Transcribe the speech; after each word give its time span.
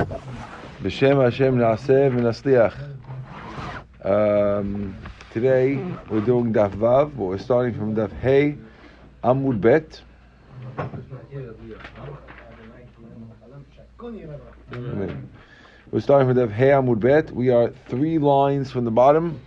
B'Shem 0.00 1.22
Hashem 1.22 1.56
Naaseh 1.58 2.10
V'Nasliach. 2.10 2.74
Today 5.30 5.76
we're 6.08 6.22
doing 6.22 6.54
Daf 6.54 6.70
Vav, 6.70 7.14
but 7.16 7.24
we're 7.24 7.36
starting 7.36 7.74
from 7.74 7.94
Daf 7.94 8.10
Hey 8.20 8.56
Amud 9.22 9.60
Bet. 9.60 10.00
We're 15.90 16.00
starting 16.00 16.28
from 16.28 16.36
Daf 16.38 16.50
Hey 16.50 16.68
Amud 16.68 17.00
Bet. 17.00 17.30
We 17.30 17.50
are 17.50 17.68
three 17.88 18.16
lines 18.16 18.70
from 18.70 18.86
the 18.86 18.90
bottom 18.90 19.38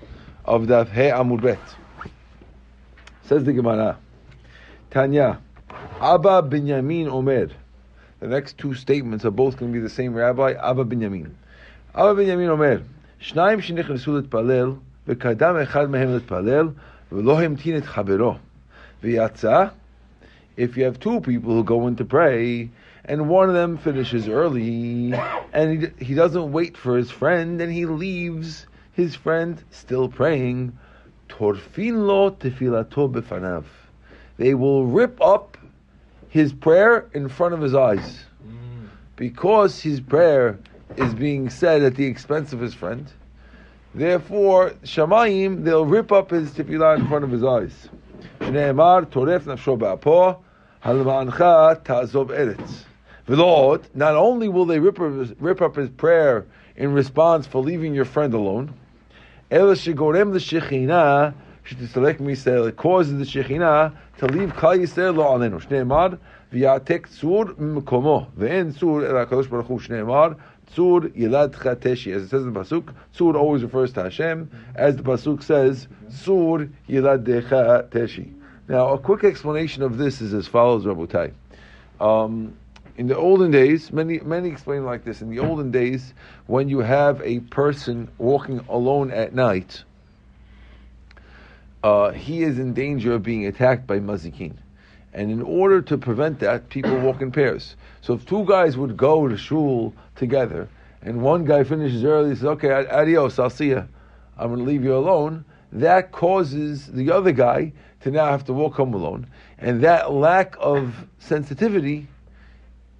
of 0.45 0.63
Daf 0.63 0.87
Hey 0.89 1.09
Amud 1.09 1.41
Bet. 1.41 1.57
Says 3.23 3.43
the 3.43 3.53
Gemara, 3.53 3.97
Tanya, 4.91 5.39
Abba 5.99 6.43
Binyamin 6.43 7.07
Omer. 7.07 7.49
The 8.22 8.28
next 8.28 8.58
two 8.58 8.74
statements 8.74 9.24
are 9.24 9.30
both 9.30 9.56
going 9.56 9.72
to 9.72 9.78
be 9.78 9.82
the 9.82 9.88
same 9.88 10.14
rabbi, 10.14 10.52
Abba 10.52 10.84
Binyamin. 10.84 11.30
Abba 11.94 12.14
Binyamin 12.14 12.48
Omer, 12.50 12.82
שניים 13.20 13.60
שנכנסו 13.60 14.16
להתפלל, 14.16 14.72
וקדם 15.06 15.56
אחד 15.56 15.90
מהם 15.90 16.08
להתפלל, 16.08 16.68
ולא 17.12 17.42
המתין 17.42 17.76
את 17.76 17.84
חברו. 17.84 18.36
ויצא, 19.02 19.68
if 20.56 20.76
you 20.76 20.84
have 20.84 20.98
two 20.98 21.20
people 21.20 21.52
who 21.54 21.64
go 21.64 21.86
in 21.86 21.96
to 21.96 22.04
pray, 22.04 22.68
and 23.04 23.28
one 23.28 23.48
of 23.48 23.54
them 23.54 23.78
finishes 23.78 24.28
early, 24.28 25.14
and 25.52 25.82
he, 25.82 26.04
he 26.04 26.14
doesn't 26.14 26.52
wait 26.52 26.76
for 26.76 26.96
his 26.96 27.10
friend, 27.10 27.60
and 27.60 27.72
he 27.72 27.86
leaves 27.86 28.66
his 28.92 29.14
friend 29.14 29.62
still 29.70 30.08
praying, 30.08 30.76
torfin 31.28 32.06
lo 32.06 32.30
tefilato 32.32 33.10
befanav. 33.10 33.64
They 34.36 34.54
will 34.54 34.86
rip 34.86 35.20
up 35.20 35.56
his 36.33 36.51
prayer 36.51 37.07
in 37.13 37.29
front 37.29 37.53
of 37.53 37.61
his 37.61 37.75
eyes. 37.75 38.25
Because 39.15 39.79
his 39.79 40.01
prayer 40.01 40.57
is 40.97 41.13
being 41.13 41.51
said 41.51 41.83
at 41.83 41.93
the 41.93 42.05
expense 42.07 42.53
of 42.53 42.59
his 42.59 42.73
friend, 42.73 43.05
therefore, 43.93 44.71
Shamayim, 44.83 45.63
they'll 45.63 45.85
rip 45.85 46.11
up 46.11 46.31
his 46.31 46.49
tefillah 46.49 46.97
in 46.97 47.07
front 47.07 47.23
of 47.23 47.29
his 47.29 47.43
eyes. 47.43 47.87
Shneemar, 48.39 49.05
toref 49.05 49.41
nafsho 49.41 49.77
ba'apo, 49.77 50.39
halma'ancha 50.83 51.83
ta'azov 51.83 52.29
eretz. 52.29 52.85
V'lod, 53.27 53.83
not 53.93 54.15
only 54.15 54.49
will 54.49 54.65
they 54.65 54.79
rip 54.79 54.99
up, 54.99 55.13
his, 55.13 55.33
rip 55.39 55.61
up 55.61 55.75
his 55.75 55.91
prayer 55.91 56.47
in 56.75 56.93
response 56.93 57.45
for 57.45 57.61
leaving 57.61 57.93
your 57.93 58.05
friend 58.05 58.33
alone, 58.33 58.73
שתסתלק 61.64 62.20
מישראל, 62.20 62.68
it 62.68 62.76
causes 62.76 63.18
the 63.18 63.24
shechina 63.24 63.92
to 64.18 64.26
leave 64.26 64.52
Klal 64.56 64.78
Yisrael 64.78 65.16
לא 65.16 65.34
עלינו. 65.34 65.60
שנאמר, 65.60 66.08
ויעתק 66.52 67.06
צור 67.06 67.44
ממקומו, 67.58 68.26
ואין 68.36 68.70
צור 68.70 69.06
אלא 69.06 69.18
הקדוש 69.18 69.46
ברוך 69.46 69.66
הוא, 69.66 69.80
שנאמר, 69.80 70.28
צור 70.66 71.00
ילדך 71.14 71.66
תשי. 71.80 72.14
As 72.14 72.22
it 72.22 72.30
says 72.30 72.42
in 72.42 72.52
the 72.52 72.60
Pasuk, 72.60 72.92
צור 73.12 73.34
always 73.34 73.62
refers 73.62 73.92
to 73.92 74.02
Hashem, 74.02 74.48
as 74.74 74.96
the 74.96 75.02
Pasuk 75.02 75.42
says, 75.42 75.86
צור 76.08 76.58
ילדך 76.88 77.52
תשי. 77.90 78.24
Now, 78.68 78.92
a 78.92 78.98
quick 78.98 79.24
explanation 79.24 79.82
of 79.82 79.96
this 79.96 80.20
is 80.20 80.34
as 80.34 80.46
follows, 80.46 80.84
Rabotai. 80.84 81.32
Um, 82.00 82.52
in 82.98 83.06
the 83.06 83.16
olden 83.16 83.50
days, 83.50 83.92
many 83.92 84.18
many 84.20 84.48
explain 84.50 84.84
like 84.84 85.04
this. 85.04 85.22
In 85.22 85.30
the 85.30 85.38
olden 85.38 85.70
days, 85.70 86.12
when 86.46 86.68
you 86.68 86.80
have 86.80 87.22
a 87.22 87.40
person 87.40 88.08
walking 88.18 88.60
alone 88.68 89.10
at 89.10 89.34
night, 89.34 89.84
uh, 91.83 92.11
he 92.11 92.43
is 92.43 92.59
in 92.59 92.73
danger 92.73 93.13
of 93.13 93.23
being 93.23 93.45
attacked 93.45 93.85
by 93.85 93.99
mazikin. 93.99 94.53
And 95.13 95.29
in 95.29 95.41
order 95.41 95.81
to 95.81 95.97
prevent 95.97 96.39
that, 96.39 96.69
people 96.69 96.97
walk 96.99 97.21
in 97.21 97.31
pairs. 97.31 97.75
So 98.01 98.13
if 98.13 98.25
two 98.25 98.45
guys 98.45 98.77
would 98.77 98.97
go 98.97 99.27
to 99.27 99.37
shul 99.37 99.93
together, 100.15 100.67
and 101.03 101.21
one 101.21 101.45
guy 101.45 101.63
finishes 101.63 102.03
early, 102.03 102.33
says, 102.35 102.45
"Okay, 102.45 102.71
adios, 102.71 103.37
I'll 103.37 103.49
see 103.49 103.67
you. 103.67 103.87
I'm 104.37 104.47
going 104.47 104.59
to 104.59 104.65
leave 104.65 104.83
you 104.83 104.95
alone." 104.95 105.45
That 105.73 106.11
causes 106.11 106.87
the 106.87 107.11
other 107.11 107.31
guy 107.31 107.73
to 108.01 108.11
now 108.11 108.25
have 108.25 108.45
to 108.45 108.53
walk 108.53 108.75
home 108.75 108.93
alone, 108.93 109.27
and 109.59 109.81
that 109.83 110.11
lack 110.11 110.55
of 110.59 111.07
sensitivity 111.19 112.07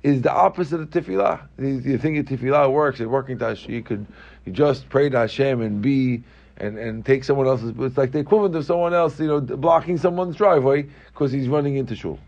is 0.04 0.22
the 0.22 0.32
opposite 0.32 0.82
of 0.82 0.90
tefillah. 0.90 1.40
You 1.58 1.98
think 1.98 2.28
tefillah 2.28 2.72
works, 2.72 3.00
it 3.00 3.10
working 3.10 3.40
you 3.68 3.82
could 3.82 4.06
you 4.46 4.52
just 4.52 4.90
pray 4.90 5.10
to 5.10 5.18
Hashem 5.18 5.62
and 5.62 5.82
be 5.82 6.24
and, 6.58 6.78
and 6.78 7.06
take 7.06 7.24
someone 7.24 7.48
else's. 7.48 7.74
It's 7.80 7.98
like 7.98 8.12
the 8.12 8.20
equivalent 8.20 8.56
of 8.56 8.66
someone 8.66 8.94
else, 8.94 9.20
you 9.20 9.28
know, 9.28 9.42
blocking 9.42 9.98
someone's 9.98 10.36
driveway 10.36 10.84
because 11.08 11.32
he's 11.32 11.48
running 11.48 11.78
into 11.78 11.96
shul. 11.96 12.20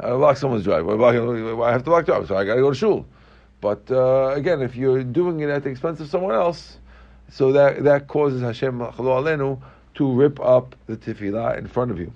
I 0.00 0.10
block 0.10 0.36
someone's 0.36 0.64
driveway. 0.64 0.96
I 1.62 1.72
have 1.72 1.84
to 1.84 1.90
block 1.90 2.06
driveway, 2.06 2.26
so 2.26 2.36
I 2.36 2.44
got 2.44 2.56
to 2.56 2.60
go 2.60 2.70
to 2.70 2.76
shul. 2.76 3.06
But 3.60 3.90
uh, 3.90 4.34
again, 4.34 4.60
if 4.62 4.76
you're 4.76 5.02
doing 5.02 5.40
it 5.40 5.48
at 5.48 5.62
the 5.62 5.70
expense 5.70 6.00
of 6.00 6.08
someone 6.08 6.34
else, 6.34 6.78
so 7.30 7.52
that 7.52 7.84
that 7.84 8.08
causes 8.08 8.42
Hashem 8.42 8.78
alenu 8.78 9.60
to 9.94 10.12
rip 10.12 10.40
up 10.40 10.76
the 10.86 10.96
tefillah 10.96 11.56
in 11.58 11.66
front 11.66 11.90
of 11.90 11.98
you. 11.98 12.12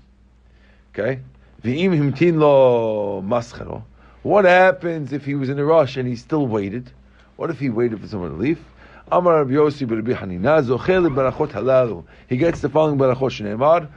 Okay, 0.92 1.20
v'im 1.62 1.96
himtin 1.96 2.38
lo. 2.38 3.84
What 4.22 4.44
happens 4.44 5.12
if 5.12 5.24
he 5.24 5.34
was 5.34 5.48
in 5.48 5.58
a 5.58 5.64
rush 5.64 5.96
and 5.96 6.08
he 6.08 6.16
still 6.16 6.46
waited? 6.46 6.90
What 7.36 7.50
if 7.50 7.58
he 7.60 7.70
waited 7.70 8.00
for 8.00 8.08
someone 8.08 8.30
to 8.30 8.36
leave? 8.36 8.62
Amar 9.10 9.38
Rabbi 9.38 9.52
Yossi 9.52 9.90
Rabbi 9.90 10.12
Hanina 10.12 10.62
barachot 10.62 11.52
halalu. 11.52 12.04
He 12.28 12.36
gets 12.36 12.60
the 12.60 12.68
following 12.68 12.98
barachot 12.98 13.30
shneimar: 13.30 13.88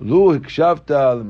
Lu 0.00 0.36
hikshavta 0.36 1.22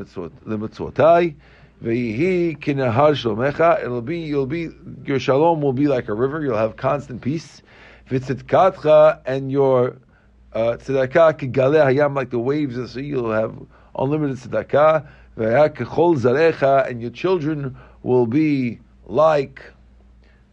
lemitzotai 0.47 1.35
veyihi 1.83 2.59
kinahar 2.59 3.13
shlomecha. 3.13 3.85
It'll 3.85 4.01
be 4.01 4.21
you'll 4.21 4.47
be 4.47 4.71
your 5.05 5.19
shalom 5.19 5.61
will 5.61 5.75
be 5.75 5.89
like 5.89 6.09
a 6.09 6.15
river. 6.15 6.41
You'll 6.43 6.57
have 6.57 6.77
constant 6.77 7.21
peace. 7.21 7.61
V'tzitkatcha 8.09 9.21
and 9.27 9.53
your 9.53 9.99
uh, 10.55 10.79
tzedakah 10.79 11.39
kigale 11.39 11.85
hayam 11.85 12.17
like 12.17 12.31
the 12.31 12.39
waves 12.39 12.79
of 12.79 12.85
the 12.85 12.89
sea. 12.89 13.03
You'll 13.03 13.33
have 13.33 13.55
unlimited 13.95 14.39
tzedakah. 14.39 15.07
Ve'akechol 15.37 16.17
zarecha 16.19 16.89
and 16.89 17.03
your 17.03 17.11
children 17.11 17.77
will 18.03 18.27
be 18.27 18.79
like 19.05 19.63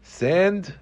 sand, 0.02 0.74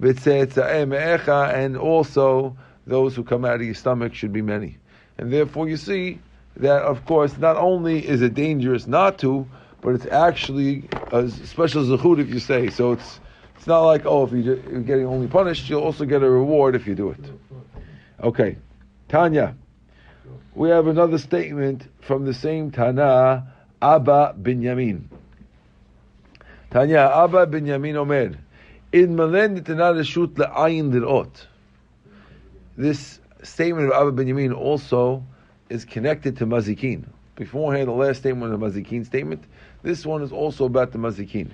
and 0.00 1.76
also 1.76 2.56
those 2.86 3.16
who 3.16 3.24
come 3.24 3.44
out 3.44 3.56
of 3.56 3.62
your 3.62 3.74
stomach 3.74 4.14
should 4.14 4.32
be 4.32 4.42
many. 4.42 4.78
And 5.18 5.32
therefore 5.32 5.68
you 5.68 5.76
see 5.76 6.20
that, 6.56 6.82
of 6.82 7.04
course, 7.04 7.36
not 7.38 7.56
only 7.56 8.06
is 8.06 8.22
it 8.22 8.34
dangerous 8.34 8.86
not 8.86 9.18
to, 9.18 9.46
but 9.80 9.94
it's 9.94 10.06
actually 10.06 10.88
a 11.12 11.28
special 11.28 11.84
zechut 11.84 12.18
if 12.20 12.28
you 12.28 12.38
say. 12.40 12.70
So 12.70 12.92
it's 12.92 13.20
it's 13.56 13.66
not 13.66 13.80
like, 13.80 14.04
oh, 14.04 14.24
if 14.24 14.32
you're 14.32 14.56
getting 14.82 15.06
only 15.06 15.26
punished, 15.26 15.68
you'll 15.68 15.82
also 15.82 16.04
get 16.04 16.22
a 16.22 16.30
reward 16.30 16.74
if 16.74 16.86
you 16.86 16.94
do 16.94 17.10
it. 17.10 17.20
Okay. 18.22 18.58
Tanya. 19.08 19.56
We 20.54 20.70
have 20.70 20.86
another 20.86 21.18
statement 21.18 21.86
from 22.00 22.24
the 22.24 22.34
same 22.34 22.70
Tana, 22.70 23.52
Abba 23.82 24.34
Binyamin. 24.40 25.04
Tanya, 26.70 27.10
Abba 27.14 27.46
Binyamin 27.46 27.96
Omer, 27.96 28.36
in 29.02 29.14
Malen 29.14 29.62
Reshut 29.62 30.36
La'ayin 30.36 30.90
Lirot. 30.90 31.46
This 32.78 33.20
statement 33.42 33.92
of 33.92 33.92
Abba 33.92 34.22
Binyamin 34.22 34.56
also 34.56 35.22
is 35.68 35.84
connected 35.84 36.38
to 36.38 36.46
Mazikin. 36.46 37.04
Beforehand, 37.34 37.88
the 37.88 37.92
last 37.92 38.20
statement 38.20 38.58
the 38.58 38.66
Mazikin 38.66 39.04
statement. 39.04 39.44
This 39.82 40.06
one 40.06 40.22
is 40.22 40.32
also 40.32 40.64
about 40.64 40.92
the 40.92 40.98
Mazikin. 40.98 41.50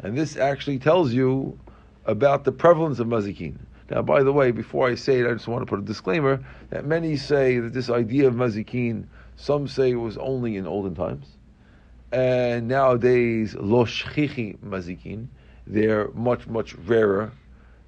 And 0.00 0.18
this 0.18 0.36
actually 0.36 0.78
tells 0.78 1.14
you 1.14 1.58
about 2.04 2.44
the 2.44 2.52
prevalence 2.52 2.98
of 2.98 3.06
Mazikin. 3.06 3.56
Now, 3.90 4.02
by 4.02 4.22
the 4.22 4.32
way, 4.32 4.50
before 4.50 4.86
I 4.86 4.94
say 4.94 5.20
it, 5.20 5.26
I 5.26 5.32
just 5.32 5.48
want 5.48 5.62
to 5.62 5.66
put 5.66 5.78
a 5.78 5.82
disclaimer 5.82 6.44
that 6.68 6.84
many 6.84 7.16
say 7.16 7.60
that 7.60 7.72
this 7.72 7.88
idea 7.88 8.28
of 8.28 8.34
Mazikin, 8.34 9.06
some 9.36 9.68
say 9.68 9.92
it 9.92 9.94
was 9.94 10.18
only 10.18 10.56
in 10.56 10.66
olden 10.66 10.94
times 10.94 11.28
and 12.14 12.68
nowadays 12.68 13.56
lo 13.56 13.84
shchichi 13.84 14.56
mazikin, 14.58 15.26
they're 15.66 16.08
much 16.12 16.46
much 16.46 16.74
rarer 16.74 17.32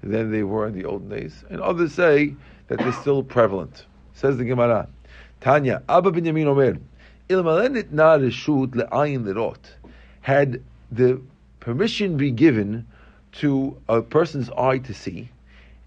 than 0.01 0.31
they 0.31 0.43
were 0.43 0.67
in 0.67 0.73
the 0.73 0.85
olden 0.85 1.09
days. 1.09 1.43
And 1.49 1.61
others 1.61 1.93
say 1.93 2.35
that 2.67 2.79
they're 2.79 2.91
still 2.93 3.23
prevalent. 3.23 3.85
Says 4.13 4.37
the 4.37 4.45
Gemara, 4.45 4.87
Tanya 5.41 5.83
Abba 5.87 6.11
Binyamin 6.11 6.47
Omer, 6.47 6.77
ilmalenit 7.29 7.91
na 7.91 8.17
reshut 8.17 8.71
le'ayin 8.71 9.23
lerot, 9.23 9.57
had 10.21 10.61
the 10.91 11.21
permission 11.59 12.17
be 12.17 12.31
given 12.31 12.87
to 13.33 13.77
a 13.87 14.01
person's 14.01 14.49
eye 14.51 14.79
to 14.79 14.93
see, 14.93 15.29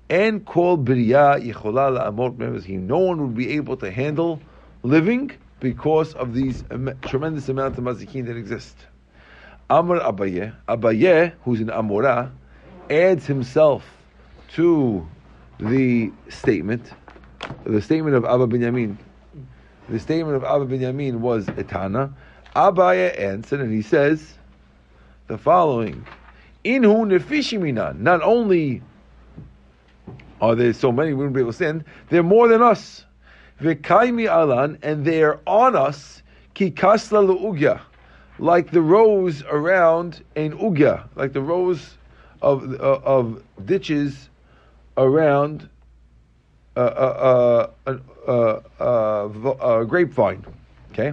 and 0.09 0.45
called 0.45 0.85
biriya 0.85 1.43
yichola 1.43 1.99
la'amot 1.99 2.69
no 2.69 2.99
one 2.99 3.21
would 3.21 3.35
be 3.35 3.51
able 3.51 3.77
to 3.77 3.91
handle 3.91 4.41
living 4.83 5.31
because 5.59 6.15
of 6.15 6.35
these 6.35 6.65
um, 6.71 6.91
tremendous 7.03 7.49
amount 7.49 7.77
of 7.77 7.85
mazikin 7.85 8.27
that 8.27 8.37
exist. 8.37 8.77
Amr 9.71 10.01
Abaye, 10.01 10.53
Abaye, 10.69 11.33
who's 11.45 11.61
an 11.61 11.69
Amora, 11.69 12.33
adds 12.91 13.25
himself 13.25 13.85
to 14.55 15.07
the 15.61 16.11
statement, 16.29 16.91
the 17.63 17.81
statement 17.81 18.17
of 18.17 18.25
Abba 18.25 18.49
Binyamin. 18.49 18.97
The 19.89 20.01
statement 20.01 20.37
of 20.37 20.43
Abba 20.43 20.67
Binyamin 20.67 21.21
was 21.21 21.47
etana. 21.47 22.13
Abaye 22.57 23.17
answered, 23.17 23.61
and 23.61 23.73
he 23.73 23.83
says 23.83 24.35
the 25.29 25.39
following: 25.39 26.05
Inhu 26.65 27.07
nefishiminan. 27.07 28.01
Not 28.01 28.23
only 28.23 28.83
are 30.41 30.57
there 30.57 30.73
so 30.73 30.91
many, 30.91 31.11
we 31.11 31.15
wouldn't 31.15 31.35
be 31.35 31.43
able 31.43 31.51
to 31.51 31.57
stand, 31.57 31.85
they're 32.09 32.25
more 32.25 32.49
than 32.49 32.61
us. 32.61 33.05
V'kaimi 33.61 34.27
alan, 34.27 34.79
and 34.83 35.05
they're 35.05 35.39
on 35.47 35.77
us, 35.77 36.25
ki 36.55 36.73
kasla 36.73 37.25
le'ugya, 37.25 37.81
like 38.41 38.71
the 38.71 38.81
rows 38.81 39.43
around 39.43 40.25
an 40.35 40.53
ugya, 40.53 41.07
like 41.15 41.33
the 41.33 41.43
rows 41.43 41.97
of, 42.41 42.81
uh, 42.81 43.01
of 43.05 43.43
ditches 43.65 44.31
around 44.97 45.69
a, 46.75 46.83
a, 46.83 47.71
a, 48.27 48.35
a, 48.81 49.85
grapevine. 49.85 50.45
Okay? 50.93 51.13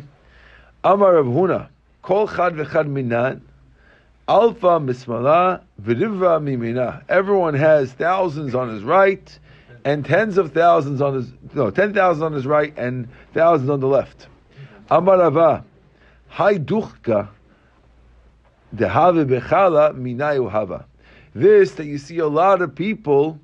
Amar 0.83 1.15
Rav 1.15 1.25
Huna, 1.25 1.68
kol 2.01 2.27
chad 2.27 2.53
v'chad 2.53 2.88
minan, 2.88 3.41
alpha 4.27 4.80
mismala 4.80 5.62
v'rivva 5.81 6.41
mimina. 6.41 7.03
Everyone 7.09 7.56
has 7.56 7.91
thousands 7.91 8.56
on 8.56 8.69
his 8.69 8.83
right 8.83 9.39
and 9.83 10.06
tens 10.06 10.38
of 10.38 10.53
thousands 10.53 11.01
on 11.01 11.15
his, 11.15 11.31
no, 11.53 11.71
ten 11.71 11.94
thousand 11.94 12.23
on 12.23 12.33
his 12.33 12.45
right 12.45 12.73
and 12.77 13.09
thousands 13.33 13.69
on 13.69 13.81
the 13.81 13.88
left. 13.88 14.27
Amar 14.89 15.63
hay 16.29 16.57
duchka, 16.57 17.29
dehave 18.75 19.25
bechala 19.25 19.94
minayu 19.94 20.50
hava. 20.50 20.85
This 21.33 21.71
that 21.75 21.85
you 21.85 21.97
see 21.97 22.18
a 22.18 22.27
lot 22.27 22.62
of 22.62 22.74
people 22.74 23.39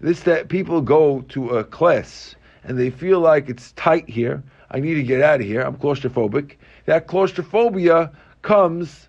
this 0.00 0.20
that 0.20 0.48
people 0.48 0.82
go 0.82 1.22
to 1.30 1.50
a 1.50 1.64
class 1.64 2.34
and 2.64 2.78
they 2.78 2.90
feel 2.90 3.20
like 3.20 3.48
it's 3.48 3.72
tight 3.72 4.08
here. 4.08 4.42
I 4.70 4.80
need 4.80 4.94
to 4.94 5.02
get 5.02 5.22
out 5.22 5.40
of 5.40 5.46
here. 5.46 5.62
I'm 5.62 5.76
claustrophobic. 5.76 6.56
That 6.86 7.06
claustrophobia 7.06 8.10
comes 8.42 9.08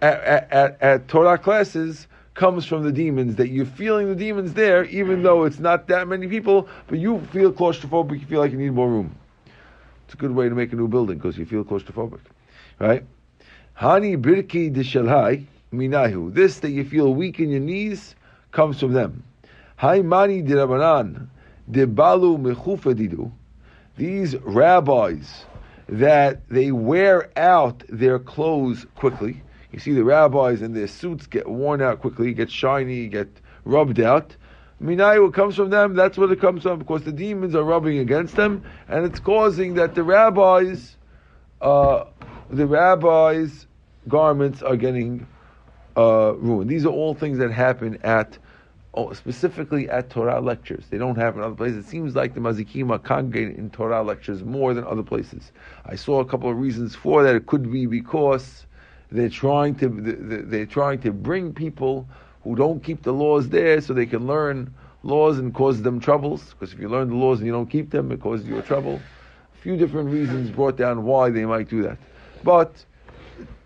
at, 0.00 0.22
at, 0.50 0.80
at 0.80 1.08
Torah 1.08 1.36
classes 1.36 2.06
comes 2.34 2.64
from 2.64 2.84
the 2.84 2.92
demons, 2.92 3.36
that 3.36 3.48
you're 3.48 3.66
feeling 3.66 4.08
the 4.08 4.14
demons 4.14 4.54
there, 4.54 4.84
even 4.84 5.22
though 5.22 5.44
it's 5.44 5.58
not 5.58 5.88
that 5.88 6.08
many 6.08 6.26
people, 6.26 6.68
but 6.86 6.98
you 6.98 7.20
feel 7.32 7.52
claustrophobic, 7.52 8.20
you 8.20 8.26
feel 8.26 8.40
like 8.40 8.52
you 8.52 8.56
need 8.56 8.70
more 8.70 8.88
room. 8.88 9.14
It's 10.10 10.16
a 10.16 10.18
good 10.18 10.32
way 10.32 10.48
to 10.48 10.56
make 10.56 10.72
a 10.72 10.74
new 10.74 10.88
building 10.88 11.18
because 11.18 11.38
you 11.38 11.46
feel 11.46 11.62
claustrophobic. 11.62 12.18
Right? 12.80 13.04
Hani 13.78 14.20
birki 14.20 14.72
de 14.72 14.82
minahu. 15.72 16.34
This 16.34 16.58
that 16.58 16.72
you 16.72 16.84
feel 16.84 17.14
weak 17.14 17.38
in 17.38 17.48
your 17.48 17.60
knees 17.60 18.16
comes 18.50 18.80
from 18.80 18.92
them. 18.92 19.22
Haimani 19.78 20.44
dirabanan 20.44 21.28
debalu 21.70 22.40
mechufadidu. 22.40 23.30
These 23.98 24.34
rabbis 24.38 25.44
that 25.88 26.40
they 26.48 26.72
wear 26.72 27.30
out 27.38 27.84
their 27.88 28.18
clothes 28.18 28.86
quickly. 28.96 29.40
You 29.70 29.78
see 29.78 29.92
the 29.92 30.02
rabbis 30.02 30.60
and 30.60 30.74
their 30.74 30.88
suits 30.88 31.28
get 31.28 31.48
worn 31.48 31.80
out 31.80 32.00
quickly, 32.00 32.34
get 32.34 32.50
shiny, 32.50 33.06
get 33.06 33.28
rubbed 33.64 34.00
out. 34.00 34.34
Minayu 34.82 35.32
comes 35.32 35.56
from 35.56 35.70
them, 35.70 35.94
that's 35.94 36.16
what 36.16 36.32
it 36.32 36.40
comes 36.40 36.62
from, 36.62 36.78
because 36.78 37.02
the 37.04 37.12
demons 37.12 37.54
are 37.54 37.64
rubbing 37.64 37.98
against 37.98 38.36
them, 38.36 38.64
and 38.88 39.04
it's 39.04 39.20
causing 39.20 39.74
that 39.74 39.94
the 39.94 40.02
rabbis, 40.02 40.96
uh, 41.60 42.04
the 42.48 42.66
rabbis' 42.66 43.66
garments 44.08 44.62
are 44.62 44.76
getting 44.76 45.26
uh, 45.96 46.34
ruined. 46.36 46.70
These 46.70 46.86
are 46.86 46.90
all 46.90 47.14
things 47.14 47.38
that 47.38 47.50
happen 47.50 47.98
at 48.02 48.38
oh, 48.94 49.12
specifically 49.12 49.88
at 49.88 50.10
Torah 50.10 50.40
lectures. 50.40 50.84
They 50.90 50.98
don't 50.98 51.16
happen 51.16 51.40
in 51.40 51.46
other 51.46 51.54
places. 51.54 51.84
It 51.84 51.88
seems 51.88 52.16
like 52.16 52.34
the 52.34 52.40
Mazikim 52.40 52.90
are 52.90 52.98
congregating 52.98 53.56
in 53.56 53.70
Torah 53.70 54.02
lectures 54.02 54.42
more 54.42 54.74
than 54.74 54.84
other 54.84 55.02
places. 55.02 55.52
I 55.86 55.94
saw 55.94 56.20
a 56.20 56.24
couple 56.24 56.50
of 56.50 56.58
reasons 56.58 56.94
for 56.94 57.22
that. 57.22 57.34
It 57.34 57.46
could 57.46 57.70
be 57.70 57.86
because 57.86 58.66
they're 59.12 59.28
trying 59.28 59.74
to 59.76 59.88
they're 60.46 60.66
trying 60.66 61.00
to 61.00 61.12
bring 61.12 61.52
people 61.52 62.08
who 62.42 62.56
don't 62.56 62.82
keep 62.82 63.02
the 63.02 63.12
laws 63.12 63.48
there 63.48 63.80
so 63.80 63.92
they 63.92 64.06
can 64.06 64.26
learn 64.26 64.72
laws 65.02 65.38
and 65.38 65.54
cause 65.54 65.82
them 65.82 66.00
troubles. 66.00 66.42
Because 66.50 66.72
if 66.72 66.80
you 66.80 66.88
learn 66.88 67.08
the 67.08 67.16
laws 67.16 67.38
and 67.38 67.46
you 67.46 67.52
don't 67.52 67.68
keep 67.68 67.90
them, 67.90 68.10
it 68.12 68.20
causes 68.20 68.46
you 68.46 68.58
a 68.58 68.62
trouble. 68.62 69.00
A 69.54 69.62
few 69.62 69.76
different 69.76 70.10
reasons 70.10 70.50
brought 70.50 70.76
down 70.76 71.04
why 71.04 71.30
they 71.30 71.44
might 71.44 71.68
do 71.68 71.82
that. 71.82 71.98
But 72.42 72.84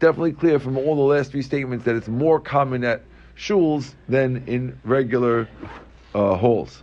definitely 0.00 0.32
clear 0.32 0.58
from 0.58 0.76
all 0.76 0.96
the 0.96 1.02
last 1.02 1.30
three 1.30 1.42
statements 1.42 1.84
that 1.84 1.94
it's 1.94 2.08
more 2.08 2.40
common 2.40 2.84
at 2.84 3.02
shuls 3.36 3.94
than 4.08 4.44
in 4.46 4.78
regular 4.84 5.48
uh, 6.14 6.36
halls. 6.36 6.82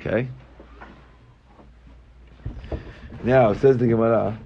Okay. 0.00 0.28
Now 3.22 3.52
says 3.52 3.76
the 3.76 3.86
Gemara. 3.86 4.38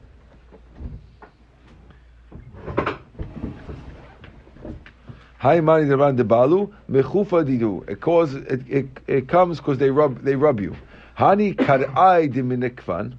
Hi 5.45 5.61
mani 5.61 5.85
devan 5.85 6.17
debalu 6.17 6.73
mechufa 6.91 7.45
didu. 7.45 7.87
It 7.87 8.01
cause 8.01 8.35
it, 8.35 8.63
it, 8.67 8.87
it 9.07 9.29
comes 9.29 9.59
because 9.59 9.77
they 9.77 9.91
rub 9.91 10.23
they 10.23 10.37
rub 10.37 10.59
you. 10.59 10.75
Hani 11.19 11.55
kadai 11.55 12.33
diminikvan. 12.33 13.13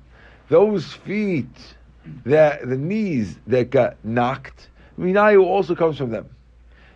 Those 0.49 0.91
feet 0.91 1.75
that 2.25 2.67
the 2.67 2.77
knees 2.77 3.37
that 3.45 3.69
got 3.69 3.97
knocked 4.03 4.69
Minayu 4.97 5.43
also 5.43 5.75
comes 5.75 5.99
from 5.99 6.09
them. 6.09 6.27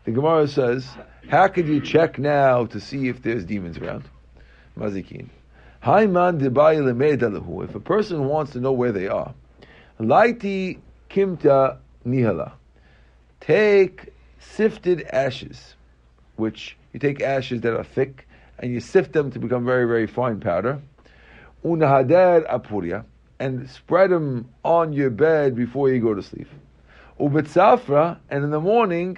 The 0.06 0.12
Gemara 0.14 0.48
says, 0.48 0.88
how 1.30 1.48
could 1.48 1.68
you 1.68 1.80
check 1.80 2.18
now 2.18 2.66
to 2.66 2.80
see 2.80 3.08
if 3.08 3.22
there's 3.22 3.46
demons 3.46 3.78
around? 3.78 4.06
Mazikin. 4.76 5.28
If 5.84 7.76
a 7.76 7.80
person 7.80 8.26
wants 8.26 8.52
to 8.54 8.60
know 8.60 8.72
where 8.72 8.92
they 8.92 9.08
are, 9.08 9.32
laiti 10.00 10.80
kimta 11.12 11.78
nihala. 12.04 12.54
Take 13.42 14.12
sifted 14.40 15.04
ashes, 15.12 15.76
which 16.36 16.78
you 16.94 17.00
take 17.00 17.22
ashes 17.22 17.62
that 17.62 17.76
are 17.76 17.84
thick 17.84 18.28
and 18.60 18.72
you 18.72 18.80
sift 18.80 19.14
them 19.14 19.32
to 19.32 19.40
become 19.40 19.66
very, 19.66 19.88
very 19.88 20.08
fine 20.08 20.40
powder. 20.40 20.82
Unahader 21.64 22.50
apuria, 22.50 23.04
and 23.40 23.70
spread 23.70 24.12
them 24.12 24.50
on 24.64 24.94
your 24.94 25.10
bed 25.10 25.56
before 25.56 25.90
you 25.90 26.00
go 26.00 26.14
to 26.14 26.24
sleep. 26.24 26.48
Ubetzafra, 27.20 28.18
and 28.30 28.44
in 28.44 28.50
the 28.50 28.60
morning, 28.60 29.18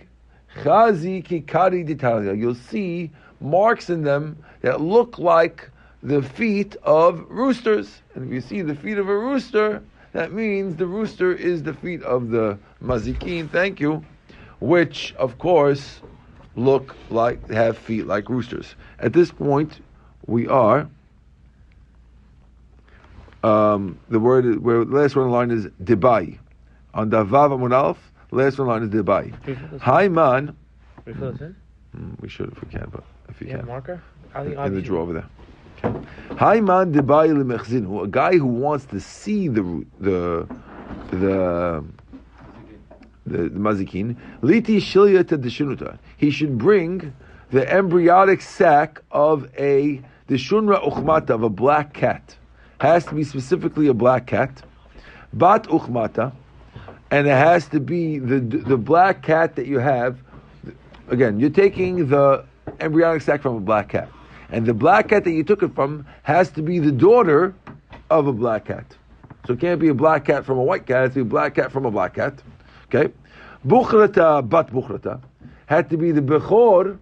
chazi 0.62 1.24
kikari 1.24 1.85
d'Italia. 1.85 2.33
You'll 2.33 2.56
see 2.56 3.12
marks 3.39 3.89
in 3.89 4.03
them 4.03 4.44
that 4.62 4.81
look 4.81 5.17
like 5.17 5.69
the 6.03 6.21
feet 6.21 6.75
of 6.83 7.25
roosters. 7.29 8.01
And 8.15 8.25
if 8.25 8.33
you 8.33 8.41
see 8.41 8.62
the 8.62 8.75
feet 8.75 8.97
of 8.97 9.07
a 9.07 9.17
rooster, 9.17 9.83
that 10.13 10.33
means 10.33 10.75
the 10.75 10.88
rooster 10.88 11.31
is 11.31 11.63
the 11.63 11.74
feet 11.74 12.01
of 12.03 12.29
the 12.29 12.57
mazikin. 12.83 13.50
Thank 13.50 13.79
you, 13.79 14.03
which 14.62 15.13
of 15.16 15.38
course 15.38 16.00
look 16.56 16.96
like 17.10 17.50
have 17.50 17.78
feet 17.78 18.08
like 18.08 18.30
roosters. 18.30 18.75
At 19.00 19.12
this 19.12 19.32
point, 19.32 19.82
we 20.27 20.48
are. 20.48 20.89
Um, 23.44 24.00
the 24.10 24.20
word 24.20 24.63
where 24.63 24.86
the 24.86 24.96
last 24.96 25.15
one 25.15 25.32
line 25.32 25.50
is 25.50 25.65
debai 25.84 26.38
on 26.94 27.10
the 27.10 27.24
Vav 27.24 27.51
Amud 27.51 27.74
Alf, 27.74 28.12
last 28.32 28.60
one 28.60 28.68
line 28.68 28.84
is 28.84 28.89
Dubai. 28.89 29.34
Hi 29.82 30.08
man. 30.08 30.56
Mm, 31.08 32.22
we 32.22 32.30
should 32.30 32.51
if 32.51 32.62
we 32.62 32.70
can, 32.70 32.88
but 32.91 33.03
if 33.30 33.41
you 33.41 33.48
yeah, 33.48 33.58
can. 33.58 33.68
marker? 33.68 34.01
In, 34.36 34.58
in 34.58 34.74
the 34.75 34.82
drawer 34.82 35.01
over 35.01 35.13
there. 35.13 36.01
Hi 36.38 36.60
man 36.62 36.94
Dubai 36.94 37.30
lemechzinu, 37.30 38.03
a 38.03 38.08
guy 38.08 38.38
who 38.38 38.46
wants 38.46 38.86
to 38.86 39.00
see 39.00 39.48
the 39.48 39.86
the 40.00 40.48
the 41.12 41.84
the, 43.25 43.38
the 43.44 43.60
mazikin. 43.60 44.16
Liti 44.42 44.78
shilya 44.78 45.24
deshunuta. 45.24 45.98
He 46.18 46.32
should 46.32 46.58
bring 46.58 47.13
the 47.51 47.72
embryonic 47.72 48.42
sac 48.42 49.01
of 49.12 49.50
a 49.58 50.01
deshunra 50.28 50.84
uchmata 50.84 51.32
of 51.32 51.44
a 51.44 51.50
black 51.50 51.94
cat. 51.94 52.36
Has 52.80 53.06
to 53.06 53.16
be 53.16 53.24
specifically 53.24 53.88
a 53.88 53.94
black 53.94 54.28
cat. 54.28 54.63
Bat 55.34 55.68
uchmata 55.68 56.34
and 57.12 57.28
it 57.28 57.32
has 57.32 57.68
to 57.68 57.80
be 57.80 58.18
the 58.18 58.40
the 58.40 58.78
black 58.78 59.22
cat 59.22 59.56
that 59.58 59.68
you 59.68 59.78
have. 59.78 60.18
Again, 61.10 61.40
you're 61.40 61.50
taking 61.50 62.08
the 62.08 62.46
embryonic 62.80 63.22
sac 63.22 63.42
from 63.42 63.56
a 63.56 63.60
black 63.60 63.90
cat, 63.90 64.10
and 64.50 64.66
the 64.66 64.74
black 64.74 65.10
cat 65.10 65.25
that 65.25 65.32
you 65.32 65.44
took 65.44 65.62
it 65.62 65.75
from 65.75 66.06
has 66.24 66.50
to 66.51 66.62
be 66.62 66.80
the 66.80 66.92
daughter 66.92 67.54
of 68.10 68.28
a 68.28 68.34
black 68.34 68.66
cat. 68.66 68.86
So 69.46 69.54
it 69.54 69.60
can't 69.60 69.80
be 69.80 69.90
a 69.90 69.94
black 69.94 70.25
cat 70.25 70.46
from 70.46 70.58
a 70.58 70.63
white 70.63 70.86
cat; 70.86 71.06
it's 71.06 71.18
a 71.18 71.25
black 71.25 71.56
cat 71.56 71.72
from 71.72 71.86
a 71.86 71.92
black 71.92 72.16
cat. 72.16 72.42
Okay, 72.93 73.13
bukhrata 73.65 74.48
bat 74.48 74.67
bukhrata 74.67 75.21
had 75.67 75.89
to 75.89 75.98
be 75.98 76.12
the 76.12 76.21
bechor. 76.21 77.00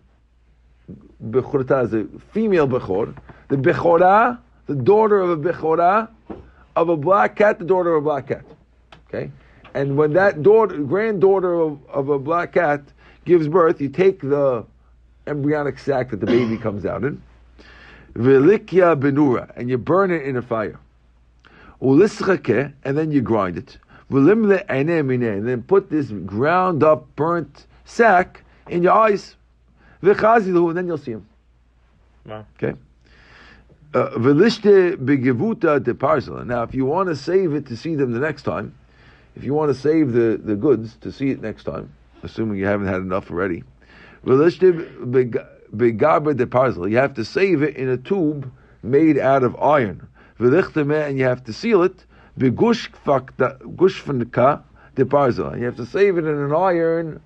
Bechorata 1.23 1.85
is 1.85 1.93
a 1.93 2.05
female 2.31 2.67
bechor. 2.67 3.15
The 3.47 3.57
bechora, 3.57 4.37
the 4.67 4.75
daughter 4.75 5.19
of 5.19 5.31
a 5.31 5.37
bechora 5.37 6.07
of 6.75 6.89
a 6.89 6.95
black 6.95 7.35
cat, 7.35 7.57
the 7.57 7.65
daughter 7.65 7.95
of 7.95 8.03
a 8.03 8.05
black 8.05 8.27
cat. 8.27 8.45
Okay. 9.07 9.31
And 9.73 9.97
when 9.97 10.13
that 10.13 10.43
daughter, 10.43 10.77
granddaughter 10.77 11.53
of, 11.53 11.79
of 11.89 12.09
a 12.09 12.19
black 12.19 12.53
cat 12.53 12.81
gives 13.25 13.47
birth, 13.47 13.81
you 13.81 13.89
take 13.89 14.21
the 14.21 14.65
embryonic 15.25 15.79
sac 15.79 16.11
that 16.11 16.19
the 16.19 16.25
baby 16.25 16.57
comes 16.65 16.85
out 16.85 17.03
in, 17.03 17.21
velikya 18.13 18.99
benura, 18.99 19.51
and 19.55 19.69
you 19.69 19.77
burn 19.77 20.11
it 20.11 20.23
in 20.23 20.37
a 20.37 20.41
fire. 20.41 20.79
Ulisrake, 21.81 22.73
and 22.83 22.97
then 22.97 23.11
you 23.11 23.21
grind 23.21 23.57
it. 23.57 23.77
And 24.09 25.47
then 25.47 25.63
put 25.63 25.89
this 25.89 26.07
ground 26.11 26.83
up, 26.83 27.15
burnt 27.15 27.67
sack 27.85 28.43
in 28.67 28.83
your 28.83 28.93
eyes. 28.93 29.35
And 30.01 30.15
then 30.15 30.87
you'll 30.87 30.97
see 30.97 31.11
him. 31.11 31.27
Wow. 32.25 32.45
Okay. 32.61 32.77
Uh, 33.93 34.09
Velishte 34.11 34.95
begevuta 34.97 35.83
de 35.83 35.93
parcel. 35.93 36.45
Now, 36.45 36.63
if 36.63 36.73
you 36.73 36.85
want 36.85 37.09
to 37.09 37.15
save 37.15 37.53
it 37.53 37.65
to 37.67 37.77
see 37.77 37.95
them 37.95 38.11
the 38.11 38.19
next 38.19 38.43
time, 38.43 38.75
if 39.35 39.43
you 39.43 39.53
want 39.53 39.73
to 39.73 39.79
save 39.79 40.13
the, 40.13 40.39
the 40.43 40.55
goods 40.55 40.95
to 41.01 41.11
see 41.11 41.31
it 41.31 41.41
next 41.41 41.63
time, 41.63 41.91
assuming 42.23 42.59
you 42.59 42.65
haven't 42.65 42.87
had 42.87 43.01
enough 43.01 43.31
already, 43.31 43.63
velishte 44.25 44.71
begaber 45.75 46.35
de 46.35 46.45
parcel. 46.45 46.87
You 46.87 46.97
have 46.97 47.13
to 47.15 47.25
save 47.25 47.63
it 47.63 47.75
in 47.75 47.89
a 47.89 47.97
tube 47.97 48.51
made 48.83 49.17
out 49.17 49.43
of 49.43 49.55
iron. 49.59 50.07
Velichteme, 50.39 51.07
and 51.07 51.17
you 51.17 51.25
have 51.25 51.43
to 51.45 51.53
seal 51.53 51.83
it. 51.83 52.05
Begushfaka 52.39 53.53
de 54.95 55.05
parcel. 55.05 55.57
You 55.57 55.65
have 55.65 55.75
to 55.75 55.85
save 55.85 56.17
it 56.17 56.25
in 56.25 56.37
an 56.37 56.53
iron. 56.53 57.21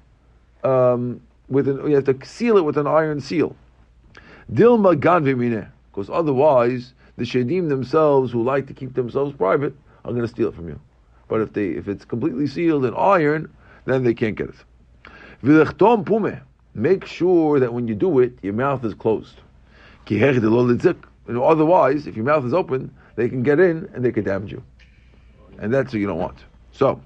Um, 0.63 1.21
with 1.49 1.67
an, 1.67 1.87
you 1.87 1.95
have 1.95 2.05
to 2.05 2.25
seal 2.25 2.57
it 2.57 2.65
with 2.65 2.77
an 2.77 2.87
iron 2.87 3.21
seal. 3.21 3.55
Dilma 4.51 4.99
ganvimine. 4.99 5.69
Because 5.91 6.09
otherwise, 6.09 6.93
the 7.17 7.23
shadim 7.23 7.69
themselves, 7.69 8.31
who 8.31 8.43
like 8.43 8.65
to 8.67 8.73
keep 8.73 8.95
themselves 8.95 9.35
private, 9.35 9.75
are 10.03 10.11
going 10.11 10.23
to 10.23 10.27
steal 10.27 10.47
it 10.49 10.55
from 10.55 10.67
you. 10.67 10.79
But 11.27 11.41
if 11.41 11.53
they 11.53 11.67
if 11.67 11.87
it's 11.87 12.05
completely 12.05 12.47
sealed 12.47 12.85
in 12.85 12.95
iron, 12.95 13.53
then 13.85 14.03
they 14.03 14.13
can't 14.13 14.35
get 14.35 14.49
it. 14.49 14.55
V'lechtom 15.43 16.05
pume. 16.05 16.41
Make 16.73 17.05
sure 17.05 17.59
that 17.59 17.71
when 17.71 17.87
you 17.87 17.93
do 17.93 18.19
it, 18.19 18.33
your 18.41 18.53
mouth 18.53 18.83
is 18.83 18.95
closed. 18.95 19.41
Otherwise, 21.29 22.07
if 22.07 22.15
your 22.15 22.25
mouth 22.25 22.45
is 22.45 22.53
open, 22.53 22.91
they 23.15 23.29
can 23.29 23.43
get 23.43 23.59
in 23.59 23.87
and 23.93 24.03
they 24.03 24.11
can 24.11 24.23
damage 24.23 24.51
you. 24.51 24.63
And 25.63 25.73
that's 25.73 25.93
what 25.93 26.01
you 26.01 26.07
don't 26.07 26.19
want. 26.19 26.39
So, 26.73 27.01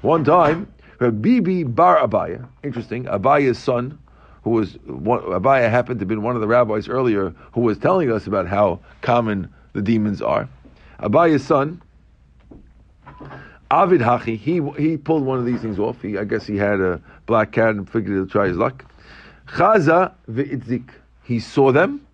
one 0.00 0.24
time, 0.24 0.72
Bibi 0.98 1.64
Bar 1.64 1.98
Abaya, 1.98 2.48
interesting, 2.62 3.04
Abaya's 3.04 3.58
son, 3.58 3.98
who 4.42 4.50
was 4.50 4.72
Abaya 4.88 5.68
happened 5.70 6.00
to 6.00 6.06
been 6.06 6.22
one 6.22 6.34
of 6.34 6.40
the 6.40 6.48
rabbis 6.48 6.88
earlier 6.88 7.34
who 7.52 7.60
was 7.60 7.76
telling 7.76 8.10
us 8.10 8.26
about 8.26 8.46
how 8.46 8.80
common 9.02 9.52
the 9.74 9.82
demons 9.82 10.22
are. 10.22 10.48
Abaya's 10.98 11.44
son, 11.44 11.82
Avid 13.70 14.00
Hachi, 14.00 14.38
he 14.38 14.62
he 14.82 14.96
pulled 14.96 15.24
one 15.24 15.38
of 15.38 15.44
these 15.44 15.60
things 15.60 15.78
off. 15.78 16.00
He, 16.00 16.16
I 16.16 16.24
guess 16.24 16.46
he 16.46 16.56
had 16.56 16.80
a 16.80 17.02
black 17.26 17.52
cat 17.52 17.74
and 17.74 17.88
figured 17.88 18.16
he'll 18.16 18.26
try 18.26 18.48
his 18.48 18.56
luck. 18.56 18.86
Chaza 19.46 20.14
ve'itzik. 20.30 20.88
He 21.22 21.38
saw 21.38 21.70
them, 21.70 22.06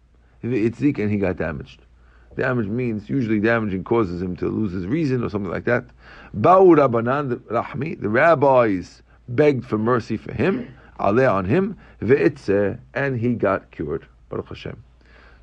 ve'itzik, 0.43 0.99
and 0.99 1.12
he 1.12 1.19
got 1.19 1.37
damaged. 1.37 1.86
Damage 2.37 2.66
means 2.66 3.09
usually 3.09 3.40
damaging 3.40 3.83
causes 3.83 4.23
him 4.23 4.37
to 4.37 4.49
lose 4.49 4.73
his 4.73 4.87
reason 4.87 5.25
or 5.25 5.31
something 5.31 5.50
like 5.50 5.64
that. 5.64 5.85
Ba'u 6.38 6.76
Rabbanan 6.76 7.37
Rahmi, 7.50 8.00
the 8.00 8.09
rabbis 8.09 9.02
begged 9.28 9.64
for 9.64 9.78
mercy 9.78 10.16
for 10.16 10.33
him, 10.33 10.73
aleh 11.00 11.31
on 11.33 11.45
him, 11.47 11.76
ve'itze, 12.00 12.78
and 12.95 13.19
he 13.19 13.35
got 13.35 13.71
cured. 13.71 14.07
Baruch 14.28 14.49
Hashem. 14.49 14.83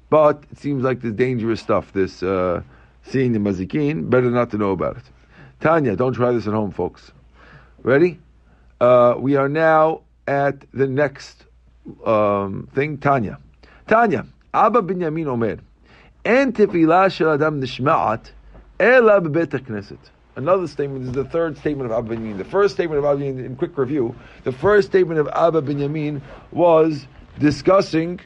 But 0.09 0.43
it 0.51 0.59
seems 0.59 0.83
like 0.83 1.01
this 1.01 1.13
dangerous 1.13 1.59
stuff, 1.59 1.91
this 1.93 2.21
uh, 2.21 2.62
seeing 3.03 3.33
the 3.33 3.39
mazikin, 3.39 4.09
better 4.09 4.29
not 4.29 4.51
to 4.51 4.57
know 4.57 4.71
about 4.71 4.97
it. 4.97 5.03
Tanya, 5.59 5.95
don't 5.95 6.13
try 6.13 6.31
this 6.31 6.45
at 6.45 6.53
home, 6.53 6.71
folks. 6.71 7.12
Ready? 7.81 8.19
Uh, 8.79 9.15
we 9.17 9.35
are 9.35 9.50
now 9.50 10.01
at 10.27 10.65
the 10.73 10.88
next 10.88 11.45
um, 12.05 12.67
thing, 12.73 12.97
Tanya. 12.97 13.39
Tanya, 13.88 14.25
Abba 14.53 14.81
Binyamin 14.81 15.27
Omer, 15.27 15.57
En 16.25 16.53
tefilah 16.53 17.12
shel 17.12 17.32
adam 17.32 17.62
nishma'at, 17.62 18.32
ela 18.80 19.22
bebet 19.22 19.48
knesset. 19.48 19.98
Another 20.36 20.68
statement 20.68 21.06
is 21.06 21.12
the 21.12 21.25
third 21.25 21.58
statement 21.58 21.92
of 21.92 21.98
Abba 21.98 22.15
Binyamin. 22.15 22.38
The 22.38 22.46
first 22.46 22.74
statement 22.74 23.00
of 23.00 23.06
Abba 23.06 23.22
Binyamin, 23.22 23.46
in 23.46 23.56
quick 23.56 23.77
review, 23.77 24.15
the 24.44 24.51
first 24.51 24.88
statement 24.88 25.20
of 25.20 25.27
Abba 25.27 25.62
Binyamin 25.62 26.22
was 26.51 27.06
discussing 27.39 28.20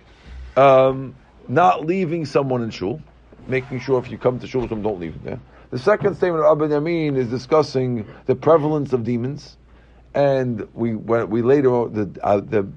um, 0.55 1.15
not 1.47 1.85
leaving 1.85 2.25
someone 2.25 2.63
in 2.63 2.69
shul, 2.69 3.01
making 3.47 3.79
sure 3.79 3.99
if 3.99 4.11
you 4.11 4.17
come 4.17 4.39
to 4.39 4.47
shul, 4.47 4.67
don't 4.67 4.99
leave 4.99 5.21
there. 5.23 5.39
The 5.69 5.79
second 5.79 6.15
statement 6.15 6.45
of 6.45 6.51
Abba 6.51 6.73
Yamin 6.73 7.17
is 7.17 7.29
discussing 7.29 8.07
the 8.25 8.35
prevalence 8.35 8.93
of 8.93 9.03
demons, 9.03 9.57
and 10.13 10.65
we 10.73 10.95
we 10.95 11.41
later 11.41 11.89
the 11.89 12.19
uh, 12.23 12.39
the 12.39 12.67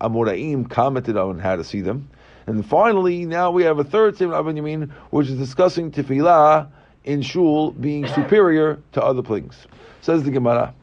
Amoraim 0.00 0.68
commented 0.68 1.16
on 1.16 1.38
how 1.38 1.54
to 1.54 1.62
see 1.62 1.80
them, 1.80 2.08
and 2.46 2.64
finally 2.66 3.24
now 3.24 3.50
we 3.50 3.62
have 3.64 3.78
a 3.78 3.84
third 3.84 4.16
statement 4.16 4.38
of 4.38 4.46
Yamin, 4.46 4.90
which 5.10 5.28
is 5.28 5.38
discussing 5.38 5.90
tefillah 5.90 6.68
in 7.04 7.22
shul 7.22 7.72
being 7.72 8.06
superior 8.06 8.80
to 8.92 9.02
other 9.02 9.22
things. 9.22 9.66
Says 10.00 10.22
the 10.22 10.30
Gemara. 10.30 10.74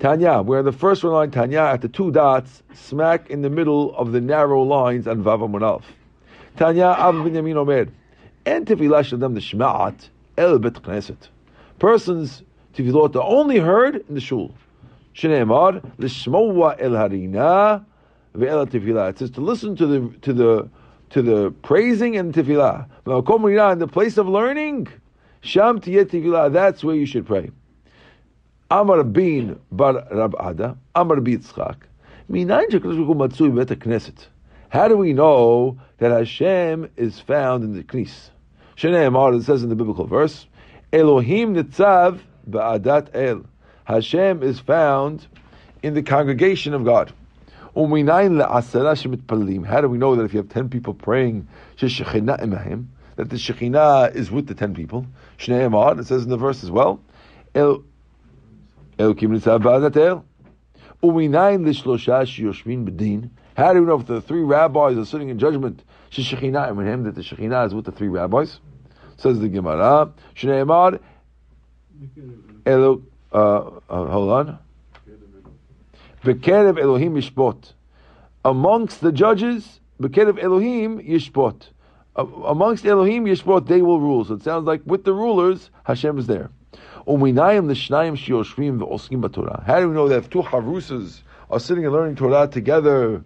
Tanya, 0.00 0.42
where 0.42 0.62
the 0.62 0.72
first 0.72 1.02
one 1.04 1.12
line 1.12 1.30
Tanya 1.30 1.60
at 1.60 1.80
the 1.80 1.88
two 1.88 2.10
dots, 2.10 2.62
smack 2.74 3.30
in 3.30 3.42
the 3.42 3.50
middle 3.50 3.94
of 3.96 4.12
the 4.12 4.20
narrow 4.20 4.62
lines 4.62 5.06
on 5.06 5.22
Vav. 5.22 5.82
Tanya 6.56 6.94
Abba 6.98 7.18
Binyamin 7.18 7.56
Omer. 7.56 7.88
And 8.44 8.66
tefillah 8.66 9.02
shadam 9.02 9.38
nishma'at 9.38 10.08
el 10.36 10.58
bet 10.58 10.74
knesset. 10.74 11.28
Persons 11.78 12.42
tefillot 12.74 13.16
are 13.16 13.22
only 13.22 13.58
heard 13.58 14.04
in 14.08 14.14
the 14.14 14.20
shul. 14.20 14.54
Shneimar 15.14 15.80
lishmoa 15.96 16.76
el 16.78 16.90
harina 16.90 17.84
ve'el 18.36 18.66
tefillah. 18.66 19.10
It 19.10 19.18
says 19.18 19.30
to 19.32 19.40
listen 19.40 19.76
to 19.76 19.86
the 19.86 20.08
to 20.22 20.32
the 20.32 20.68
to 21.10 21.22
the 21.22 21.50
praising 21.62 22.16
and 22.16 22.34
tefillah. 22.34 22.86
In 23.72 23.78
the 23.78 23.88
place 23.88 24.16
of 24.18 24.28
learning, 24.28 24.88
sham 25.40 25.80
tefillah. 25.80 26.52
That's 26.52 26.82
where 26.82 26.96
you 26.96 27.06
should 27.06 27.26
pray. 27.26 27.50
Amar 28.70 29.04
bin 29.04 29.60
bar 29.70 30.06
Rab 30.10 30.34
Ada, 30.40 30.76
Amar 30.94 31.20
bi 31.20 31.32
Yitzchak. 31.32 31.76
Minayin 32.30 32.70
shekadosh 32.70 33.06
baruch 33.06 33.36
hu 33.36 33.50
matzui 33.52 33.76
knesset. 33.76 34.26
How 34.70 34.88
do 34.88 34.96
we 34.96 35.12
know 35.12 35.78
that 35.98 36.10
Hashem 36.10 36.90
is 36.96 37.20
found 37.20 37.62
in 37.62 37.74
the 37.74 37.84
knis? 37.84 38.30
Shneimar, 38.76 39.38
it 39.38 39.44
says 39.44 39.62
in 39.62 39.68
the 39.68 39.76
biblical 39.76 40.06
verse, 40.06 40.46
Elohim 40.92 41.54
nitzav 41.54 42.18
ba'adat 42.50 43.10
el. 43.14 43.44
Hashem 43.84 44.42
is 44.42 44.58
found 44.58 45.26
in 45.82 45.94
the 45.94 46.02
congregation 46.02 46.74
of 46.74 46.84
God. 46.84 47.12
How 47.74 47.80
do 47.80 47.88
we 47.88 48.04
know 48.04 48.28
that 50.14 50.24
if 50.24 50.32
you 50.32 50.38
have 50.38 50.48
ten 50.48 50.68
people 50.68 50.94
praying, 50.94 51.48
that 51.80 52.86
the 53.16 53.36
Shekhinah 53.36 54.14
is 54.14 54.30
with 54.30 54.46
the 54.46 54.54
ten 54.54 54.74
people? 54.74 55.06
Shneimar, 55.38 55.98
it 55.98 56.06
says 56.06 56.22
in 56.22 56.30
the 56.30 56.36
verse 56.36 56.62
as 56.62 56.70
well, 56.70 57.00
el. 57.54 57.82
How 58.96 59.12
do 59.12 59.16
we 63.80 63.86
know 63.86 64.00
if 64.00 64.06
the 64.06 64.22
three 64.24 64.42
rabbis 64.42 64.96
are 64.96 65.04
sitting 65.04 65.30
in 65.30 65.38
judgment? 65.38 65.82
That 66.10 66.16
the 66.16 66.22
Shekhinah 67.22 67.66
is 67.66 67.74
with 67.74 67.86
the 67.86 67.92
three 67.92 68.08
rabbis. 68.08 68.60
Says 69.16 69.40
the 69.40 69.48
Gemara. 69.48 70.12
Uh, 72.66 72.96
uh, 73.32 73.70
hold 73.88 74.30
on. 74.30 74.58
Bekerev 76.24 76.80
Elohim 76.80 77.14
yishpot. 77.14 77.74
Amongst 78.44 79.00
the 79.02 79.12
judges, 79.12 79.80
Bekerev 80.00 80.42
Elohim 80.42 80.98
yishpot. 81.00 81.68
Amongst 82.16 82.86
Elohim 82.86 83.26
yishpot, 83.26 83.66
they 83.66 83.82
will 83.82 84.00
rule. 84.00 84.24
So 84.24 84.34
it 84.34 84.42
sounds 84.42 84.66
like 84.66 84.80
with 84.86 85.04
the 85.04 85.12
rulers, 85.12 85.70
Hashem 85.84 86.18
is 86.18 86.26
there. 86.26 86.50
How 87.06 87.12
do 87.16 87.18
we 87.22 87.32
know 87.32 87.44
that 90.08 90.16
if 90.16 90.30
two 90.30 90.42
harusas 90.42 91.20
are 91.50 91.60
sitting 91.60 91.84
and 91.84 91.92
learning 91.92 92.16
Torah 92.16 92.48
together, 92.48 93.22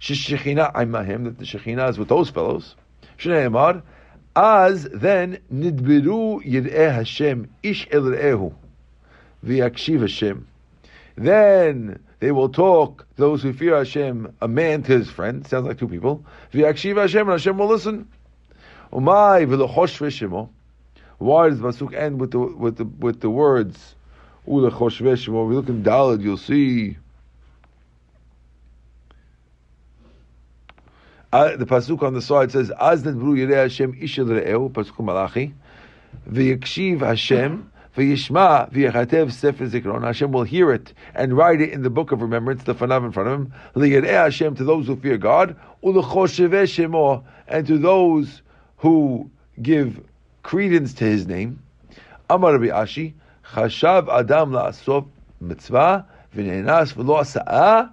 that 0.00 0.08
the 0.08 1.44
shechina 1.44 1.90
is 1.90 1.98
with 1.98 2.08
those 2.08 2.30
fellows? 2.30 2.74
As 4.36 4.84
then 4.84 5.38
nidbiru 5.52 6.42
yireh 6.42 6.94
Hashem 6.94 7.50
ish 7.62 7.86
el 7.90 8.02
re'ehu 8.02 8.54
v'yakshiv 9.44 10.00
Hashem. 10.00 10.46
Then 11.16 11.98
they 12.20 12.32
will 12.32 12.50
talk 12.50 13.06
those 13.16 13.42
who 13.42 13.54
fear 13.54 13.76
Hashem, 13.76 14.36
a 14.42 14.46
man 14.46 14.82
to 14.84 14.92
his 14.92 15.10
friend. 15.10 15.46
Sounds 15.46 15.66
like 15.66 15.78
two 15.78 15.88
people. 15.88 16.24
V'yakshiv 16.52 17.00
Hashem 17.00 17.22
and 17.22 17.30
Hashem 17.30 17.56
will 17.56 17.66
listen. 17.66 18.08
Umay 18.92 19.46
v'lechosh 19.48 19.98
v'shemo. 19.98 20.50
Why 21.16 21.48
does 21.48 21.58
the 21.58 21.68
pasuk 21.68 21.94
end 21.94 22.20
with 22.20 22.32
the 22.32 22.38
with 22.38 22.76
the 22.76 22.84
with 22.84 23.20
the 23.20 23.30
words 23.30 23.94
ulechosh 24.46 25.00
v'shemo? 25.00 25.48
We 25.48 25.54
look 25.54 25.70
in 25.70 25.82
Dalad, 25.82 26.22
you'll 26.22 26.36
see. 26.36 26.98
Uh, 31.32 31.56
the 31.56 31.64
pasuk 31.64 32.02
on 32.02 32.12
the 32.12 32.20
side 32.20 32.52
says, 32.52 32.70
"Az 32.78 33.02
nedbru 33.02 33.50
Hashem 33.50 33.94
ishel 33.94 34.26
re'eu." 34.26 34.70
Pasuk 34.70 35.02
Malachi, 35.02 35.54
v'yakshiv 36.28 37.00
Hashem 37.00 37.72
V'yishma 37.96 38.70
v'yechatev 38.72 39.32
sefer 39.32 39.66
zikron. 39.66 40.04
Hashem 40.04 40.32
will 40.32 40.44
hear 40.44 40.72
it 40.72 40.92
and 41.14 41.36
write 41.36 41.60
it 41.60 41.70
in 41.70 41.82
the 41.82 41.90
book 41.90 42.12
of 42.12 42.22
remembrance, 42.22 42.62
the 42.62 42.74
fanav 42.74 43.04
in 43.04 43.12
front 43.12 43.28
of 43.28 43.40
him. 43.40 43.52
Liyadei 43.74 44.08
Hashem 44.08 44.54
to 44.56 44.64
those 44.64 44.86
who 44.86 44.96
fear 44.96 45.18
God, 45.18 45.56
u'lechoshev 45.82 46.50
shemo, 46.50 47.24
and 47.48 47.66
to 47.66 47.78
those 47.78 48.42
who 48.76 49.30
give 49.60 50.00
credence 50.42 50.94
to 50.94 51.04
His 51.04 51.26
name. 51.26 51.62
Amar 52.28 52.58
Rabbi 52.58 52.66
Ashi, 52.66 53.14
chashav 53.52 54.08
adam 54.08 54.52
la'asov 54.52 55.08
mitzvah 55.40 56.06
v'neinas 56.34 56.94
v'lo 56.94 57.20
asa'ah 57.20 57.90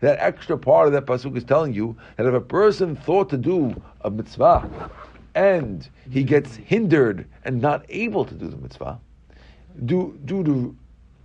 that 0.00 0.16
extra 0.18 0.58
part 0.58 0.86
of 0.86 0.92
that 0.94 1.04
pasuk 1.04 1.36
is 1.36 1.44
telling 1.44 1.74
you 1.74 1.94
that 2.16 2.24
if 2.26 2.32
a 2.32 2.40
person 2.40 2.96
thought 2.96 3.28
to 3.28 3.36
do 3.36 3.80
a 4.00 4.10
mitzvah 4.10 4.90
and 5.40 5.88
he 6.10 6.22
gets 6.22 6.56
hindered 6.56 7.26
and 7.46 7.62
not 7.62 7.86
able 7.88 8.26
to 8.26 8.34
do 8.34 8.46
the 8.46 8.58
mitzvah 8.58 9.00
due, 9.86 10.18
due 10.26 10.44
to 10.44 10.76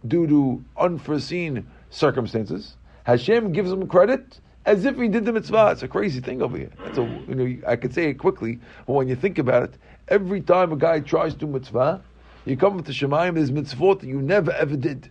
due 0.08 0.26
to 0.28 0.64
unforeseen 0.78 1.68
circumstances, 1.90 2.78
Hashem 3.04 3.52
gives 3.52 3.72
him 3.72 3.88
credit 3.88 4.40
as 4.66 4.86
if 4.86 4.96
he 4.98 5.10
did 5.10 5.26
the 5.26 5.34
mitzvah. 5.34 5.72
It's 5.72 5.84
a 5.84 5.88
crazy 5.88 6.22
thing 6.22 6.42
over 6.42 6.58
here. 6.58 6.72
That's 6.84 6.98
a, 6.98 7.04
you 7.28 7.36
know, 7.36 7.58
I 7.68 7.76
could 7.76 7.94
say 7.94 8.10
it 8.10 8.14
quickly, 8.14 8.60
but 8.86 8.94
when 8.94 9.08
you 9.10 9.16
think 9.16 9.38
about 9.38 9.64
it, 9.64 9.74
every 10.08 10.42
time 10.42 10.72
a 10.72 10.78
guy 10.78 11.02
tries 11.02 11.36
to 11.36 11.48
mitzvah, 11.48 12.02
you 12.46 12.56
come 12.56 12.78
to 12.78 12.84
the 12.84 12.94
Shemaim, 12.94 13.34
there's 13.36 13.52
mitzvot 13.52 14.00
that 14.00 14.08
you 14.08 14.22
never 14.22 14.52
ever 14.54 14.78
did. 14.78 15.10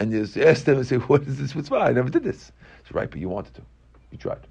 And 0.00 0.10
you 0.12 0.22
ask 0.42 0.64
them 0.64 0.78
and 0.78 0.86
say, 0.86 0.96
What 0.96 1.22
is 1.22 1.38
this 1.38 1.54
mitzvah? 1.54 1.76
I 1.76 1.92
never 1.92 2.10
did 2.10 2.24
this. 2.24 2.50
It's 2.80 2.92
right, 2.92 3.08
but 3.08 3.20
you 3.20 3.28
wanted 3.28 3.54
to. 3.54 3.62
You 4.10 4.18
tried. 4.18 4.46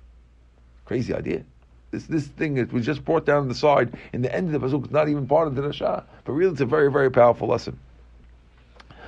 Crazy 0.85 1.13
idea. 1.13 1.43
This 1.91 2.05
this 2.07 2.27
thing 2.27 2.55
that 2.55 2.73
was 2.73 2.85
just 2.85 3.05
brought 3.05 3.25
down 3.25 3.37
on 3.37 3.47
the 3.47 3.55
side 3.55 3.93
in 4.11 4.21
the 4.21 4.33
end 4.33 4.53
of 4.53 4.61
the 4.61 4.67
pasuk 4.67 4.85
is 4.85 4.91
not 4.91 5.09
even 5.09 5.27
part 5.27 5.47
of 5.47 5.55
the 5.55 5.61
Rasha. 5.61 6.03
But 6.23 6.33
really 6.33 6.51
it's 6.51 6.61
a 6.61 6.65
very, 6.65 6.91
very 6.91 7.11
powerful 7.11 7.47
lesson. 7.47 7.79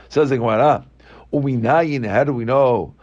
Says 0.09 0.29
the 0.29 0.37
Gemara, 0.37 0.85
how 1.31 2.23
do 2.23 2.33
we 2.33 2.45
know? 2.45 2.93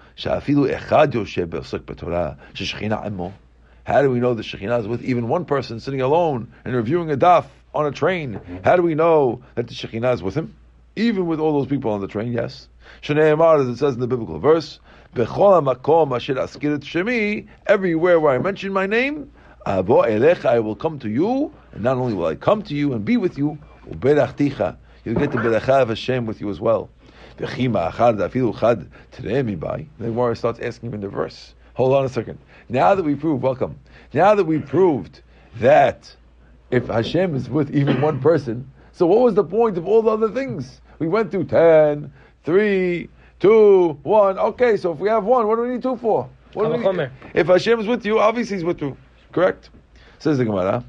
How 3.85 4.01
do 4.01 4.11
we 4.11 4.21
know 4.21 4.35
the 4.35 4.43
Shekhinah 4.43 4.81
is 4.81 4.87
with 4.87 5.03
even 5.03 5.29
one 5.29 5.45
person 5.45 5.81
sitting 5.81 6.01
alone 6.01 6.53
and 6.65 6.75
reviewing 6.75 7.11
a 7.11 7.17
daf 7.17 7.45
on 7.75 7.87
a 7.87 7.91
train? 7.91 8.41
How 8.65 8.77
do 8.77 8.83
we 8.83 8.95
know 8.95 9.43
that 9.57 9.69
the 9.69 9.75
Shekhinah 9.75 10.15
is 10.15 10.23
with 10.23 10.35
him? 10.35 10.55
Even 10.97 11.27
with 11.27 11.41
all 11.41 11.53
those 11.59 11.67
people 11.67 11.91
on 11.91 12.01
the 12.01 12.09
train, 12.09 12.33
yes. 12.33 12.69
Shneimar, 13.03 13.61
as 13.61 13.69
it 13.69 13.77
says 13.77 13.95
in 13.95 14.01
the 14.01 14.07
biblical 14.07 14.39
verse, 14.39 14.79
everywhere 17.67 18.21
where 18.21 18.35
I 18.35 18.39
mention 18.39 18.73
my 18.73 18.87
name, 18.87 19.31
I 19.67 19.81
will 19.81 20.77
come 20.77 20.99
to 20.99 21.09
you, 21.09 21.53
and 21.73 21.83
not 21.83 21.97
only 21.97 22.13
will 22.15 22.27
I 22.27 22.35
come 22.35 22.63
to 22.63 22.75
you 22.75 22.93
and 22.93 23.05
be 23.05 23.17
with 23.17 23.39
you, 23.39 23.59
you'll 23.87 23.99
get 23.99 24.27
the 24.27 25.39
beracha 25.39 25.83
of 25.83 25.89
Hashem 25.89 26.27
with 26.27 26.41
you 26.41 26.51
as 26.51 26.61
well. 26.61 26.91
V'chima 27.39 27.91
achad 27.91 28.19
afilu 28.19 28.59
chad 28.59 28.91
teremi 29.13 29.59
by. 29.59 29.87
The 29.99 30.07
Gemara 30.07 30.37
starts 30.37 30.61
asking 30.61 30.91
him 30.91 30.95
in 30.95 31.01
the 31.01 31.09
verse. 31.09 31.55
Hold 31.75 31.95
on 31.95 32.05
a 32.05 32.09
second. 32.09 32.39
Now 32.69 32.95
that 32.95 33.03
we 33.03 33.15
proved, 33.15 33.43
welcome. 33.43 33.79
Now 34.13 34.35
that 34.35 34.45
we 34.45 34.59
proved 34.59 35.23
that 35.57 36.15
if 36.71 36.87
Hashem 36.87 37.35
is 37.35 37.49
with 37.49 37.75
even 37.75 38.01
one 38.01 38.21
person, 38.21 38.71
so 38.93 39.07
what 39.07 39.21
was 39.21 39.35
the 39.35 39.45
point 39.45 39.79
of 39.79 39.87
all 39.89 40.03
the 40.03 40.11
other 40.11 40.31
things? 40.31 40.81
We 40.99 41.09
went 41.09 41.31
through 41.31 41.45
10, 41.45 42.13
3, 42.45 43.09
2, 43.41 43.99
1. 44.03 44.39
Okay, 44.39 44.77
so 44.77 44.93
if 44.93 44.99
we 44.99 45.09
have 45.09 45.25
one, 45.25 45.49
what 45.49 45.57
do 45.57 45.63
we 45.63 45.71
need 45.71 45.83
two 45.83 45.97
for? 45.97 46.29
What 46.53 46.65
do 46.65 46.71
we? 46.89 47.09
If 47.35 47.49
Hashem 47.49 47.81
is 47.81 47.87
with 47.89 48.07
you, 48.07 48.21
obviously 48.21 48.57
he's 48.57 48.65
with 48.65 48.81
you. 48.81 48.97
Correct? 49.35 49.71
Says 50.21 50.39
the 50.39 50.45
Gemara. 50.45 50.85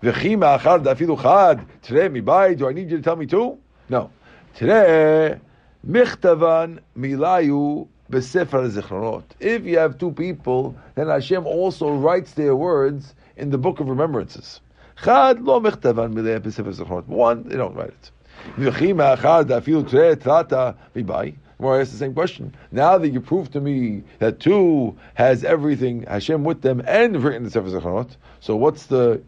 V'chima 0.00 0.58
achad 0.60 0.84
afilu 0.84 1.20
chad 1.20 1.66
teremi 1.82 2.24
by. 2.24 2.54
Do 2.54 2.68
I 2.68 2.72
need 2.72 2.88
you 2.88 2.98
to 2.98 3.02
tell 3.02 3.16
me 3.16 3.26
two? 3.26 3.58
No. 3.88 4.10
Today, 4.54 5.40
michtavan 5.84 6.78
milayu 6.96 7.88
Zichronot. 8.10 9.24
If 9.40 9.64
you 9.64 9.78
have 9.78 9.98
two 9.98 10.12
people, 10.12 10.76
then 10.94 11.08
Hashem 11.08 11.46
also 11.46 11.90
writes 11.90 12.34
their 12.34 12.54
words 12.54 13.16
in 13.36 13.50
the 13.50 13.58
book 13.58 13.80
of 13.80 13.88
remembrances. 13.88 14.60
Chad 15.02 15.42
lo 15.42 15.60
mechtavan 15.60 16.14
mileh 16.14 16.38
Besefer 16.38 16.72
Zichronot. 16.72 17.08
One, 17.08 17.48
they 17.48 17.56
don't 17.56 17.74
write 17.74 17.88
it. 17.88 18.10
V'chima 18.56 19.18
achad 19.18 19.46
afilu 19.46 19.88
tre 19.90 20.14
trata 20.14 20.76
mibai. 20.94 21.34
More 21.58 21.80
ask 21.80 21.92
the 21.92 21.98
same 21.98 22.14
question. 22.14 22.54
Now 22.72 22.98
that 22.98 23.08
you 23.10 23.20
prove 23.20 23.50
to 23.52 23.60
me 23.60 24.02
that 24.18 24.40
two 24.40 24.96
has 25.14 25.44
everything, 25.44 26.02
Hashem 26.02 26.44
with 26.44 26.62
them, 26.62 26.82
and 26.86 27.22
written 27.22 27.44
the 27.44 27.50
Sefer 27.50 27.68
Zechronot, 27.68 28.16
so 28.40 28.56
what's 28.56 28.86
the 28.86 29.22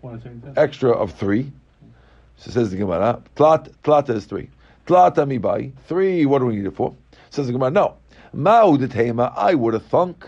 extra 0.57 0.91
of 0.91 1.12
three? 1.12 1.53
So 2.37 2.51
says 2.51 2.71
the 2.71 2.77
Gemara, 2.77 3.23
Tlat, 3.37 3.71
Tlata 3.85 4.11
is 4.11 4.27
three. 4.27 4.51
Tlata 4.87 5.27
mibai, 5.27 5.73
three, 5.87 6.27
what 6.27 6.41
do 6.41 6.47
we 6.47 6.57
need 6.57 6.67
it 6.67 6.75
for? 6.77 6.95
Says 7.31 7.47
the 7.47 7.53
Gemara, 7.53 7.71
no. 7.71 7.97
Ma'udetema, 8.35 9.33
I 9.37 9.55
would 9.55 9.75
have 9.75 9.87
thunk. 9.87 10.27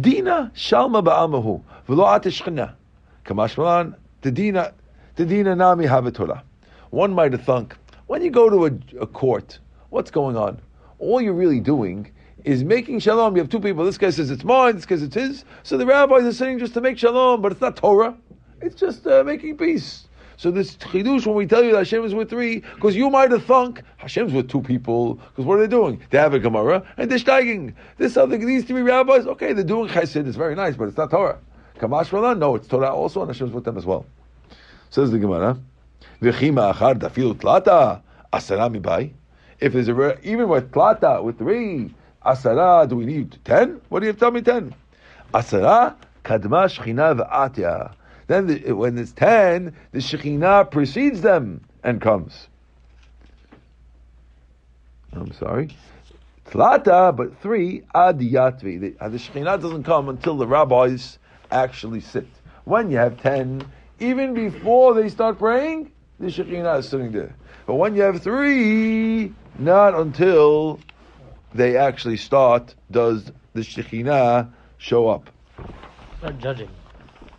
Dina 0.00 0.50
shalma 0.54 1.04
ba'amahu, 1.04 1.62
v'lo 1.88 2.18
atishchina. 2.18 2.72
Kamashmalan, 3.26 3.94
the 4.22 4.30
Dina, 4.30 4.72
the 5.16 5.26
Dina 5.26 5.54
nami 5.54 5.86
havetorah. 5.86 6.42
One 6.90 7.12
might 7.12 7.32
have 7.32 7.42
thunk, 7.42 7.76
when 8.06 8.22
you 8.22 8.30
go 8.30 8.48
to 8.48 8.66
a, 8.66 9.02
a 9.02 9.06
court, 9.06 9.58
what's 9.90 10.10
going 10.10 10.36
on? 10.36 10.60
All 11.04 11.20
you're 11.20 11.34
really 11.34 11.60
doing 11.60 12.10
is 12.44 12.64
making 12.64 12.98
shalom. 12.98 13.36
You 13.36 13.42
have 13.42 13.50
two 13.50 13.60
people. 13.60 13.84
This 13.84 13.98
guy 13.98 14.10
says 14.10 14.30
it's 14.30 14.44
mine. 14.44 14.76
This 14.76 14.86
guy 14.86 14.96
says 14.96 15.04
it's 15.04 15.14
his. 15.14 15.44
So 15.62 15.76
the 15.76 15.86
rabbis 15.86 16.24
are 16.24 16.32
sitting 16.32 16.58
just 16.58 16.74
to 16.74 16.80
make 16.80 16.98
shalom, 16.98 17.42
but 17.42 17.52
it's 17.52 17.60
not 17.60 17.76
Torah. 17.76 18.16
It's 18.60 18.74
just 18.74 19.06
uh, 19.06 19.22
making 19.24 19.56
peace. 19.56 20.08
So 20.36 20.50
this 20.50 20.76
chidush, 20.76 21.26
when 21.26 21.36
we 21.36 21.46
tell 21.46 21.62
you 21.62 21.72
that 21.72 21.78
Hashem 21.78 22.04
is 22.04 22.14
with 22.14 22.28
three, 22.28 22.60
because 22.74 22.96
you 22.96 23.08
might 23.08 23.30
have 23.30 23.44
thunk 23.44 23.82
Hashem's 23.98 24.32
with 24.32 24.48
two 24.48 24.60
people. 24.60 25.14
Because 25.14 25.44
what 25.44 25.58
are 25.58 25.60
they 25.60 25.68
doing? 25.68 26.02
They 26.10 26.18
have 26.18 26.34
a 26.34 26.38
Gemara 26.38 26.82
and 26.96 27.10
they're 27.10 27.18
steiging. 27.18 27.74
This 27.98 28.16
other, 28.16 28.36
these 28.36 28.64
three 28.64 28.82
rabbis, 28.82 29.26
okay, 29.26 29.52
they're 29.52 29.64
doing 29.64 29.88
chesed. 29.88 30.26
It's 30.26 30.36
very 30.36 30.54
nice, 30.54 30.76
but 30.76 30.88
it's 30.88 30.96
not 30.96 31.10
Torah. 31.10 31.38
Kamash 31.78 32.12
Malan, 32.12 32.38
no, 32.38 32.54
it's 32.56 32.66
Torah 32.66 32.92
also, 32.92 33.20
and 33.20 33.30
Hashem's 33.30 33.52
with 33.52 33.64
them 33.64 33.76
as 33.76 33.86
well. 33.86 34.06
Says 34.90 35.10
the 35.10 35.18
Gemara, 35.18 35.58
v'chima 36.20 36.74
achar 36.74 36.98
dafilu 36.98 37.34
tlata 37.34 38.02
asara 38.32 38.74
mibai. 38.74 39.12
If 39.64 39.72
there's 39.72 39.88
a 39.88 40.18
even 40.22 40.50
with 40.50 40.70
plata 40.72 41.22
with 41.22 41.38
three 41.38 41.94
asara, 42.22 42.86
do 42.86 42.96
we 42.96 43.06
need 43.06 43.38
ten? 43.46 43.80
What 43.88 44.00
do 44.00 44.06
you 44.06 44.12
tell 44.12 44.30
me 44.30 44.42
ten? 44.42 44.74
Asara 45.32 45.96
kadma 46.22 46.68
shechina 46.68 47.18
v'atya. 47.18 47.94
Then 48.26 48.46
the, 48.46 48.72
when 48.72 48.98
it's 48.98 49.12
ten, 49.12 49.74
the 49.92 50.00
shechina 50.00 50.70
precedes 50.70 51.22
them 51.22 51.64
and 51.82 51.98
comes. 51.98 52.48
I'm 55.14 55.32
sorry. 55.32 55.74
Tlata, 56.50 57.16
but 57.16 57.40
three 57.40 57.84
adiyatvi. 57.94 58.80
The, 58.80 58.94
uh, 59.00 59.08
the 59.08 59.16
shechina 59.16 59.58
doesn't 59.58 59.84
come 59.84 60.10
until 60.10 60.36
the 60.36 60.46
rabbis 60.46 61.18
actually 61.50 62.02
sit. 62.02 62.28
When 62.64 62.90
you 62.90 62.98
have 62.98 63.18
ten, 63.22 63.64
even 63.98 64.34
before 64.34 64.92
they 64.92 65.08
start 65.08 65.38
praying, 65.38 65.90
the 66.24 66.30
shechina 66.30 66.78
is 66.78 66.88
sitting 66.88 67.12
there. 67.12 67.34
But 67.66 67.74
when 67.74 67.94
you 67.94 68.02
have 68.02 68.22
three, 68.22 69.32
not 69.58 69.94
until 69.94 70.80
they 71.54 71.76
actually 71.76 72.16
start 72.16 72.74
does 72.90 73.30
the 73.52 73.60
Shekhinah 73.60 74.50
show 74.78 75.08
up. 75.08 75.30
Start 76.18 76.38
judging. 76.38 76.68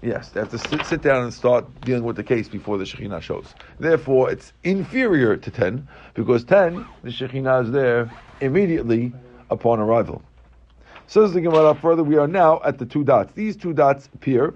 Yes, 0.02 0.30
they 0.30 0.40
have 0.40 0.52
to 0.52 0.60
sit, 0.60 0.86
sit 0.86 1.02
down 1.02 1.24
and 1.24 1.34
start 1.34 1.66
dealing 1.82 2.04
with 2.04 2.16
the 2.16 2.24
case 2.24 2.48
before 2.48 2.78
the 2.78 2.84
Shekhinah 2.84 3.22
shows. 3.22 3.56
Therefore, 3.80 4.30
it's 4.30 4.54
inferior 4.64 5.36
to 5.36 5.52
10, 5.52 5.88
because 6.14 6.44
10, 6.44 6.86
the 7.04 7.10
Shekhinah 7.10 7.66
is 7.66 7.72
there 7.72 8.12
immediately 8.40 9.14
upon 9.50 9.80
arrival. 9.80 10.22
So, 11.08 11.26
Says 11.26 11.34
the 11.34 11.42
Gemara 11.42 11.74
further, 11.76 12.04
we 12.04 12.18
are 12.18 12.28
now 12.28 12.62
at 12.64 12.78
the 12.78 12.86
two 12.86 13.04
dots. 13.04 13.34
These 13.34 13.58
two 13.58 13.74
dots 13.74 14.10
appear 14.14 14.54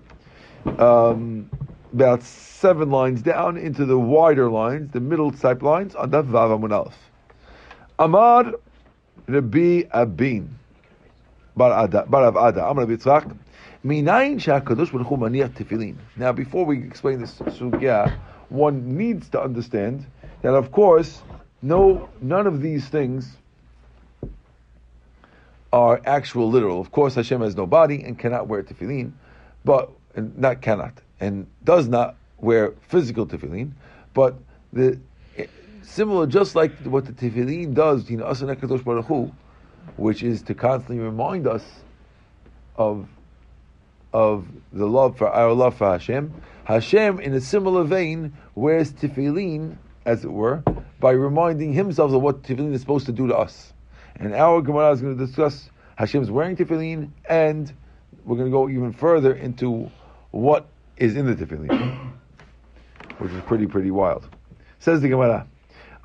um, 0.78 1.50
about 1.94 2.24
seven 2.24 2.90
lines 2.92 3.22
down 3.22 3.58
into 3.58 3.86
the 3.86 3.98
wider 3.98 4.50
lines, 4.50 4.92
the 4.92 5.00
middle 5.00 5.32
type 5.32 5.62
lines, 5.62 5.96
on 5.96 6.12
the 6.12 6.24
Vav 6.24 6.60
Amud 6.60 6.72
Aleph. 6.72 6.98
Amar 7.98 8.54
Rabbi 9.28 9.84
Abin 9.84 10.48
Bar 11.56 11.72
Av 11.72 11.94
Ada 11.94 12.70
Amar 12.70 12.86
Rabbi 12.86 12.94
Yitzchak 12.94 13.36
Minayin 13.84 14.36
Shakadosh 14.36 14.92
Baruch 14.92 15.08
Hu 15.08 15.18
Maniach 15.18 15.52
Tefillin. 15.52 15.96
Now, 16.16 16.32
before 16.32 16.66
we 16.66 16.84
explain 16.84 17.22
this 17.22 17.34
sugya, 17.36 18.18
one 18.50 18.98
needs 18.98 19.30
to 19.30 19.42
understand 19.42 20.06
that, 20.42 20.54
of 20.54 20.72
course, 20.72 21.22
no, 21.62 22.10
none 22.22 22.48
of 22.48 22.62
these 22.62 22.88
things 22.88 23.38
are 25.72 26.02
actual 26.06 26.50
literal. 26.50 26.80
Of 26.82 26.92
course, 26.92 27.16
Hashem 27.16 27.42
has 27.42 27.56
no 27.56 27.68
body 27.68 28.04
and 28.04 28.18
cannot 28.18 28.48
wear 28.48 28.64
tefillin, 28.64 29.12
but 29.66 29.92
not 30.16 30.62
cannot 30.62 30.94
and 31.20 31.48
does 31.64 31.88
not 31.88 32.16
wear 32.38 32.74
physical 32.88 33.26
tefillin, 33.26 33.72
but 34.14 34.36
the 34.72 35.00
similar, 35.82 36.28
just 36.28 36.56
like 36.56 36.72
what 36.80 37.06
the 37.06 37.12
tefillin 37.12 37.74
does, 37.74 38.10
know, 38.10 38.26
us 38.26 38.42
and 38.42 38.50
Hakadosh 38.50 38.84
Baruch 38.84 39.06
Hu, 39.06 39.32
which 39.98 40.24
is 40.24 40.42
to 40.44 40.54
constantly 40.54 41.04
remind 41.04 41.48
us 41.48 41.66
of 42.76 43.08
of 44.12 44.48
the 44.74 44.88
love 44.88 45.18
for 45.18 45.30
our 45.30 45.54
love 45.54 45.76
for 45.76 45.92
Hashem. 45.92 46.34
Hashem, 46.64 47.20
in 47.20 47.34
a 47.34 47.42
similar 47.42 47.84
vein, 47.84 48.34
wears 48.56 48.92
tefillin, 48.92 49.78
as 50.06 50.24
it 50.24 50.32
were, 50.32 50.64
by 51.00 51.12
reminding 51.12 51.74
himself 51.74 52.12
of 52.12 52.22
what 52.22 52.42
tefillin 52.42 52.74
is 52.74 52.82
supposed 52.82 53.06
to 53.06 53.12
do 53.12 53.28
to 53.28 53.38
us. 53.38 53.74
And 54.16 54.34
our 54.34 54.62
Gemara 54.62 54.92
is 54.92 55.02
going 55.02 55.16
to 55.18 55.26
discuss 55.26 55.70
Hashem's 55.96 56.32
wearing 56.32 56.56
tefillin, 56.56 57.12
and 57.28 57.72
we're 58.26 58.36
going 58.36 58.48
to 58.48 58.52
go 58.52 58.68
even 58.68 58.94
further 58.94 59.34
into 59.34 59.92
what 60.32 60.68
is 61.00 61.16
in 61.16 61.26
the 61.26 61.34
tefillin. 61.34 62.12
which 63.20 63.32
is 63.32 63.42
pretty, 63.44 63.68
pretty 63.68 63.92
wild. 63.92 64.28
Says 64.80 65.02
the 65.02 65.10
Gemara. 65.10 65.48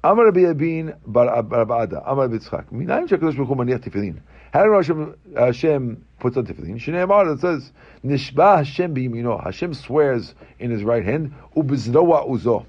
Amar 0.03 0.27
Rabbi 0.27 0.41
Abin 0.41 0.97
bar 1.07 1.43
Abada, 1.43 2.03
Amar 2.07 2.29
Bitzchak. 2.29 2.67
Minayin 2.67 3.09
shakadosh 3.09 3.37
baruch 3.37 3.49
hu 3.49 3.55
maniach 3.55 3.81
tefillin. 3.81 4.21
How 4.53 4.65
did 4.65 4.73
Hashem, 4.73 5.17
Hashem 5.37 6.05
puts 6.21 6.37
on 6.37 6.47
tefillin? 6.47 6.77
Shnei 6.77 7.35
it 7.35 7.41
says, 7.41 7.73
Nishba 8.05 8.59
Hashem 8.59 8.95
biyimino. 8.95 9.43
Hashem 9.43 9.75
swears 9.75 10.35
in 10.59 10.71
his 10.71 10.85
right 10.85 11.05
hand, 11.05 11.35
ubizroa 11.57 12.29
uzo. 12.29 12.67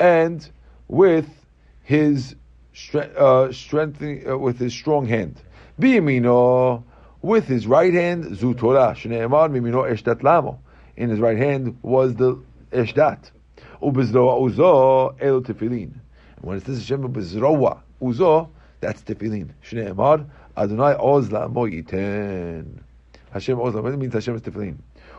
And 0.00 0.48
with 0.88 1.28
his 1.82 2.34
uh, 2.94 3.52
strengthening, 3.52 4.28
uh, 4.28 4.38
with 4.38 4.58
his 4.58 4.72
strong 4.72 5.06
hand. 5.06 5.36
Biyimino, 5.80 6.82
with 7.22 7.46
his 7.46 7.66
right 7.66 7.94
hand, 7.94 8.36
zu 8.36 8.54
Torah. 8.54 8.96
Shnei 8.96 9.28
mimino 9.28 9.88
eshdat 9.88 10.22
lamo. 10.22 10.58
In 10.96 11.10
his 11.10 11.20
right 11.20 11.36
hand 11.36 11.78
was 11.82 12.14
the 12.14 12.40
eshdat. 12.72 13.30
Ubizroa 13.82 14.40
uzo, 14.40 15.16
elo 15.20 15.40
tefillin. 15.40 15.92
When 16.40 16.58
it 16.58 16.66
says 16.66 16.78
Hashem 16.78 17.12
bezroa 17.12 17.80
uzo, 18.00 18.48
that's 18.80 19.02
tefillin. 19.02 19.50
Shnei 19.62 19.92
Emar 19.92 20.26
Adonai 20.56 20.94
oz 20.98 21.28
la'amo 21.30 21.68
yiten. 21.68 22.80
Hashem 23.32 23.60
oz 23.60 23.74
la'amo 23.74 23.98
means 23.98 24.12
Hashem 24.12 24.36
is 24.36 24.42
tefillin. 24.42 24.76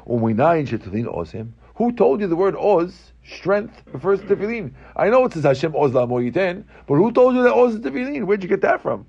Uminayin 0.07 0.65
shetefillin 0.67 1.13
ozim. 1.13 1.51
Who 1.75 1.91
told 1.91 2.21
you 2.21 2.27
the 2.27 2.37
word 2.37 2.55
oz? 2.55 3.11
Strength 3.25 3.81
refers 3.91 4.21
to 4.21 4.27
tefillin. 4.27 4.71
I 4.95 5.09
know 5.09 5.25
it 5.25 5.33
says 5.33 5.43
Hashem 5.43 5.75
oz 5.75 5.91
la'amo 5.91 6.31
yiten, 6.31 6.63
but 6.87 6.95
who 6.95 7.11
told 7.11 7.35
you 7.35 7.43
that 7.43 7.53
oz 7.53 7.75
is 7.75 7.81
tefillin? 7.81 8.23
Where'd 8.23 8.43
you 8.43 8.49
get 8.49 8.61
that 8.61 8.81
from? 8.81 9.05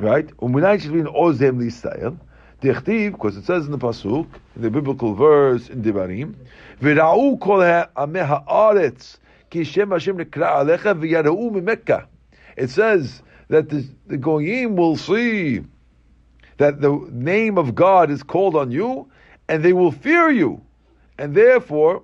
Right? 0.00 0.28
Uminayin 0.38 0.80
shetefillin 0.80 1.14
ozim 1.14 1.58
l'Yisrael. 1.58 2.18
Dechtiv, 2.62 3.12
because 3.12 3.36
it 3.36 3.44
says 3.44 3.66
in 3.66 3.72
the 3.72 3.78
pasuk, 3.78 4.26
in 4.56 4.62
the 4.62 4.70
biblical 4.70 5.14
verse 5.14 5.68
in 5.68 5.82
Devarim, 5.82 6.34
v'ra'u 6.80 7.38
kol 7.40 7.60
ha'ameh 7.60 8.26
ha'aretz 8.26 9.18
it 9.48 9.64
says 12.70 13.22
that 13.48 13.68
the, 13.68 13.88
the 14.06 14.16
Goyim 14.16 14.76
will 14.76 14.96
see 14.96 15.60
that 16.56 16.80
the 16.80 17.08
name 17.12 17.58
of 17.58 17.74
God 17.74 18.10
is 18.10 18.22
called 18.22 18.56
on 18.56 18.70
you, 18.70 19.10
and 19.48 19.62
they 19.62 19.72
will 19.72 19.92
fear 19.92 20.30
you. 20.30 20.60
And 21.18 21.34
therefore, 21.34 22.02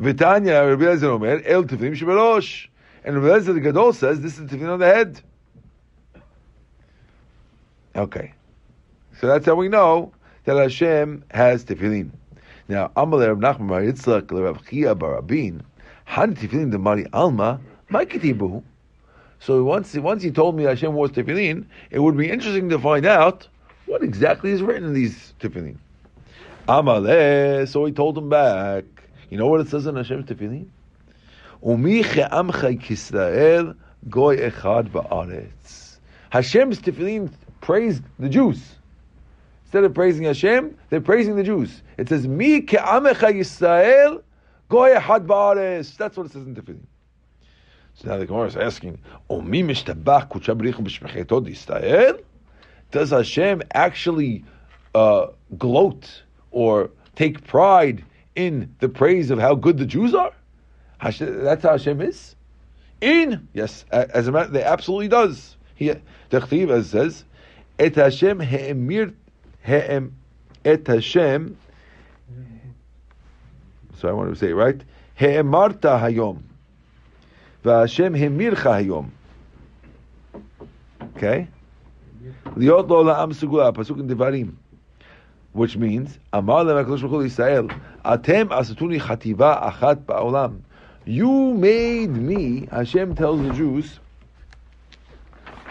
Vitanya, 0.00 0.68
Rabbi 0.68 0.84
Eliezer 0.84 1.10
Omer, 1.10 1.40
El. 1.44 1.60
And 3.06 3.22
Rabbi 3.22 3.58
Gadol 3.60 3.92
says 3.92 4.20
this 4.20 4.38
is 4.38 4.46
the 4.46 4.56
Tefillin 4.56 4.72
on 4.72 4.80
the 4.80 4.86
head. 4.86 5.20
Okay. 7.96 8.32
So 9.20 9.28
that's 9.28 9.46
how 9.46 9.54
we 9.54 9.68
know 9.68 10.12
that 10.44 10.56
Hashem 10.56 11.24
has 11.30 11.64
Tefillin. 11.64 12.10
Now, 12.68 12.90
Amalei 12.96 13.28
Rav 13.28 13.38
Nachman 13.38 13.68
Bar 13.68 13.82
Yitzchak 13.82 14.30
Rav 14.32 14.66
Chia 14.66 14.94
Barabin, 14.94 15.62
how 16.04 16.26
did 16.26 16.38
tefillin 16.38 16.70
the 16.70 16.78
Mari 16.78 17.06
Alma? 17.12 17.60
My 17.88 18.04
kitibu. 18.04 18.62
So 19.38 19.62
once 19.62 19.94
once 19.94 20.22
he 20.22 20.30
told 20.30 20.56
me 20.56 20.64
Hashem 20.64 20.94
was 20.94 21.10
tefillin, 21.10 21.66
it 21.90 22.00
would 22.00 22.16
be 22.16 22.30
interesting 22.30 22.68
to 22.70 22.78
find 22.78 23.06
out 23.06 23.46
what 23.86 24.02
exactly 24.02 24.50
is 24.50 24.62
written 24.62 24.84
in 24.84 24.94
these 24.94 25.34
tefillin. 25.40 25.76
Amalei, 26.66 27.68
so 27.68 27.84
he 27.84 27.92
told 27.92 28.18
him 28.18 28.28
back. 28.28 28.84
You 29.30 29.38
know 29.38 29.46
what 29.46 29.60
it 29.60 29.68
says 29.68 29.86
in 29.86 29.96
Hashem's 29.96 30.26
tefillin? 30.26 30.66
Umi 31.64 32.02
che'amcha 32.02 32.80
Yisrael 32.80 33.76
goy 34.08 34.38
echad 34.38 34.88
ba'aretz. 34.90 35.98
Hashem's 36.30 36.80
tefillin 36.80 37.30
praised 37.64 38.02
the 38.18 38.28
Jews. 38.28 38.76
Instead 39.64 39.84
of 39.84 39.94
praising 39.94 40.24
Hashem, 40.24 40.76
they're 40.90 41.00
praising 41.00 41.34
the 41.34 41.42
Jews. 41.42 41.82
It 41.96 42.10
says, 42.10 42.28
Mi 42.28 42.60
ke'amecha 42.60 43.32
Yisrael 43.32 44.22
goy 44.68 44.94
had 45.00 45.26
ba'ares. 45.26 45.96
That's 45.96 46.14
what 46.16 46.26
it 46.26 46.32
says 46.32 46.46
in 46.46 46.54
Tefillin. 46.54 46.84
So 47.94 48.08
now 48.08 48.18
the 48.18 48.26
Gemara 48.26 48.48
is 48.48 48.56
asking, 48.56 48.98
Omi 49.30 49.62
mishtabach 49.62 50.28
kuchabrichu 50.28 50.80
b'shmechetod 50.80 51.48
Yisrael? 51.48 52.22
Does 52.90 53.10
Hashem 53.10 53.62
actually 53.72 54.44
uh, 54.94 55.28
gloat 55.56 56.22
or 56.50 56.90
take 57.16 57.46
pride 57.46 58.04
in 58.36 58.74
the 58.80 58.90
praise 58.90 59.30
of 59.30 59.38
how 59.38 59.54
good 59.54 59.78
the 59.78 59.86
Jews 59.86 60.14
are? 60.14 60.32
Hashem, 60.98 61.42
that's 61.42 61.62
how 61.62 61.70
Hashem 61.70 62.02
is? 62.02 62.36
In 63.00 63.48
yes, 63.54 63.86
as 63.90 64.28
a 64.28 64.32
matter, 64.32 64.50
they 64.50 64.62
absolutely 64.62 65.08
does. 65.08 65.56
He, 65.74 65.88
the 65.88 66.40
Chtiv 66.40 66.70
as 66.70 66.90
says, 66.90 67.24
Et 67.78 67.94
Hashem 67.94 68.40
he'emir 68.40 69.12
he'em 69.66 70.14
et 70.64 70.86
Hashem. 70.86 71.56
So 73.98 74.08
I 74.08 74.12
want 74.12 74.30
to 74.30 74.36
say 74.36 74.52
right. 74.52 74.80
He'emarta 75.16 75.98
hayom. 76.00 76.42
V'Hashem 77.64 78.16
hemircha 78.18 78.84
hayom. 78.84 79.10
Okay? 81.16 81.48
Liot 82.56 82.88
lo 82.88 83.04
la'am 83.04 83.32
sugula, 83.32 83.72
Devarim. 83.72 84.54
Which 85.52 85.76
means, 85.76 86.18
Amar 86.32 86.64
le'em 86.64 86.84
HaKadosh 86.84 87.10
Baruch 87.10 87.30
Yisrael, 87.30 87.80
Atem 88.04 88.48
asatuni 88.48 89.00
chativa 89.00 89.72
achat 89.72 90.04
ba'olam. 90.04 90.60
You 91.06 91.54
made 91.54 92.10
me, 92.10 92.66
Hashem 92.70 93.14
tells 93.14 93.40
the 93.42 93.52
Jews, 93.52 94.00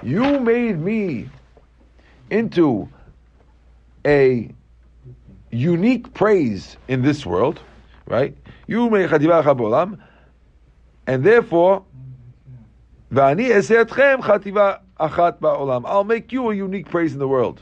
you 0.02 0.40
made 0.40 0.80
me 0.80 1.30
into 2.30 2.90
a 4.06 4.50
unique 5.52 6.14
praise 6.14 6.78
in 6.88 7.02
this 7.02 7.26
world, 7.26 7.60
right? 8.08 8.36
You 8.68 8.90
bolam, 8.90 10.00
and 11.08 11.24
therefore. 11.24 11.84
I'll 13.16 13.36
make 16.04 16.32
you 16.32 16.50
a 16.50 16.56
unique 16.56 16.90
praise 16.90 17.14
in 17.14 17.20
the 17.20 17.28
world. 17.28 17.62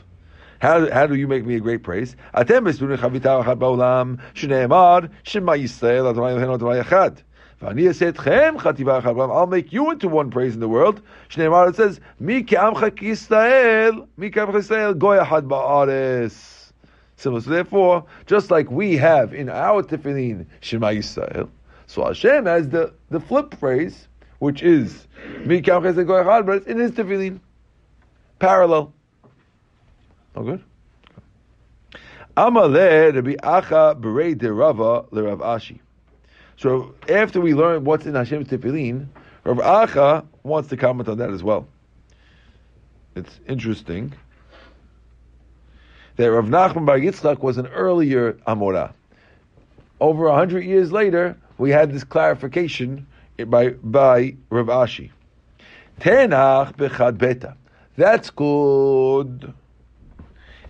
How, 0.62 0.88
how 0.92 1.06
do 1.08 1.14
you 1.16 1.26
make 1.26 1.44
me 1.44 1.56
a 1.56 1.60
great 1.60 1.82
praise? 1.82 2.14
Atem 2.34 2.72
esdunin 2.72 2.96
chavita 2.96 3.44
achat 3.44 3.58
ba'olam, 3.58 4.20
shneimar, 4.32 5.10
shema 5.24 5.52
Yisrael, 5.54 6.08
Adonai 6.08 6.34
Eloheinu 6.34 6.54
Adonai 6.54 6.82
Echad. 6.82 7.18
I'll 7.64 9.46
make 9.46 9.72
you 9.72 9.90
into 9.92 10.08
one 10.08 10.30
praise 10.30 10.54
in 10.54 10.60
the 10.60 10.68
world. 10.68 11.00
Shneimar 11.28 11.68
it 11.68 11.76
says, 11.76 12.00
Mi 12.18 12.42
ke'amcha 12.42 12.90
Yisrael, 12.90 14.08
Mi 14.16 14.30
ke'amcha 14.30 14.54
Yisrael, 14.54 14.94
goyahad 14.94 15.46
ba'ares. 15.48 16.72
So 17.16 17.38
therefore, 17.38 18.04
just 18.26 18.50
like 18.50 18.68
we 18.70 18.96
have 18.96 19.32
in 19.32 19.48
our 19.48 19.84
tefillin 19.84 20.46
Shema 20.60 20.88
Yisrael, 20.88 21.48
so 21.86 22.04
Hashem 22.04 22.46
has 22.46 22.68
the, 22.68 22.92
the 23.10 23.20
flip 23.20 23.54
phrase, 23.60 24.08
which 24.40 24.60
is 24.62 25.06
Mi 25.44 25.62
ke'amcha 25.62 25.94
Yisrael, 25.94 26.06
goyahad, 26.06 26.46
but 26.46 26.56
it's 26.56 26.66
in 26.66 26.78
his 26.78 26.90
tefillin. 26.90 27.38
Parallel. 28.40 28.92
Oh, 30.34 30.42
good? 30.42 30.64
Amaleh 32.36 33.14
Rabbi 33.14 33.34
Acha 33.34 33.94
Berei 34.00 34.36
de 34.36 34.52
Rava 34.52 35.04
le 35.12 35.22
Rav 35.22 35.38
Ashi. 35.38 35.78
So 36.56 36.94
after 37.08 37.40
we 37.40 37.54
learn 37.54 37.84
what's 37.84 38.06
in 38.06 38.14
Hashem's 38.14 38.48
Tefillin, 38.48 39.08
Rav 39.44 39.58
Acha 39.58 40.24
wants 40.42 40.68
to 40.68 40.76
comment 40.76 41.08
on 41.08 41.18
that 41.18 41.30
as 41.30 41.42
well. 41.42 41.66
It's 43.14 43.40
interesting 43.46 44.12
that 46.16 46.30
Rav 46.30 46.46
Nachman 46.46 46.86
Bar 46.86 46.98
Yitzchak 46.98 47.40
was 47.40 47.58
an 47.58 47.66
earlier 47.68 48.34
Amora. 48.46 48.92
Over 50.00 50.26
a 50.26 50.34
hundred 50.34 50.64
years 50.64 50.92
later, 50.92 51.36
we 51.58 51.70
had 51.70 51.92
this 51.92 52.04
clarification 52.04 53.06
by, 53.46 53.70
by 53.70 54.36
Rav 54.50 54.66
Ashi. 54.66 55.10
Tenach 56.00 56.76
bechad 56.76 57.18
beta. 57.18 57.56
That's 57.96 58.30
good. 58.30 59.52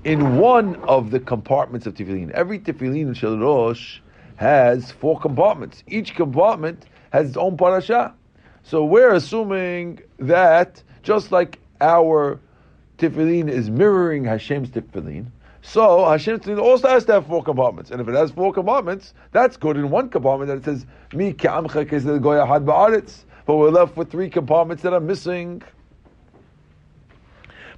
In 0.04 0.38
one 0.38 0.76
of 0.76 1.10
the 1.10 1.20
compartments 1.20 1.86
of 1.86 1.94
Tefillin, 1.94 2.30
every 2.32 2.58
Tefillin 2.58 3.02
in 3.02 3.14
Shel 3.14 3.38
Rosh 3.38 4.00
has 4.42 4.90
four 4.90 5.18
compartments. 5.20 5.84
Each 5.86 6.14
compartment 6.14 6.86
has 7.12 7.28
its 7.28 7.36
own 7.36 7.56
parasha. 7.56 8.12
So 8.64 8.84
we're 8.84 9.14
assuming 9.14 10.00
that 10.18 10.82
just 11.02 11.30
like 11.30 11.60
our 11.80 12.40
tefillin 12.98 13.48
is 13.48 13.70
mirroring 13.70 14.24
Hashem's 14.24 14.70
tefillin, 14.70 15.26
so 15.62 16.04
Hashem's 16.04 16.40
tefillin 16.40 16.60
also 16.60 16.88
has 16.88 17.04
to 17.04 17.12
have 17.12 17.26
four 17.26 17.42
compartments. 17.44 17.92
And 17.92 18.00
if 18.00 18.08
it 18.08 18.14
has 18.14 18.32
four 18.32 18.52
compartments, 18.52 19.14
that's 19.30 19.56
good 19.56 19.76
in 19.76 19.90
one 19.90 20.08
compartment 20.08 20.48
that 20.48 20.58
it 20.58 20.64
says 20.64 20.86
Mi 21.12 21.32
ka'amcha 21.32 21.86
ba'aretz. 21.88 23.24
But 23.46 23.56
we're 23.56 23.70
left 23.70 23.96
with 23.96 24.10
three 24.10 24.28
compartments 24.28 24.82
that 24.82 24.92
are 24.92 25.00
missing. 25.00 25.62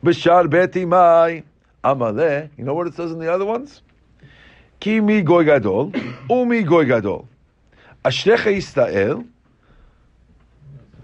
Bishar 0.02 0.46
beti 0.46 0.86
mai 0.86 1.44
amale. 1.82 2.48
You 2.56 2.64
know 2.64 2.74
what 2.74 2.86
it 2.86 2.94
says 2.94 3.12
in 3.12 3.18
the 3.18 3.32
other 3.32 3.44
ones? 3.44 3.82
Ki 4.83 5.01
mi 5.01 5.21
goy 5.21 5.43
gadol, 5.43 5.91
umi 6.29 6.63
goy 6.63 6.85
gadol. 6.85 7.27
Ashrecha 8.05 8.55
Yisrael, 8.55 9.27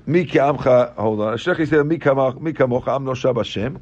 mi 0.05 0.25
ka'amcha, 0.25 0.95
hold 0.95 1.21
on, 1.21 1.33
Ashrecha 1.37 1.65
Yisrael, 1.65 1.87
mi 1.87 1.97
kamocha, 1.97 2.95
am 2.95 3.05
noshav 3.05 3.35
Hashem, 3.37 3.79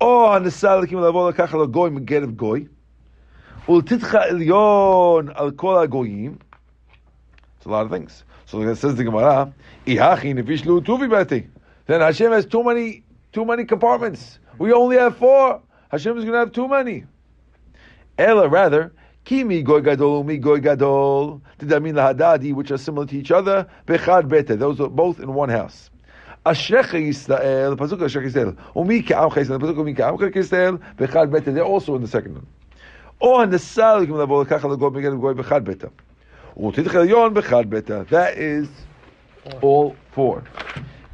או 0.00 0.34
הנסה 0.34 0.76
לקים 0.76 0.98
לבוא 0.98 1.30
לקח 1.30 1.54
לו 1.54 1.68
גוי 1.68 1.90
מגרב 1.90 2.30
גוי, 2.30 2.66
Ultitcha 3.68 4.30
Elyon 4.30 5.32
al 5.34 5.50
Kol 5.50 5.86
Agoyim. 5.86 6.38
It's 7.56 7.66
a 7.66 7.68
lot 7.68 7.84
of 7.84 7.90
things. 7.90 8.22
So 8.44 8.62
it 8.62 8.76
says 8.76 8.94
the 8.94 9.02
Gemara, 9.02 9.52
Ihachi 9.86 10.34
Nefishlu 10.34 10.84
Tuvi 10.84 11.08
Beti. 11.08 11.48
Then 11.86 12.00
Hashem 12.00 12.30
has 12.30 12.46
too 12.46 12.62
many, 12.62 13.02
too 13.32 13.44
many 13.44 13.64
compartments. 13.64 14.38
We 14.58 14.72
only 14.72 14.96
have 14.98 15.16
four. 15.16 15.60
Hashem 15.90 16.16
is 16.16 16.24
going 16.24 16.34
to 16.34 16.38
have 16.38 16.52
too 16.52 16.68
many. 16.68 17.04
Ella, 18.18 18.48
rather, 18.48 18.92
Kimi 19.23 19.61
goy 19.61 19.81
gadol 19.81 20.19
umi 20.19 20.37
goy 20.37 20.59
gadol. 20.59 21.41
Mean 21.61 21.95
lahadadi, 21.95 22.53
which 22.53 22.71
are 22.71 22.77
similar 22.77 23.05
to 23.05 23.15
each 23.15 23.31
other? 23.31 23.67
Bechad 23.87 24.27
bete. 24.27 24.57
Those 24.57 24.79
are 24.79 24.89
both 24.89 25.19
in 25.19 25.33
one 25.33 25.49
house. 25.49 25.89
Ashrecha 26.45 26.99
Yisrael, 26.99 27.77
pasuk 27.77 27.99
Ashrecha 27.99 28.31
Yisrael. 28.31 28.57
Umi 28.75 29.03
ke'amcha 29.03 29.37
Yisrael, 29.37 29.59
pasuk 29.59 29.77
umi 29.77 29.93
ke'amcha 29.93 30.33
Yisrael. 30.33 30.79
Bechad 30.97 31.31
bete. 31.31 31.53
They're 31.53 31.63
also 31.63 31.95
in 31.95 32.01
the 32.01 32.07
second 32.07 32.33
one. 32.33 32.47
Or 33.19 33.45
nesal 33.45 34.05
kim 34.05 34.15
lavo 34.15 34.43
lekacha 34.43 34.75
legoy 34.75 34.91
beged 34.91 35.21
goy 35.21 35.33
bechad 35.33 35.63
bete. 35.63 35.91
Utidch 36.57 36.87
elyon 36.87 37.33
bechad 37.35 37.69
bete. 37.69 38.09
That 38.09 38.37
is 38.37 38.67
all 39.61 39.95
four. 40.11 40.43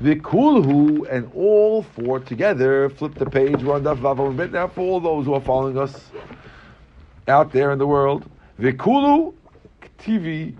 Vikulhu 0.02 1.06
and 1.12 1.30
all 1.36 1.84
four 1.84 2.22
together. 2.22 2.90
Flip 2.90 3.14
the 3.16 3.26
page. 3.26 3.64
We're 3.64 3.76
on 3.76 3.84
Daf 3.84 3.98
Vav 3.98 4.38
bit 4.38 4.54
now 4.54 4.68
for 4.68 4.82
all 4.82 5.00
those 5.02 5.26
who 5.26 5.34
are 5.34 5.42
following 5.42 5.78
us 5.78 6.12
out 7.28 7.52
there 7.52 7.72
in 7.72 7.80
the 7.80 7.88
world. 7.88 8.30
Vikulu 8.60 9.34
TV 10.00 10.56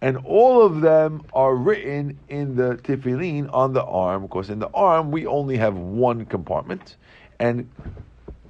and 0.00 0.16
all 0.24 0.62
of 0.62 0.80
them 0.80 1.22
are 1.32 1.54
written 1.54 2.18
in 2.28 2.54
the 2.54 2.76
tefillin 2.76 3.52
on 3.52 3.72
the 3.72 3.82
arm. 3.84 4.24
Of 4.24 4.30
course, 4.30 4.48
in 4.48 4.58
the 4.58 4.68
arm 4.68 5.10
we 5.10 5.26
only 5.26 5.56
have 5.56 5.76
one 5.76 6.24
compartment, 6.26 6.96
and 7.38 7.68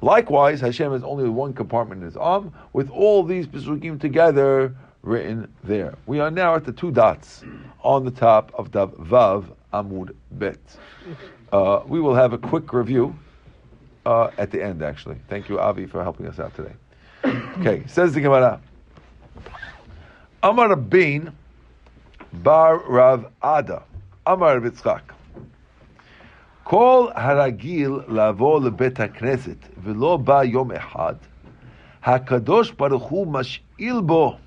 likewise 0.03 0.61
Hashem 0.61 0.93
has 0.93 1.03
only 1.03 1.29
one 1.29 1.55
compartment 1.55 2.01
in 2.03 2.07
His 2.07 2.17
arm 2.17 2.53
with 2.73 2.91
all 2.91 3.23
these 3.23 3.47
pesukim 3.47 4.01
together 4.01 4.75
written 5.03 5.53
there. 5.65 5.95
We 6.07 6.21
are 6.21 6.31
now 6.31 6.55
at 6.55 6.65
the 6.65 6.73
two 6.73 6.91
dots 6.91 7.45
on 7.83 8.05
the 8.05 8.11
top 8.11 8.53
of 8.55 8.73
the 8.73 8.89
Vav 8.89 9.47
Amud 9.73 10.15
Bet. 10.33 10.59
Uh, 11.53 11.81
we 11.87 12.01
will 12.01 12.15
have 12.15 12.33
a 12.33 12.39
quick 12.39 12.73
review 12.73 13.17
uh, 14.08 14.30
at 14.38 14.52
the 14.52 14.64
end, 14.64 14.82
actually. 14.82 15.18
Thank 15.30 15.50
you, 15.50 15.60
Avi, 15.60 15.86
for 15.86 16.04
helping 16.04 16.28
us 16.28 16.40
out 16.40 16.56
today. 16.56 16.74
Okay, 17.60 17.84
says 17.88 18.14
the 18.14 18.22
Gemara. 18.22 18.60
Amar 20.42 20.76
Bin 20.76 21.32
Bar 22.34 22.80
Rav 22.80 23.32
Ada. 23.42 23.84
Amar 24.26 24.60
Rav 24.60 24.72
Yitzchak. 24.72 25.02
כל 26.64 27.08
הרגיל 27.14 28.00
לבוא 28.08 28.62
לבית 28.62 29.00
הכנסת 29.00 29.58
ולא 29.84 30.18
בא 30.18 30.44
יום 30.44 30.72
אחד, 30.72 31.16
הקדוש 32.04 32.72
ברוך 32.72 33.04
הוא 33.04 33.28
משאיל 33.28 34.02
בו. 34.02 34.38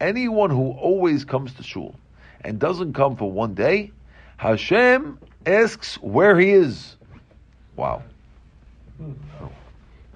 Anyone 0.00 0.50
who 0.50 0.72
always 0.72 1.24
comes 1.24 1.54
to 1.54 1.62
shul 1.62 1.94
and 2.44 2.58
doesn't 2.58 2.92
come 2.92 3.16
for 3.16 3.30
one 3.30 3.54
day, 3.54 3.92
Hashem 4.36 5.18
asks 5.46 5.94
where 6.02 6.38
he 6.38 6.50
is. 6.50 6.96
Wow. 7.76 8.02
Hmm. 8.97 9.11
Oh, 9.41 9.51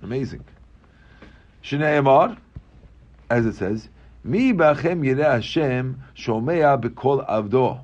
amazing. 0.01 0.43
Shnei 1.63 1.99
Amar, 1.99 2.35
as 3.29 3.45
it 3.45 3.53
says, 3.53 3.89
Mi 4.23 4.53
bachem 4.53 5.01
yireh 5.01 5.33
Hashem 5.33 6.01
shomea 6.15 6.81
bekol 6.81 7.27
avdo. 7.29 7.81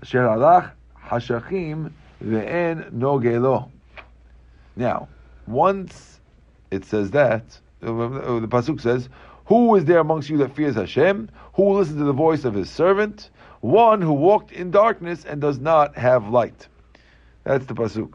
Asher 0.00 0.22
alach 0.22 0.70
hashachim 1.06 1.92
ve'en 2.22 2.90
nogelo. 2.92 3.70
Now, 4.76 5.08
once 5.46 6.20
it 6.70 6.86
says 6.86 7.10
that, 7.10 7.60
uh, 7.82 7.94
uh, 7.94 8.08
uh, 8.08 8.40
the 8.40 8.48
pasuk 8.48 8.80
says, 8.80 9.10
"Who 9.44 9.74
is 9.74 9.84
there 9.84 9.98
amongst 9.98 10.30
you 10.30 10.38
that 10.38 10.56
fears 10.56 10.74
Hashem? 10.74 11.28
Who 11.52 11.64
will 11.64 11.76
listen 11.76 11.98
to 11.98 12.04
the 12.04 12.12
voice 12.12 12.46
of 12.46 12.54
His 12.54 12.70
servant? 12.70 13.28
One 13.60 14.00
who 14.00 14.14
walked 14.14 14.52
in 14.52 14.70
darkness 14.70 15.26
and 15.26 15.40
does 15.40 15.58
not 15.58 15.96
have 15.96 16.28
light." 16.28 16.68
That's 17.44 17.66
the 17.66 17.74
pasuk, 17.74 18.14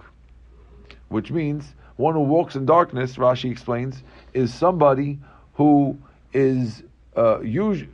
which 1.10 1.32
means 1.32 1.76
one 1.99 2.13
who 2.13 2.21
walks 2.21 2.55
in 2.55 2.65
darkness, 2.65 3.17
Rashi 3.17 3.51
explains, 3.51 4.03
is 4.33 4.53
somebody 4.53 5.19
who 5.55 5.97
is 6.31 6.81
uh, 7.17 7.41
usually, 7.41 7.89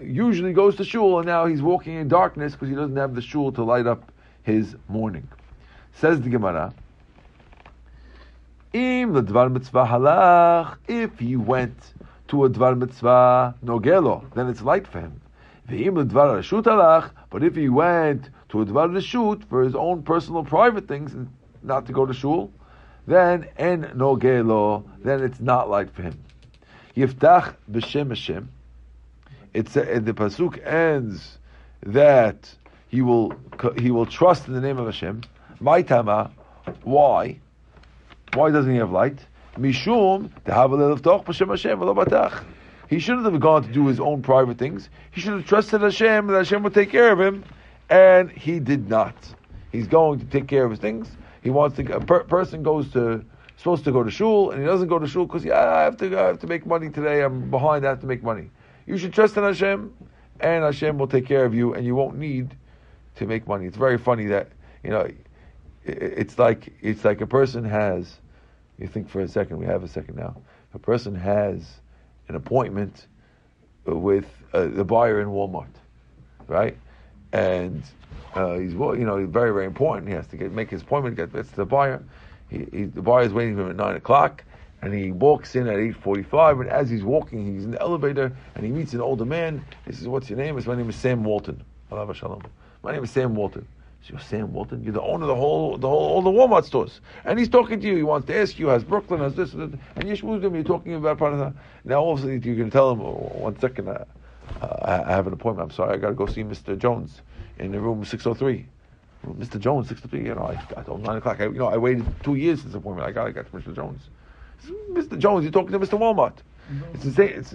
usually 0.00 0.52
goes 0.52 0.76
to 0.76 0.84
shul 0.84 1.18
and 1.18 1.26
now 1.26 1.44
he's 1.44 1.60
walking 1.60 1.96
in 1.96 2.06
darkness 2.06 2.52
because 2.52 2.68
he 2.68 2.76
doesn't 2.76 2.96
have 2.96 3.16
the 3.16 3.20
shul 3.20 3.50
to 3.50 3.64
light 3.64 3.88
up 3.88 4.12
his 4.44 4.76
morning. 4.86 5.26
Says 5.94 6.20
the 6.20 6.30
Gemara, 6.30 6.72
Im 8.72 9.14
ledvar 9.14 9.50
mitzvah 9.50 9.86
halach, 9.86 10.76
if 10.86 11.18
he 11.18 11.34
went 11.34 11.94
to 12.28 12.44
a 12.44 12.50
dvar 12.50 12.78
mitzvah 12.78 13.56
nogelo, 13.64 14.32
then 14.34 14.48
it's 14.48 14.62
light 14.62 14.86
for 14.86 15.00
him. 15.00 15.20
V'im 15.68 15.94
ledvar 15.94 16.38
reshut 16.38 16.62
halach, 16.62 17.10
but 17.30 17.42
if 17.42 17.56
he 17.56 17.68
went 17.68 18.30
to 18.50 18.60
a 18.60 18.66
dvar 18.66 18.88
reshut 18.88 19.42
for 19.48 19.64
his 19.64 19.74
own 19.74 20.04
personal 20.04 20.44
private 20.44 20.86
things, 20.86 21.12
and 21.12 21.28
not 21.64 21.86
to 21.86 21.92
go 21.92 22.06
to 22.06 22.14
shul, 22.14 22.52
then 23.08 23.48
en 23.56 23.84
nogelo, 23.96 24.84
then 25.02 25.22
it's 25.22 25.40
not 25.40 25.70
light 25.70 25.90
for 25.90 26.02
him. 26.02 26.18
Yiftach 26.94 27.54
b'shem 27.70 28.10
Hashem. 28.10 28.50
It's 29.54 29.76
uh, 29.76 30.00
the 30.02 30.12
pasuk 30.12 30.64
ends 30.66 31.38
that 31.84 32.54
he 32.88 33.00
will 33.00 33.32
he 33.78 33.90
will 33.90 34.04
trust 34.04 34.46
in 34.46 34.52
the 34.52 34.60
name 34.60 34.78
of 34.78 34.84
Hashem. 34.84 35.22
Maitama, 35.60 36.30
why? 36.82 37.38
Why 38.34 38.50
doesn't 38.50 38.70
he 38.70 38.76
have 38.76 38.90
light? 38.90 39.18
Mishum 39.56 40.30
b'shem 40.44 41.48
Hashem 41.48 42.46
He 42.88 42.98
shouldn't 42.98 43.24
have 43.24 43.40
gone 43.40 43.62
to 43.62 43.72
do 43.72 43.86
his 43.86 44.00
own 44.00 44.20
private 44.20 44.58
things. 44.58 44.90
He 45.12 45.22
should 45.22 45.32
have 45.32 45.46
trusted 45.46 45.80
Hashem 45.80 46.26
that 46.26 46.36
Hashem 46.36 46.62
would 46.62 46.74
take 46.74 46.90
care 46.90 47.10
of 47.10 47.18
him, 47.18 47.42
and 47.88 48.30
he 48.30 48.60
did 48.60 48.90
not. 48.90 49.14
He's 49.72 49.86
going 49.86 50.20
to 50.20 50.26
take 50.26 50.46
care 50.46 50.64
of 50.66 50.70
his 50.70 50.80
things. 50.80 51.08
He 51.48 51.50
wants 51.50 51.76
to. 51.76 51.96
A 51.96 52.00
per, 52.04 52.24
person 52.24 52.62
goes 52.62 52.90
to 52.92 53.24
supposed 53.56 53.82
to 53.84 53.90
go 53.90 54.02
to 54.02 54.10
shul 54.10 54.50
and 54.50 54.60
he 54.60 54.66
doesn't 54.66 54.88
go 54.88 54.98
to 54.98 55.06
shul 55.06 55.24
because 55.24 55.46
yeah, 55.46 55.58
I 55.58 55.80
have 55.80 55.96
to. 55.96 56.06
I 56.20 56.26
have 56.26 56.38
to 56.40 56.46
make 56.46 56.66
money 56.66 56.90
today. 56.90 57.22
I'm 57.22 57.50
behind. 57.50 57.86
I 57.86 57.88
have 57.88 58.00
to 58.00 58.06
make 58.06 58.22
money. 58.22 58.50
You 58.84 58.98
should 58.98 59.14
trust 59.14 59.34
in 59.38 59.44
Hashem, 59.44 59.94
and 60.40 60.62
Hashem 60.62 60.98
will 60.98 61.06
take 61.06 61.24
care 61.24 61.46
of 61.46 61.54
you, 61.54 61.72
and 61.72 61.86
you 61.86 61.94
won't 61.94 62.18
need 62.18 62.54
to 63.16 63.26
make 63.26 63.48
money. 63.48 63.64
It's 63.64 63.78
very 63.78 63.96
funny 63.96 64.26
that 64.26 64.50
you 64.84 64.90
know. 64.90 65.08
It's 65.86 66.38
like 66.38 66.74
it's 66.82 67.02
like 67.02 67.22
a 67.22 67.26
person 67.26 67.64
has. 67.64 68.18
You 68.78 68.86
think 68.86 69.08
for 69.08 69.22
a 69.22 69.28
second. 69.28 69.56
We 69.56 69.64
have 69.64 69.82
a 69.82 69.88
second 69.88 70.16
now. 70.16 70.36
A 70.74 70.78
person 70.78 71.14
has 71.14 71.80
an 72.28 72.34
appointment 72.34 73.06
with 73.86 74.26
uh, 74.52 74.66
the 74.66 74.84
buyer 74.84 75.22
in 75.22 75.28
Walmart, 75.28 75.76
right? 76.46 76.76
And 77.32 77.82
uh, 78.34 78.58
he's 78.58 78.72
you 78.72 79.04
know 79.04 79.26
very 79.26 79.52
very 79.52 79.66
important. 79.66 80.08
He 80.08 80.14
has 80.14 80.26
to 80.28 80.36
get 80.36 80.52
make 80.52 80.70
his 80.70 80.82
appointment. 80.82 81.16
Get 81.16 81.32
to 81.32 81.56
the 81.56 81.64
buyer. 81.64 82.02
He, 82.50 82.66
he, 82.72 82.84
the 82.84 83.02
buyer 83.02 83.24
is 83.24 83.32
waiting 83.32 83.56
for 83.56 83.62
him 83.62 83.70
at 83.70 83.76
nine 83.76 83.96
o'clock, 83.96 84.44
and 84.82 84.94
he 84.94 85.12
walks 85.12 85.54
in 85.54 85.66
at 85.68 85.78
eight 85.78 85.96
forty-five. 85.96 86.60
And 86.60 86.68
as 86.70 86.88
he's 86.88 87.04
walking, 87.04 87.54
he's 87.54 87.64
in 87.64 87.70
the 87.70 87.80
elevator, 87.80 88.34
and 88.54 88.64
he 88.64 88.70
meets 88.70 88.92
an 88.94 89.00
older 89.00 89.24
man. 89.24 89.64
He 89.86 89.92
says, 89.92 90.08
"What's 90.08 90.28
your 90.30 90.38
name?" 90.38 90.54
He 90.54 90.60
says, 90.62 90.68
"My 90.68 90.76
name 90.76 90.88
is 90.88 90.96
Sam 90.96 91.24
Walton." 91.24 91.62
Shalom. 91.90 92.42
My 92.82 92.92
name 92.92 93.02
is 93.02 93.10
Sam 93.10 93.34
Walton. 93.34 93.66
So 94.02 94.12
you're 94.12 94.20
Sam 94.20 94.52
Walton. 94.52 94.84
You're 94.84 94.92
the 94.92 95.02
owner 95.02 95.24
of 95.24 95.28
the 95.28 95.34
whole, 95.34 95.76
the 95.76 95.88
whole, 95.88 95.98
all 95.98 96.22
the 96.22 96.30
Walmart 96.30 96.64
stores, 96.64 97.00
and 97.24 97.38
he's 97.38 97.48
talking 97.48 97.80
to 97.80 97.86
you. 97.86 97.96
He 97.96 98.02
wants 98.02 98.26
to 98.28 98.38
ask 98.38 98.58
you, 98.58 98.68
has 98.68 98.84
Brooklyn, 98.84 99.20
has 99.20 99.34
this, 99.34 99.54
and 99.54 99.78
you're 100.04 100.16
him. 100.40 100.54
You're 100.54 100.62
talking 100.62 100.94
about 100.94 101.18
that. 101.18 101.54
Now 101.84 102.00
all 102.00 102.12
of 102.12 102.20
a 102.20 102.22
sudden 102.22 102.40
going 102.40 102.70
to 102.70 102.70
tell 102.70 102.92
him, 102.92 103.00
oh, 103.00 103.32
one 103.34 103.58
second, 103.58 103.88
uh, 103.88 104.04
uh, 104.60 105.02
I 105.06 105.12
have 105.12 105.26
an 105.26 105.32
appointment. 105.32 105.70
I'm 105.70 105.74
sorry, 105.74 105.94
I 105.94 105.96
got 105.96 106.08
to 106.08 106.14
go 106.14 106.26
see 106.26 106.42
Mr. 106.42 106.76
Jones 106.78 107.22
in 107.58 107.72
the 107.72 107.80
room 107.80 108.04
603. 108.04 108.66
Mr. 109.26 109.58
Jones, 109.58 109.88
603. 109.88 110.28
You 110.28 110.34
know, 110.34 110.44
I 110.44 110.54
got 110.74 110.86
told 110.86 111.02
9 111.02 111.16
o'clock. 111.16 111.40
I, 111.40 111.44
you 111.44 111.52
know, 111.52 111.66
I 111.66 111.76
waited 111.76 112.06
two 112.22 112.36
years 112.36 112.62
since 112.62 112.74
appointment. 112.74 113.08
I 113.08 113.12
got 113.12 113.24
to 113.24 113.32
get 113.32 113.50
to 113.50 113.56
Mr. 113.56 113.74
Jones. 113.74 114.02
Mr. 114.90 115.18
Jones, 115.18 115.44
you're 115.44 115.52
talking 115.52 115.72
to 115.72 115.78
Mr. 115.78 115.98
Walmart. 115.98 116.34
It's 116.94 117.04
the 117.04 117.12
same. 117.12 117.28
It's, 117.30 117.54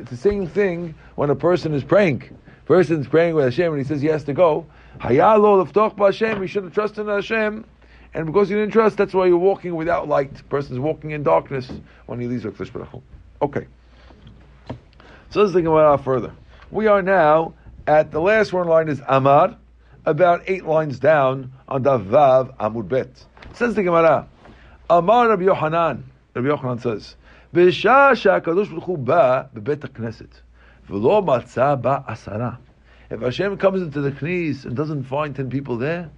it's 0.00 0.10
the 0.10 0.16
same 0.16 0.46
thing 0.46 0.94
when 1.16 1.30
a 1.30 1.34
person 1.34 1.74
is 1.74 1.84
praying. 1.84 2.36
Person's 2.66 3.06
praying 3.06 3.34
with 3.34 3.44
Hashem 3.44 3.72
and 3.72 3.80
he 3.80 3.86
says 3.86 4.00
he 4.00 4.08
has 4.08 4.24
to 4.24 4.32
go. 4.32 4.66
Hayalo 5.00 5.64
leftoch 5.64 5.98
Hashem. 5.98 6.40
He 6.40 6.48
should 6.48 6.64
have 6.64 6.72
trusted 6.72 7.06
in 7.06 7.12
Hashem, 7.12 7.64
and 8.14 8.26
because 8.26 8.48
you 8.48 8.56
didn't 8.56 8.72
trust, 8.72 8.96
that's 8.96 9.12
why 9.12 9.26
you're 9.26 9.36
walking 9.36 9.74
without 9.74 10.08
light. 10.08 10.48
Person's 10.48 10.78
walking 10.78 11.10
in 11.10 11.22
darkness 11.22 11.70
when 12.06 12.20
he 12.20 12.26
leaves 12.26 12.44
Hakadosh 12.44 12.72
Baruch 12.72 13.02
Okay. 13.42 13.66
So 15.34 15.40
let's 15.40 15.52
think 15.52 15.66
about 15.66 15.98
it 15.98 16.04
further. 16.04 16.32
We 16.70 16.86
are 16.86 17.02
now 17.02 17.54
at 17.88 18.12
the 18.12 18.20
last 18.20 18.52
one 18.52 18.68
line 18.68 18.88
is 18.88 19.02
Amar, 19.04 19.56
about 20.06 20.42
eight 20.46 20.64
lines 20.64 21.00
down 21.00 21.50
on 21.66 21.82
the 21.82 21.98
Vav 21.98 22.56
Amud 22.58 22.86
Bet. 22.86 23.24
Says 23.52 23.74
the 23.74 23.82
Gemara, 23.82 24.28
Amar 24.88 25.30
Rabbi 25.30 25.42
Yochanan, 25.42 26.04
Rabbi 26.34 26.46
Yochanan 26.46 26.80
says, 26.80 27.16
"B'shah 27.52 28.14
she'Hakadosh 28.14 28.68
Baruch 28.68 28.84
Hu 28.84 28.96
ba 28.96 29.50
bebet 29.52 29.78
Knesset, 29.88 30.30
v'lo 30.88 31.26
matza 31.26 31.82
ba 31.82 32.04
asara." 32.08 32.58
If 33.10 33.20
Hashem 33.20 33.56
comes 33.56 33.82
into 33.82 34.02
the 34.02 34.12
knees 34.24 34.64
and 34.64 34.76
doesn't 34.76 35.02
find 35.02 35.34
ten 35.34 35.50
people 35.50 35.78
there, 35.78 36.10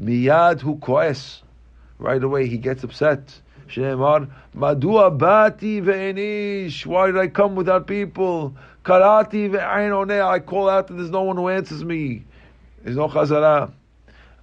miyad 0.00 0.62
hu 0.62 0.76
koes. 0.76 1.42
Right 1.98 2.24
away 2.24 2.46
he 2.46 2.56
gets 2.56 2.82
upset 2.82 3.42
Shneimar, 3.74 4.30
Madua 4.56 5.16
bati 5.16 5.80
ve'enish. 5.80 6.86
Why 6.86 7.06
did 7.06 7.18
I 7.18 7.26
come 7.26 7.56
without 7.56 7.86
people? 7.88 8.54
Karati 8.84 9.50
ve'ain 9.50 9.90
oneh. 9.90 10.24
I 10.24 10.38
call 10.38 10.68
out 10.68 10.90
and 10.90 10.98
there's 10.98 11.10
no 11.10 11.22
one 11.22 11.36
who 11.36 11.48
answers 11.48 11.84
me. 11.84 12.22
There's 12.82 12.96
no 12.96 13.08
chazara. 13.08 13.72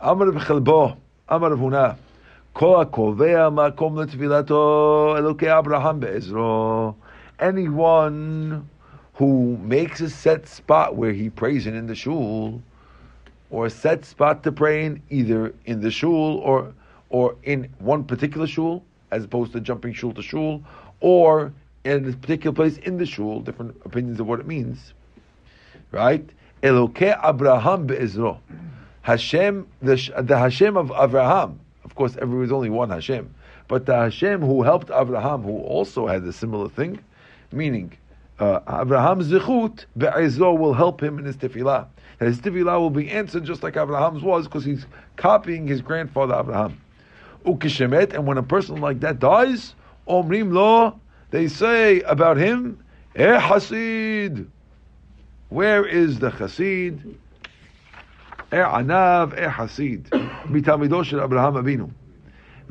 Amar 0.02 0.28
b'chelbo. 0.28 0.98
Amar 1.30 1.52
huna. 1.52 1.98
Kol 2.54 2.84
hakovea 2.86 3.50
makom 3.54 3.94
letfilato 3.94 5.18
elokei 5.18 5.58
Abraham 5.58 6.02
be'ezro. 6.02 6.96
Anyone 7.40 8.70
who 9.14 9.58
makes 9.62 10.02
a 10.02 10.10
set 10.10 10.48
spot 10.48 10.96
where 10.96 11.14
he 11.14 11.30
prays 11.30 11.68
in, 11.68 11.76
in 11.76 11.88
the 11.88 11.96
shul, 11.96 12.62
or 13.50 13.68
a 13.68 13.70
set 13.70 14.04
spot 14.04 14.44
to 14.44 14.52
pray 14.52 14.86
in, 14.86 15.02
either 15.10 15.54
in 15.66 15.80
the 15.80 15.92
shul 15.92 16.38
or 16.44 16.74
or 17.10 17.36
in 17.44 17.70
one 17.80 18.04
particular 18.04 18.48
shul, 18.48 18.84
as 19.12 19.24
opposed 19.24 19.54
to 19.54 19.60
jumping 19.60 19.94
shul 19.94 20.14
to 20.14 20.22
shul, 20.22 20.64
or 21.00 21.54
in 21.84 22.08
a 22.08 22.14
particular 22.14 22.56
place 22.56 22.78
in 22.78 22.98
the 22.98 23.06
shul, 23.06 23.42
different 23.42 23.76
opinions 23.86 24.20
of 24.20 24.28
what 24.28 24.40
it 24.40 24.48
means. 24.48 24.94
Right? 25.92 26.28
Eloke 26.64 27.18
Abraham 27.24 27.88
be'ezro. 27.88 28.40
Hashem, 29.02 29.68
the, 29.82 29.96
the 30.22 30.38
Hashem 30.38 30.78
of 30.78 30.92
Abraham. 30.96 31.60
Of 31.84 31.96
course, 31.96 32.14
there 32.14 32.28
was 32.28 32.52
only 32.52 32.70
one 32.70 32.90
Hashem. 32.90 33.34
But 33.68 33.86
the 33.86 33.96
Hashem 33.96 34.42
who 34.42 34.62
helped 34.64 34.92
Abraham, 34.94 35.42
who 35.42 35.58
also 35.58 36.06
had 36.06 36.24
a 36.24 36.34
similar 36.34 36.70
thing, 36.70 37.00
meaning 37.52 37.94
uh, 38.40 38.60
Abraham's 38.82 39.32
zichut 39.32 39.86
be'ezro 39.98 40.54
will 40.54 40.74
help 40.74 41.02
him 41.02 41.18
in 41.18 41.26
his 41.26 41.36
tefillah. 41.38 41.88
His 42.20 42.40
tefillah 42.40 42.80
will 42.80 42.92
be 42.92 43.10
answered 43.10 43.44
just 43.44 43.64
like 43.64 43.76
Abraham's 43.76 44.22
was, 44.22 44.46
because 44.48 44.64
he's 44.64 44.86
copying 45.16 45.68
his 45.68 45.82
grandfather 45.82 46.36
Abraham 46.36 46.80
ukishemet, 47.46 48.14
and 48.14 48.26
when 48.26 48.38
a 48.38 48.44
person 48.44 48.82
like 48.82 49.00
that 49.02 49.20
dies, 49.20 49.76
omrim 50.08 50.54
lo, 50.54 51.00
they 51.32 51.48
say 51.48 52.02
about 52.02 52.38
him, 52.38 52.84
eh 53.16 53.40
hasid. 53.40 54.48
Where 55.50 55.86
is 55.86 56.20
the 56.20 56.32
chasid? 56.32 57.18
Eh 58.52 58.58
anav, 58.58 59.38
eh 59.38 59.50
hasid. 59.50 60.04
Mitamido 60.48 61.24
Abraham 61.24 61.54
Abinu. 61.56 61.92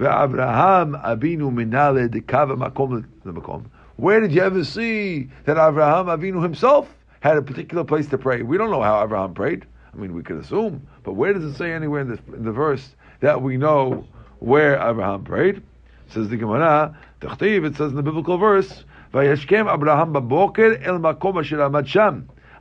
Ve'Avraham 0.01 1.03
Abinu 1.05 1.53
minale 1.53 2.09
dekava 2.09 2.57
makom 2.57 3.05
lemakom. 3.25 3.65
Where 3.97 4.21
did 4.21 4.33
you 4.33 4.41
ever 4.41 4.65
see 4.65 5.29
that 5.45 5.59
Abraham 5.59 6.07
Avinu 6.07 6.43
himself 6.43 6.89
had 7.21 7.37
a 7.37 7.43
particular 7.43 7.85
place 7.85 8.07
to 8.07 8.17
pray? 8.17 8.41
We 8.41 8.57
don't 8.57 8.71
know 8.71 8.81
how 8.81 9.05
Abraham 9.05 9.35
prayed. 9.35 9.67
I 9.93 9.97
mean, 9.99 10.15
we 10.15 10.23
could 10.23 10.39
assume, 10.39 10.87
but 11.03 11.15
where 11.15 11.35
does 11.35 11.45
it 11.45 11.55
say 11.57 11.73
anywhere 11.73 12.01
in, 12.01 12.19
in 12.35 12.45
the 12.45 12.53
verse 12.53 12.95
that 13.21 13.43
we 13.43 13.59
know 13.59 14.07
where 14.41 14.75
Abraham 14.77 15.25
prayed. 15.25 15.63
Says 16.09 16.29
the 16.29 16.37
Gemara, 16.37 16.99
it 17.23 17.77
says 17.77 17.91
in 17.91 17.97
the 17.97 18.03
biblical 18.03 18.37
verse, 18.37 18.85
Abraham 19.15 20.17
el 20.17 21.85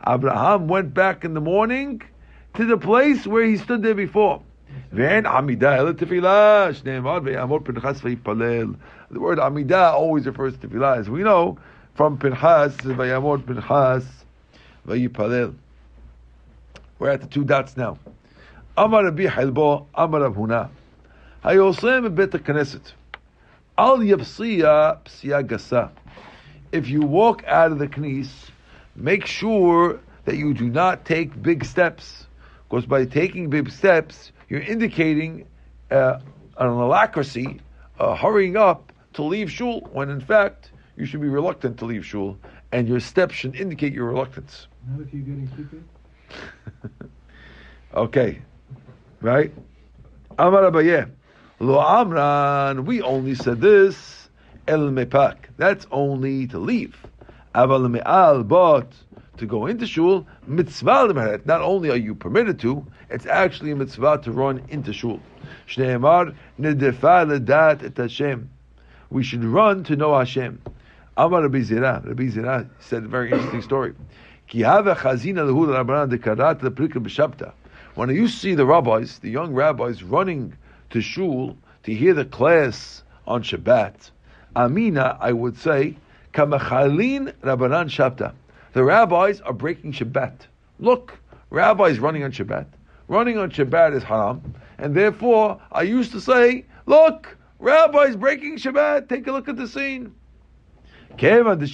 Abraham 0.07 0.67
went 0.67 0.93
back 0.93 1.25
in 1.25 1.33
the 1.33 1.41
morning 1.41 2.01
to 2.53 2.65
the 2.65 2.77
place 2.77 3.25
where 3.27 3.43
he 3.43 3.57
stood 3.57 3.81
there 3.81 3.95
before. 3.95 4.41
The 4.91 4.97
word 9.19 9.39
Amidah 9.39 9.93
always 9.93 10.25
refers 10.25 10.57
to 10.57 10.67
Tefillah, 10.67 10.97
as 10.97 11.09
we 11.09 11.23
know 11.23 11.57
from 11.95 12.17
Pinchas 12.17 12.75
Pinchas. 12.77 14.05
We're 16.99 17.09
at 17.09 17.21
the 17.21 17.27
two 17.27 17.43
dots 17.43 17.77
now. 17.77 17.97
Amar 18.77 19.05
Rabbi 19.05 19.23
Amar 19.23 20.21
Abhuna. 20.21 20.69
Hayosem 21.43 22.13
bet 22.15 22.31
Knesset. 22.31 22.91
Al 23.77 23.99
yapsiya 23.99 24.99
psiya 25.05 25.41
gasa. 25.41 25.89
If 26.73 26.89
you 26.89 26.99
walk 27.01 27.45
out 27.47 27.71
of 27.71 27.79
the 27.79 27.87
knis, 27.87 28.29
make 28.95 29.25
sure 29.25 30.01
that 30.25 30.35
you 30.35 30.53
do 30.53 30.69
not 30.69 31.05
take 31.05 31.41
big 31.41 31.63
steps, 31.63 32.27
because 32.67 32.85
by 32.85 33.05
taking 33.05 33.49
big 33.49 33.71
steps, 33.71 34.33
you're 34.49 34.59
indicating 34.59 35.45
uh, 35.91 36.19
an 36.57 36.67
alacrity, 36.67 37.61
uh, 37.99 38.15
hurrying 38.17 38.57
up 38.57 38.91
to 39.13 39.23
leave 39.23 39.49
shul, 39.49 39.79
when 39.93 40.09
in 40.09 40.19
fact 40.19 40.71
you 40.97 41.05
should 41.05 41.21
be 41.21 41.29
reluctant 41.29 41.79
to 41.79 41.85
leave 41.85 42.05
shul, 42.05 42.37
and 42.73 42.87
your 42.87 42.99
steps 42.99 43.33
should 43.33 43.55
indicate 43.55 43.93
your 43.93 44.07
reluctance. 44.07 44.67
Not 44.89 45.07
if 45.07 45.13
you're 45.13 45.23
getting 45.23 45.47
stupid. 45.53 45.83
okay, 47.95 48.41
right? 49.21 49.53
Amar 50.37 50.63
Abayeh. 50.69 51.09
Lo 51.61 51.81
Amran, 51.81 52.85
we 52.85 53.01
only 53.01 53.35
said 53.35 53.59
this, 53.59 54.29
El 54.65 54.91
Mepak, 54.91 55.35
that's 55.57 55.85
only 55.91 56.47
to 56.47 56.57
leave. 56.57 56.95
Aval 57.53 57.91
Me'al, 57.91 58.43
but 58.45 58.93
to 59.35 59.45
go 59.45 59.65
into 59.65 59.85
shul, 59.85 60.25
mitzvah 60.47 61.07
l'meret. 61.07 61.45
Not 61.45 61.59
only 61.59 61.89
are 61.89 61.97
you 61.97 62.15
permitted 62.15 62.59
to, 62.59 62.87
it's 63.09 63.25
actually 63.25 63.71
a 63.71 63.75
mitzvah 63.75 64.21
to 64.23 64.31
run 64.31 64.63
into 64.69 64.93
shul. 64.93 65.19
Shneimar 65.67 66.33
nedefa 66.57 67.27
ledat 67.27 67.83
et 67.83 67.97
Hashem. 67.97 68.49
We 69.09 69.21
should 69.21 69.43
run 69.43 69.83
to 69.83 69.97
know 69.97 70.17
Hashem. 70.17 70.61
Amar 71.17 71.41
Rabbi 71.41 71.59
Zira. 71.59 72.05
Rabbi 72.05 72.27
Zira 72.27 72.69
said 72.79 73.03
a 73.03 73.07
very 73.09 73.33
interesting 73.33 73.63
story. 73.63 73.95
Ki 74.47 74.61
hava 74.61 74.95
chazina 74.95 75.45
lehu 75.45 75.67
dekarat. 76.09 77.53
When 77.95 78.15
you 78.15 78.29
see 78.29 78.55
the 78.55 78.65
rabbis, 78.65 79.19
the 79.19 79.29
young 79.29 79.53
rabbis, 79.53 80.03
running 80.03 80.53
to 80.91 81.01
shul 81.01 81.57
to 81.83 81.93
hear 81.93 82.13
the 82.13 82.25
class 82.25 83.03
on 83.27 83.43
Shabbat, 83.43 84.11
Amina, 84.55 85.17
I 85.19 85.31
would 85.31 85.57
say, 85.57 85.95
kamachalin 86.33 87.33
rabbanan 87.41 87.89
shabta. 87.89 88.33
The 88.73 88.83
rabbis 88.83 89.41
are 89.41 89.53
breaking 89.53 89.93
Shabbat. 89.93 90.47
Look, 90.79 91.17
rabbis 91.49 91.99
running 91.99 92.23
on 92.23 92.31
Shabbat. 92.31 92.65
Running 93.07 93.37
on 93.37 93.49
Shabbat 93.51 93.95
is 93.95 94.03
haram, 94.03 94.53
and 94.77 94.95
therefore 94.95 95.59
I 95.71 95.81
used 95.83 96.11
to 96.11 96.21
say, 96.21 96.65
look, 96.85 97.37
rabbis 97.59 98.15
breaking 98.15 98.57
Shabbat. 98.57 99.09
Take 99.09 99.27
a 99.27 99.31
look 99.31 99.47
at 99.47 99.57
the 99.57 99.67
scene. 99.67 100.13
Once 101.11 101.73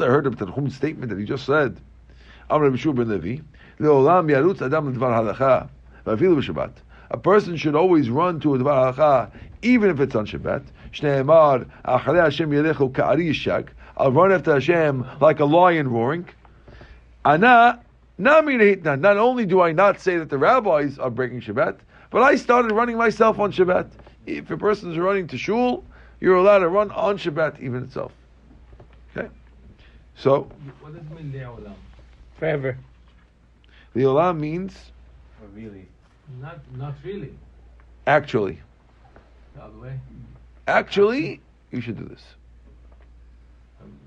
I 0.00 0.06
heard 0.06 0.26
of 0.26 0.36
Tanchum's 0.36 0.74
statement 0.74 1.10
that 1.10 1.18
he 1.18 1.24
just 1.24 1.44
said, 1.46 1.78
Amr 2.50 2.70
Bishur 2.70 2.94
ben 2.94 3.08
Levi, 3.08 3.42
Leolam 3.78 4.30
yarutz 4.30 4.62
adam 4.62 4.92
l'dvar 4.92 5.34
halacha, 5.34 5.68
A 6.06 7.18
person 7.18 7.56
should 7.56 7.74
always 7.74 8.08
run 8.08 8.40
to 8.40 8.54
a 8.54 8.58
dvar 8.58 8.94
halacha, 8.94 9.30
even 9.62 9.90
if 9.90 10.00
it's 10.00 10.14
on 10.14 10.26
Shabbat. 10.26 10.64
Shneimar, 10.92 11.66
acharei 11.84 12.22
Hashem 12.22 12.50
yelechu 12.50 12.94
ka'ari 12.94 13.28
yishak. 13.30 13.68
I'll 13.96 14.12
run 14.12 14.30
after 14.32 14.52
Hashem 14.52 15.06
like 15.20 15.40
a 15.40 15.44
lion 15.44 15.88
roaring. 15.88 16.28
Ana, 17.24 17.80
not 18.18 18.46
only 18.46 19.46
do 19.46 19.60
I 19.60 19.72
not 19.72 20.00
say 20.00 20.16
that 20.18 20.30
the 20.30 20.38
rabbis 20.38 20.98
are 20.98 21.10
breaking 21.10 21.40
Shabbat, 21.40 21.78
but 22.10 22.22
I 22.22 22.36
started 22.36 22.72
running 22.72 22.96
myself 22.96 23.38
on 23.38 23.52
Shabbat. 23.52 23.90
If 24.26 24.50
a 24.50 24.56
person 24.56 24.92
is 24.92 24.98
running 24.98 25.26
to 25.28 25.38
shul, 25.38 25.84
you're 26.20 26.36
allowed 26.36 26.60
to 26.60 26.68
run 26.68 26.90
on 26.92 27.18
Shabbat 27.18 27.60
even 27.60 27.82
itself. 27.84 28.12
Okay? 29.16 29.28
So. 30.14 30.48
What 30.80 30.94
does 30.94 31.02
it 31.02 31.10
mean, 31.10 31.32
Le'olam? 31.32 31.74
Forever. 32.38 32.78
Le'olam 33.94 34.38
means. 34.38 34.92
Or 35.42 35.48
really? 35.48 35.88
Not, 36.40 36.58
not 36.76 36.94
really. 37.04 37.32
Actually. 38.06 38.58
The 39.54 39.62
other 39.62 39.78
way. 39.78 40.00
Actually, 40.68 41.40
you 41.70 41.80
should 41.80 41.96
do 41.96 42.04
this. 42.04 42.22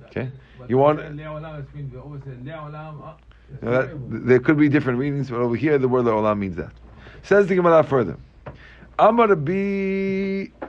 Okay. 0.08 0.30
But 0.58 0.70
You 0.70 0.78
want- 0.78 1.00
Le'olam, 1.00 1.60
it 1.60 1.76
means 1.76 1.94
we 1.94 2.00
always 2.00 2.22
say 2.24 2.32
Le'olam. 2.44 3.02
uh, 3.02 3.14
Now 3.62 3.72
that, 3.72 4.26
there 4.28 4.40
could 4.40 4.58
be 4.58 4.70
different 4.70 5.00
meanings, 5.00 5.30
but 5.30 5.38
over 5.40 5.56
here 5.56 5.78
the 5.78 5.88
word 5.88 6.06
Le'olam 6.06 6.40
means 6.40 6.56
that. 6.58 6.72
Says 7.24 7.48
the 7.48 7.56
Gemara 7.56 7.84
further. 7.84 8.18
Amar 8.98 9.28
Rabbi 9.30 9.52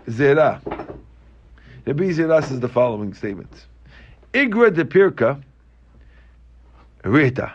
Zera. 0.07 0.61
Rabbi 1.87 2.05
Zera 2.11 2.43
says 2.45 2.61
the 2.61 2.69
following 2.69 3.15
statement. 3.15 3.67
Igra 4.33 4.73
de 4.73 4.85
Pirka 4.85 5.43
Rita. 7.05 7.55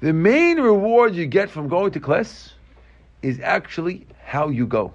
The 0.00 0.12
main 0.12 0.58
reward 0.60 1.14
you 1.14 1.26
get 1.26 1.50
from 1.50 1.68
going 1.68 1.90
to 1.92 2.00
class 2.00 2.53
is 3.24 3.40
actually 3.40 4.06
how 4.22 4.50
you 4.50 4.66
go. 4.66 4.92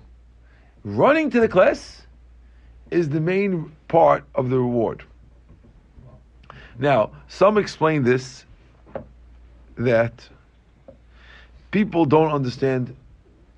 Running 0.83 1.31
to 1.31 1.39
the 1.39 1.47
class 1.47 2.03
is 2.91 3.09
the 3.09 3.19
main 3.19 3.71
part 3.87 4.23
of 4.35 4.51
the 4.51 4.57
reward. 4.59 5.03
Now, 6.77 7.09
some 7.27 7.57
explain 7.57 8.03
this 8.03 8.45
that 9.77 10.29
people 11.71 12.05
don't 12.05 12.31
understand, 12.31 12.95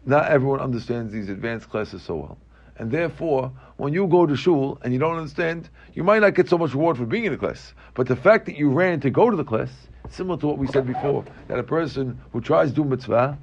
not 0.05 0.29
everyone 0.31 0.61
understands 0.61 1.11
these 1.11 1.27
advanced 1.27 1.69
classes 1.69 2.01
so 2.01 2.15
well. 2.15 2.37
And 2.77 2.89
therefore, 2.89 3.51
when 3.75 3.91
you 3.91 4.07
go 4.07 4.25
to 4.25 4.37
shul 4.37 4.79
and 4.83 4.93
you 4.93 4.99
don't 4.99 5.17
understand, 5.17 5.69
you 5.93 6.03
might 6.05 6.21
not 6.21 6.33
get 6.33 6.47
so 6.47 6.57
much 6.57 6.71
reward 6.71 6.97
for 6.97 7.05
being 7.05 7.25
in 7.25 7.33
the 7.33 7.37
class. 7.37 7.73
But 7.93 8.07
the 8.07 8.15
fact 8.15 8.45
that 8.45 8.55
you 8.55 8.69
ran 8.69 9.01
to 9.01 9.09
go 9.09 9.29
to 9.29 9.35
the 9.35 9.43
class, 9.43 9.69
similar 10.09 10.39
to 10.39 10.47
what 10.47 10.57
we 10.57 10.67
said 10.67 10.87
before, 10.87 11.25
that 11.49 11.59
a 11.59 11.63
person 11.63 12.17
who 12.31 12.39
tries 12.39 12.69
to 12.69 12.75
do 12.75 12.85
mitzvah 12.85 13.37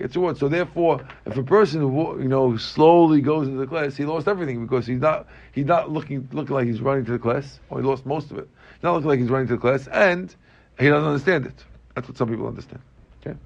gets 0.00 0.16
reward. 0.16 0.38
So 0.38 0.48
therefore, 0.48 1.00
if 1.26 1.36
a 1.36 1.42
person 1.42 1.82
you 1.82 2.28
know 2.28 2.56
slowly 2.56 3.20
goes 3.20 3.46
into 3.46 3.58
the 3.58 3.66
class, 3.66 3.96
he 3.96 4.04
lost 4.04 4.26
everything 4.26 4.64
because 4.64 4.86
he's 4.86 5.00
not 5.00 5.26
he's 5.52 5.66
not 5.66 5.90
looking 5.90 6.28
looking 6.32 6.54
like 6.54 6.66
he's 6.66 6.80
running 6.80 7.04
to 7.04 7.12
the 7.12 7.18
class, 7.18 7.60
or 7.68 7.80
he 7.80 7.86
lost 7.86 8.06
most 8.06 8.30
of 8.30 8.38
it. 8.38 8.48
He's 8.74 8.82
not 8.82 8.94
looking 8.94 9.08
like 9.08 9.20
he's 9.20 9.30
running 9.30 9.48
to 9.48 9.54
the 9.54 9.60
class, 9.60 9.86
and 9.88 10.34
he 10.78 10.88
doesn't 10.88 11.06
understand 11.06 11.46
it. 11.46 11.64
That's 11.94 12.08
what 12.08 12.16
some 12.16 12.28
people 12.28 12.48
understand. 12.48 12.80
Okay. 13.20 13.38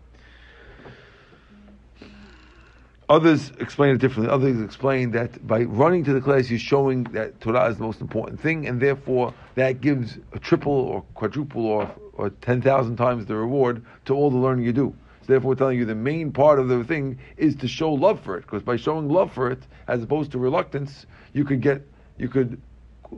Others 3.08 3.52
explain 3.58 3.94
it 3.94 3.98
differently. 3.98 4.32
Others 4.32 4.62
explain 4.62 5.10
that 5.10 5.46
by 5.46 5.64
running 5.64 6.04
to 6.04 6.12
the 6.12 6.20
class, 6.20 6.48
you're 6.48 6.58
showing 6.58 7.04
that 7.04 7.40
Torah 7.40 7.68
is 7.68 7.76
the 7.76 7.82
most 7.82 8.00
important 8.00 8.40
thing, 8.40 8.66
and 8.66 8.80
therefore 8.80 9.34
that 9.56 9.80
gives 9.80 10.18
a 10.32 10.38
triple 10.38 10.72
or 10.72 11.02
quadruple 11.14 11.66
or, 11.66 11.94
or 12.14 12.30
10,000 12.30 12.96
times 12.96 13.26
the 13.26 13.34
reward 13.34 13.84
to 14.06 14.14
all 14.14 14.30
the 14.30 14.36
learning 14.36 14.64
you 14.64 14.72
do. 14.72 14.94
So 15.24 15.32
therefore, 15.32 15.50
we're 15.50 15.54
telling 15.54 15.78
you 15.78 15.86
the 15.86 15.94
main 15.94 16.32
part 16.32 16.58
of 16.58 16.68
the 16.68 16.84
thing 16.84 17.18
is 17.38 17.56
to 17.56 17.68
show 17.68 17.90
love 17.92 18.20
for 18.20 18.36
it, 18.36 18.42
because 18.42 18.62
by 18.62 18.76
showing 18.76 19.08
love 19.08 19.32
for 19.32 19.50
it, 19.50 19.62
as 19.88 20.02
opposed 20.02 20.32
to 20.32 20.38
reluctance, 20.38 21.06
you 21.32 21.46
could 21.46 21.62
get, 21.62 21.80
you 22.18 22.28
could, 22.28 22.60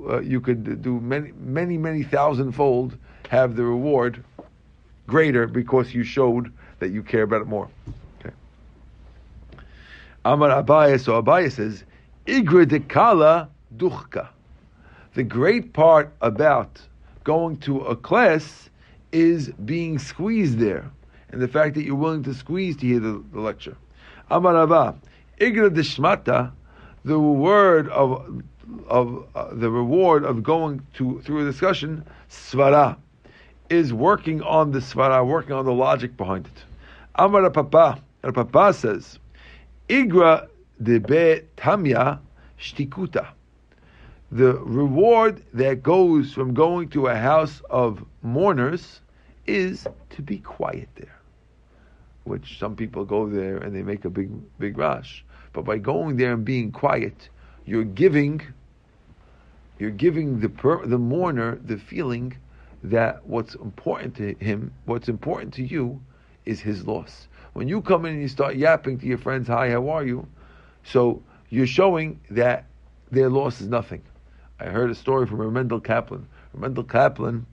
uh, 0.08 0.20
you 0.20 0.40
could 0.40 0.82
do 0.82 1.00
many, 1.00 1.32
many, 1.32 1.76
many 1.76 2.04
thousandfold 2.04 2.96
have 3.28 3.56
the 3.56 3.64
reward 3.64 4.22
greater 5.08 5.48
because 5.48 5.92
you 5.92 6.04
showed 6.04 6.52
that 6.78 6.90
you 6.90 7.02
care 7.02 7.22
about 7.22 7.42
it 7.42 7.48
more. 7.48 7.68
Amar 10.24 10.62
Abaye, 10.62 11.00
so 11.00 11.22
Abaye 11.22 11.50
says, 11.50 11.84
Igra 12.26 12.66
dekala 12.66 13.48
duchka. 13.76 14.28
The 15.14 15.22
great 15.22 15.72
part 15.72 16.12
about 16.20 16.80
going 17.22 17.58
to 17.58 17.80
a 17.82 17.94
class 17.94 18.68
is 19.12 19.50
being 19.50 19.98
squeezed 20.00 20.58
there, 20.58 20.90
and 21.30 21.40
the 21.40 21.48
fact 21.48 21.74
that 21.74 21.84
you're 21.84 21.94
willing 21.94 22.22
to 22.24 22.34
squeeze 22.34 22.76
to 22.76 22.86
hear 22.86 23.00
the, 23.00 23.22
the 23.32 23.40
lecture. 23.40 23.76
Amar 24.30 24.62
Abba, 24.62 24.96
Igra 25.40 25.70
deshmata, 25.70 26.52
the 27.04 27.18
word 27.18 27.88
of 27.88 28.42
of 28.88 29.26
uh, 29.34 29.54
the 29.54 29.70
reward 29.70 30.24
of 30.24 30.42
going 30.42 30.84
to 30.94 31.20
through 31.20 31.42
a 31.42 31.50
discussion, 31.50 32.04
svara, 32.28 32.96
is 33.70 33.92
working 33.92 34.42
on 34.42 34.72
the 34.72 34.80
svara, 34.80 35.24
working 35.24 35.52
on 35.52 35.64
the 35.64 35.72
logic 35.72 36.16
behind 36.16 36.46
it. 36.46 36.64
Amar 37.14 37.48
Papa, 37.50 38.00
Papa 38.22 38.74
says. 38.74 39.18
Igra 39.88 40.48
debe 40.82 41.44
tamya 41.56 42.18
shtikuta. 42.58 43.28
The 44.32 44.54
reward 44.54 45.44
that 45.54 45.82
goes 45.84 46.32
from 46.32 46.52
going 46.52 46.88
to 46.90 47.06
a 47.06 47.14
house 47.14 47.62
of 47.70 48.04
mourners 48.22 49.00
is 49.46 49.86
to 50.10 50.22
be 50.22 50.38
quiet 50.38 50.88
there. 50.96 51.18
Which 52.24 52.58
some 52.58 52.74
people 52.76 53.04
go 53.04 53.28
there 53.28 53.58
and 53.58 53.74
they 53.74 53.82
make 53.82 54.04
a 54.04 54.10
big, 54.10 54.30
big 54.58 54.78
rush. 54.78 55.24
But 55.52 55.64
by 55.64 55.78
going 55.78 56.16
there 56.16 56.32
and 56.32 56.44
being 56.44 56.72
quiet, 56.72 57.28
you're 57.64 57.84
giving, 57.84 58.42
you're 59.78 59.90
giving 59.90 60.40
the 60.40 60.48
per, 60.48 60.84
the 60.84 60.98
mourner 60.98 61.56
the 61.64 61.78
feeling 61.78 62.36
that 62.82 63.24
what's 63.26 63.54
important 63.54 64.16
to 64.16 64.34
him, 64.34 64.72
what's 64.84 65.08
important 65.08 65.54
to 65.54 65.62
you, 65.62 66.00
is 66.44 66.60
his 66.60 66.86
loss. 66.86 67.28
When 67.54 67.68
you 67.68 67.80
come 67.80 68.04
in 68.04 68.14
and 68.14 68.22
you 68.22 68.28
start 68.28 68.56
yapping 68.56 68.98
to 68.98 69.06
your 69.06 69.18
friends, 69.18 69.48
hi, 69.48 69.70
how 69.70 69.88
are 69.88 70.04
you? 70.04 70.26
So 70.84 71.22
you're 71.48 71.66
showing 71.66 72.20
that 72.30 72.66
their 73.10 73.30
loss 73.30 73.60
is 73.60 73.68
nothing. 73.68 74.02
I 74.60 74.66
heard 74.66 74.90
a 74.90 74.94
story 74.94 75.26
from 75.26 75.52
Mendel 75.52 75.80
Kaplan. 75.80 76.26
Mendel 76.54 76.84
Kaplan 76.84 77.46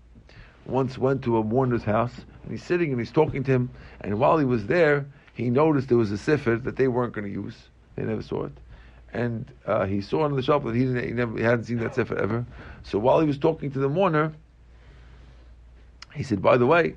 once 0.66 0.98
went 0.98 1.24
to 1.24 1.38
a 1.38 1.44
mourner's 1.44 1.84
house 1.84 2.14
and 2.44 2.52
he's 2.52 2.64
sitting 2.64 2.92
and 2.92 3.00
he's 3.00 3.12
talking 3.12 3.44
to 3.44 3.52
him. 3.52 3.70
And 4.02 4.20
while 4.20 4.38
he 4.38 4.46
was 4.46 4.68
there, 4.68 5.06
he 5.34 5.50
noticed 5.50 5.90
there 5.90 5.98
was 5.98 6.12
a 6.12 6.18
sefer 6.18 6.56
that 6.58 6.76
they 6.76 6.88
weren't 6.88 7.14
going 7.14 7.26
to 7.26 7.34
use. 7.34 7.56
They 7.96 8.04
never 8.04 8.22
saw 8.22 8.46
it. 8.46 8.52
And 9.14 9.52
uh, 9.66 9.86
he 9.86 10.02
saw 10.02 10.24
on 10.24 10.36
the 10.36 10.42
shop 10.42 10.64
that 10.64 10.76
he, 10.76 10.86
didn't, 10.86 11.04
he, 11.04 11.12
never, 11.12 11.38
he 11.38 11.44
hadn't 11.44 11.66
seen 11.66 11.78
that 11.80 11.96
sefer 11.96 12.18
ever. 12.18 12.46
So 12.84 12.98
while 12.98 13.20
he 13.20 13.28
was 13.28 13.38
talking 13.38 13.72
to 13.72 13.80
the 13.80 13.90
mourner, 13.90 14.34
he 16.16 16.24
said, 16.24 16.42
by 16.42 16.58
the 16.58 16.66
way, 16.66 16.96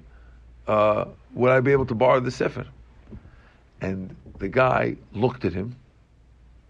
uh, 0.66 1.06
would 1.34 1.50
I 1.50 1.60
be 1.60 1.72
able 1.72 1.86
to 1.86 1.94
borrow 1.94 2.20
the 2.20 2.30
sefer? 2.30 2.66
And 3.80 4.14
the 4.38 4.48
guy 4.48 4.96
looked 5.12 5.44
at 5.44 5.52
him 5.52 5.76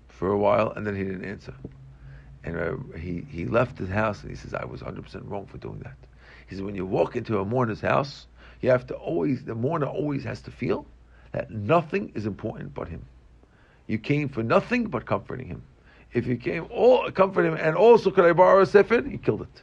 for 0.09 0.31
a 0.31 0.39
while, 0.39 0.73
and 0.73 0.87
then 0.87 0.97
he 0.97 1.05
didn't 1.05 1.25
answer. 1.25 1.55
And 2.43 2.57
uh, 2.57 2.99
he, 2.99 3.25
he 3.29 3.45
left 3.45 3.79
his 3.79 3.89
house, 3.89 4.23
and 4.23 4.31
he 4.31 4.37
says, 4.37 4.55
I 4.55 4.65
was 4.65 4.81
100% 4.81 5.29
wrong 5.29 5.47
for 5.47 5.59
doing 5.59 5.79
that. 5.81 5.97
Says, 6.51 6.63
when 6.63 6.75
you 6.75 6.87
walk 6.87 7.17
into 7.17 7.41
a 7.41 7.45
mourner's 7.45 7.81
house, 7.81 8.27
you 8.61 8.71
have 8.71 8.87
to 8.87 8.95
always, 8.95 9.45
the 9.45 9.55
mourner 9.55 9.87
always 9.87 10.25
has 10.25 10.41
to 10.43 10.51
feel 10.51 10.87
that 11.33 11.51
nothing 11.51 12.13
is 12.15 12.27
important 12.27 12.75
but 12.75 12.89
him. 12.89 13.05
You 13.87 13.99
came 13.99 14.29
for 14.29 14.43
nothing 14.43 14.85
but 14.85 15.07
comforting 15.07 15.49
him. 15.49 15.63
If 16.13 16.27
you 16.27 16.37
came 16.37 16.67
all 16.71 17.11
comfort 17.11 17.45
him 17.45 17.55
and 17.55 17.77
also 17.77 18.11
could 18.11 18.25
I 18.25 18.33
borrow 18.33 18.63
a 18.63 18.67
sefer, 18.67 19.03
he 19.03 19.19
killed 19.19 19.43
it. 19.43 19.63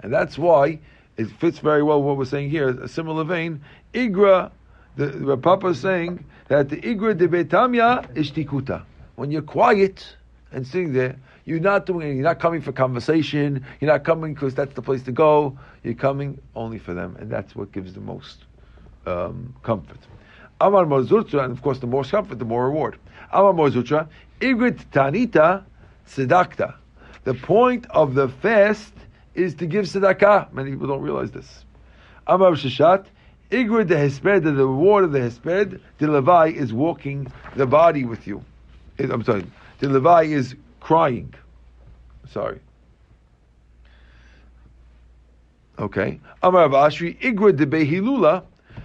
And 0.00 0.12
that's 0.12 0.36
why 0.36 0.80
it 1.16 1.28
fits 1.40 1.58
very 1.58 1.82
well 1.82 2.02
what 2.02 2.16
we're 2.16 2.24
saying 2.24 2.50
here. 2.50 2.68
A 2.68 2.88
similar 2.88 3.24
vein, 3.24 3.62
Igra, 3.94 4.50
the, 4.96 5.06
the 5.06 5.36
Papa 5.36 5.68
is 5.68 5.80
saying 5.80 6.24
that 6.48 6.68
the 6.68 6.76
Igra 6.76 7.16
de 7.16 7.28
Betamya 7.28 8.16
is 8.16 8.30
tikuta. 8.30 8.84
When 9.14 9.30
you're 9.30 9.42
quiet 9.42 10.16
and 10.50 10.66
sitting 10.66 10.92
there, 10.92 11.16
you're 11.44 11.60
not 11.60 11.86
doing 11.86 12.02
anything. 12.02 12.18
You're 12.18 12.28
not 12.28 12.40
coming 12.40 12.60
for 12.60 12.72
conversation. 12.72 13.64
You're 13.80 13.90
not 13.90 14.04
coming 14.04 14.34
because 14.34 14.54
that's 14.54 14.74
the 14.74 14.82
place 14.82 15.02
to 15.04 15.12
go. 15.12 15.58
You're 15.82 15.94
coming 15.94 16.40
only 16.54 16.78
for 16.78 16.94
them, 16.94 17.16
and 17.18 17.30
that's 17.30 17.56
what 17.56 17.72
gives 17.72 17.94
the 17.94 18.00
most 18.00 18.44
um, 19.06 19.54
comfort. 19.62 19.98
Amar 20.60 20.86
Mar 20.86 21.00
Zutra, 21.00 21.44
and 21.44 21.52
of 21.52 21.60
course, 21.62 21.80
the 21.80 21.86
more 21.86 22.04
comfort, 22.04 22.38
the 22.38 22.44
more 22.44 22.66
reward. 22.66 22.96
Amar 23.32 23.52
Mar 23.52 23.70
Zutra, 23.70 24.08
Igrit 24.40 24.84
Tanita 24.92 25.64
Sedakta. 26.08 26.74
The 27.24 27.34
point 27.34 27.86
of 27.90 28.14
the 28.14 28.28
fast 28.28 28.92
is 29.34 29.54
to 29.56 29.66
give 29.66 29.86
tzedakah. 29.86 30.52
Many 30.52 30.72
people 30.72 30.86
don't 30.86 31.02
realize 31.02 31.30
this. 31.32 31.64
Amar 32.26 32.52
Sheshet, 32.52 33.06
Igrid 33.50 33.88
the 33.88 33.96
Hesped, 33.96 34.44
the 34.44 34.52
reward 34.54 35.04
of 35.04 35.12
the 35.12 35.18
Hesped, 35.20 35.80
the 35.98 36.08
Levi 36.08 36.48
is 36.48 36.72
walking 36.72 37.30
the 37.56 37.66
body 37.66 38.04
with 38.04 38.26
you. 38.26 38.44
I'm 38.98 39.24
sorry, 39.24 39.44
the 39.80 39.88
Levi 39.88 40.24
is 40.24 40.54
crying. 40.82 41.32
Sorry. 42.28 42.58
Okay. 45.78 46.20
Amar 46.42 46.68
Ashi, 46.68 47.18
Igrid 47.20 47.56
the 47.56 47.66
Behilula, 47.66 48.42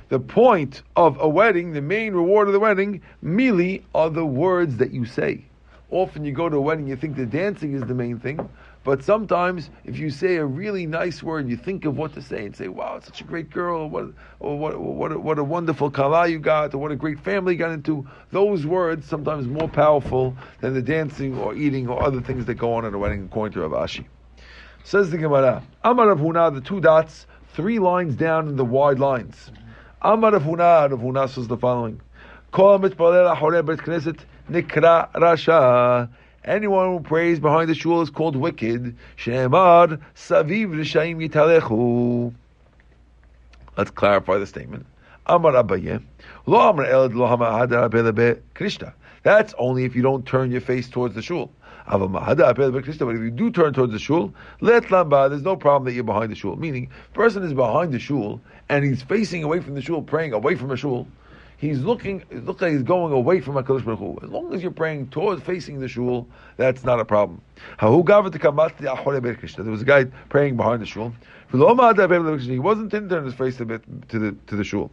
the 0.09 0.19
point 0.19 0.83
of 0.95 1.19
a 1.19 1.27
wedding, 1.27 1.73
the 1.73 1.81
main 1.81 2.13
reward 2.13 2.47
of 2.47 2.53
the 2.53 2.59
wedding, 2.59 3.01
merely 3.23 3.83
are 3.95 4.11
the 4.11 4.25
words 4.25 4.77
that 4.77 4.91
you 4.91 5.05
say. 5.05 5.43
Often 5.89 6.23
you 6.23 6.33
go 6.33 6.49
to 6.49 6.57
a 6.57 6.61
wedding, 6.61 6.87
you 6.87 6.95
think 6.95 7.15
the 7.15 7.25
dancing 7.25 7.73
is 7.73 7.81
the 7.81 7.95
main 7.95 8.19
thing, 8.19 8.47
but 8.87 9.03
sometimes, 9.03 9.69
if 9.83 9.97
you 9.97 10.09
say 10.09 10.37
a 10.37 10.45
really 10.45 10.85
nice 10.85 11.21
word, 11.21 11.49
you 11.49 11.57
think 11.57 11.83
of 11.83 11.97
what 11.97 12.13
to 12.13 12.21
say 12.21 12.45
and 12.45 12.55
say, 12.55 12.69
"Wow, 12.69 13.01
such 13.01 13.19
a 13.19 13.25
great 13.25 13.49
girl," 13.49 13.89
"What, 13.89 14.13
or 14.39 14.57
what, 14.57 14.79
what, 14.79 15.11
a, 15.11 15.19
what 15.19 15.37
a 15.37 15.43
wonderful 15.43 15.91
kala 15.91 16.29
you 16.29 16.39
got," 16.39 16.73
or 16.73 16.77
"What 16.77 16.93
a 16.93 16.95
great 16.95 17.19
family 17.19 17.51
you 17.51 17.59
got 17.59 17.71
into." 17.71 18.07
Those 18.31 18.65
words 18.65 19.05
sometimes 19.05 19.45
more 19.45 19.67
powerful 19.67 20.37
than 20.61 20.73
the 20.73 20.81
dancing 20.81 21.37
or 21.37 21.53
eating 21.53 21.89
or 21.89 22.01
other 22.01 22.21
things 22.21 22.45
that 22.45 22.53
go 22.53 22.75
on 22.75 22.85
at 22.85 22.93
a 22.93 22.97
wedding, 22.97 23.25
according 23.25 23.55
to 23.55 23.67
Rav 23.67 23.71
Ashi. 23.71 24.05
Says 24.85 25.11
the 25.11 25.17
Gemara, 25.17 25.63
Amar 25.83 26.07
Rav 26.07 26.19
Huna, 26.19 26.53
the 26.53 26.61
two 26.61 26.79
dots, 26.79 27.27
three 27.55 27.79
lines 27.79 28.15
down 28.15 28.47
in 28.47 28.55
the 28.55 28.63
wide 28.63 28.99
lines. 28.99 29.51
Amar 30.01 30.31
Rav 30.31 30.43
Huna, 30.43 30.89
Rav 30.91 31.01
Huna 31.01 31.27
says 31.27 31.49
the 31.49 31.57
following: 31.57 31.99
Kol 32.51 32.79
mitpalel 32.79 33.35
knesset 33.35 34.19
nikra 34.49 35.11
rasha. 35.11 36.07
Anyone 36.47 36.93
who 36.93 36.99
prays 37.01 37.39
behind 37.41 37.69
the 37.69 37.75
shul 37.75 38.01
is 38.01 38.09
called 38.09 38.37
wicked. 38.37 38.95
Shemar 39.17 39.99
saviv 40.15 40.73
l'shaim 40.73 41.17
yitalechu. 41.27 42.33
Let's 43.77 43.91
clarify 43.91 44.37
the 44.37 44.47
statement. 44.47 44.85
Amar 45.25 45.51
Abaye, 45.51 46.01
lo 46.45 46.69
amar 46.69 46.85
elad 46.85 47.13
lo. 47.13 48.91
That's 49.23 49.53
only 49.57 49.83
if 49.83 49.93
you 49.93 50.01
don't 50.01 50.25
turn 50.25 50.49
your 50.49 50.61
face 50.61 50.87
towards 50.87 51.15
the 51.15 51.21
shul. 51.21 51.51
But 51.89 52.01
if 52.01 53.21
you 53.21 53.31
do 53.31 53.51
turn 53.51 53.73
towards 53.73 53.91
the 53.91 53.99
shul, 53.99 54.33
let 54.61 54.83
lamba, 54.85 55.29
there's 55.29 55.41
no 55.41 55.57
problem 55.57 55.83
that 55.85 55.93
you're 55.93 56.05
behind 56.05 56.31
the 56.31 56.35
shul. 56.35 56.55
Meaning, 56.55 56.89
person 57.13 57.43
is 57.43 57.53
behind 57.53 57.93
the 57.93 57.99
shul 57.99 58.39
and 58.69 58.85
he's 58.85 59.01
facing 59.03 59.43
away 59.43 59.59
from 59.59 59.75
the 59.75 59.81
shul, 59.81 60.01
praying 60.01 60.31
away 60.31 60.55
from 60.55 60.69
the 60.69 60.77
shul 60.77 61.07
he's 61.57 61.79
looking, 61.79 62.23
it 62.29 62.45
looks 62.45 62.61
like 62.61 62.71
he's 62.71 62.83
going 62.83 63.11
away 63.11 63.41
from 63.41 63.55
HaKadosh 63.55 63.83
Baruch 63.83 63.99
Hu. 63.99 64.17
As 64.23 64.29
long 64.29 64.53
as 64.53 64.61
you're 64.61 64.71
praying 64.71 65.09
towards 65.09 65.43
facing 65.43 65.79
the 65.79 65.87
shul, 65.87 66.27
that's 66.55 66.83
not 66.83 66.99
a 66.99 67.05
problem. 67.05 67.41
There 67.81 67.89
was 67.91 67.99
a 67.99 69.85
guy 69.85 70.05
praying 70.29 70.55
behind 70.55 70.81
the 70.81 70.85
shul. 70.85 71.13
He 71.51 72.59
wasn't 72.59 72.93
in 72.93 73.09
turn 73.09 73.25
his 73.25 73.33
face 73.33 73.57
to 73.57 73.65
the, 73.65 73.81
to 74.09 74.19
the, 74.19 74.31
to 74.47 74.55
the 74.55 74.63
shul. 74.63 74.91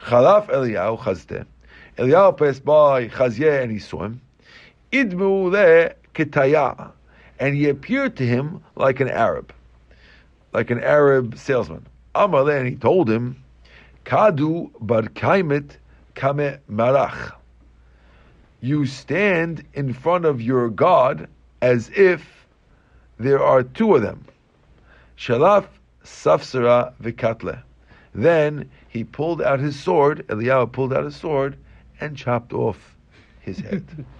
Chalaf 0.00 0.48
Eliyahu 0.48 0.98
chazte. 0.98 1.46
Eliyahu 1.96 2.36
passed 2.38 2.64
by 2.64 3.08
Chazye 3.08 3.62
and 3.62 3.70
he 3.70 3.78
saw 3.78 4.04
him. 4.04 4.20
Idmu 4.92 5.50
le 5.50 5.94
ketaya. 6.14 6.92
And 7.38 7.54
he 7.54 7.68
appeared 7.68 8.16
to 8.16 8.26
him 8.26 8.62
like 8.76 9.00
an 9.00 9.08
Arab. 9.08 9.52
Like 10.52 10.70
an 10.70 10.82
Arab 10.82 11.38
salesman. 11.38 11.86
Amar 12.14 12.50
and 12.50 12.68
he 12.68 12.76
told 12.76 13.08
him, 13.08 13.42
Kadu 14.04 14.70
bar 14.80 15.02
kaimet 15.02 15.76
kame 16.14 16.58
marach. 16.70 17.32
You 18.60 18.86
stand 18.86 19.64
in 19.74 19.92
front 19.92 20.24
of 20.24 20.40
your 20.40 20.68
God 20.68 21.28
as 21.60 21.90
if 21.94 22.46
there 23.18 23.42
are 23.42 23.62
two 23.62 23.94
of 23.94 24.02
them. 24.02 24.24
Shalaf 25.16 25.66
safsara 26.04 26.92
vikatle. 27.02 27.62
Then 28.14 28.70
he 28.88 29.04
pulled 29.04 29.40
out 29.40 29.60
his 29.60 29.78
sword, 29.78 30.26
Eliyahu 30.28 30.70
pulled 30.72 30.92
out 30.92 31.04
his 31.04 31.16
sword, 31.16 31.56
and 32.00 32.16
chopped 32.16 32.52
off 32.52 32.96
his 33.40 33.58
head. 33.58 33.84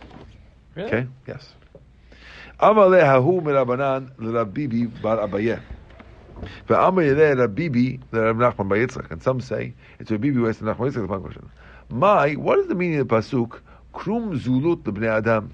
Really? 0.75 0.89
Okay? 0.89 1.07
Yes. 1.29 1.53
Amale 2.59 3.03
hahu 3.03 3.43
mirabanan 3.43 4.11
l'Rabibi 4.17 5.03
bar 5.03 5.19
Abaye. 5.19 5.61
Ve'amar 6.67 7.05
yedeh 7.05 7.37
Rabibi 7.37 8.01
l'Rab 8.11 8.37
Nachman 8.37 8.71
bar 8.71 8.79
Yitzchak. 8.79 9.11
And 9.11 9.23
some 9.23 9.39
say 9.39 9.75
it's 9.99 10.11
Rabibi 10.11 10.33
who 10.33 10.49
asked 10.49 10.63
Nachman 10.63 10.89
Yitzchak 10.89 11.03
the 11.03 11.09
following 11.09 11.25
question. 11.25 11.51
My, 11.93 12.33
what 12.37 12.59
is 12.59 12.69
the 12.69 12.75
meaning 12.75 13.01
of 13.01 13.09
the 13.09 13.15
pasuk? 13.17 13.61
Krum 13.93 14.41
zulut 14.41 14.87
l'bnei 14.87 15.19
Adam. 15.19 15.53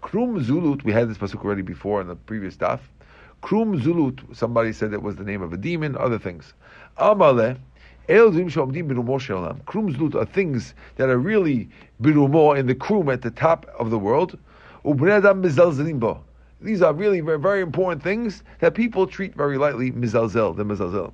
Krum 0.00 0.42
zulut, 0.42 0.82
we 0.84 0.92
had 0.92 1.10
this 1.10 1.18
pasuk 1.18 1.44
already 1.44 1.60
before 1.60 2.00
in 2.00 2.08
the 2.08 2.16
previous 2.16 2.56
daf. 2.56 2.80
Krum 3.42 3.78
zulut, 3.78 4.34
somebody 4.34 4.72
said 4.72 4.94
it 4.94 5.02
was 5.02 5.16
the 5.16 5.22
name 5.22 5.42
of 5.42 5.52
a 5.52 5.58
demon, 5.58 5.98
other 5.98 6.18
things. 6.18 6.54
Amale. 6.96 7.58
Krum 8.08 8.40
zulut 9.66 10.14
are 10.14 10.24
things 10.24 10.72
that 10.96 11.10
are 11.10 11.18
really 11.18 11.68
birumo 12.00 12.58
in 12.58 12.66
the 12.66 12.74
krum 12.74 13.12
at 13.12 13.20
the 13.20 13.30
top 13.30 13.66
of 13.78 13.90
the 13.90 13.98
world. 13.98 14.38
These 16.62 16.80
are 16.80 16.94
really 16.94 17.20
very, 17.20 17.38
very 17.38 17.60
important 17.60 18.02
things 18.02 18.44
that 18.60 18.72
people 18.72 19.06
treat 19.06 19.34
very 19.34 19.58
lightly. 19.58 19.92
Mizalzel, 19.92 20.56
the 20.56 20.64
mizalzel. 20.64 21.12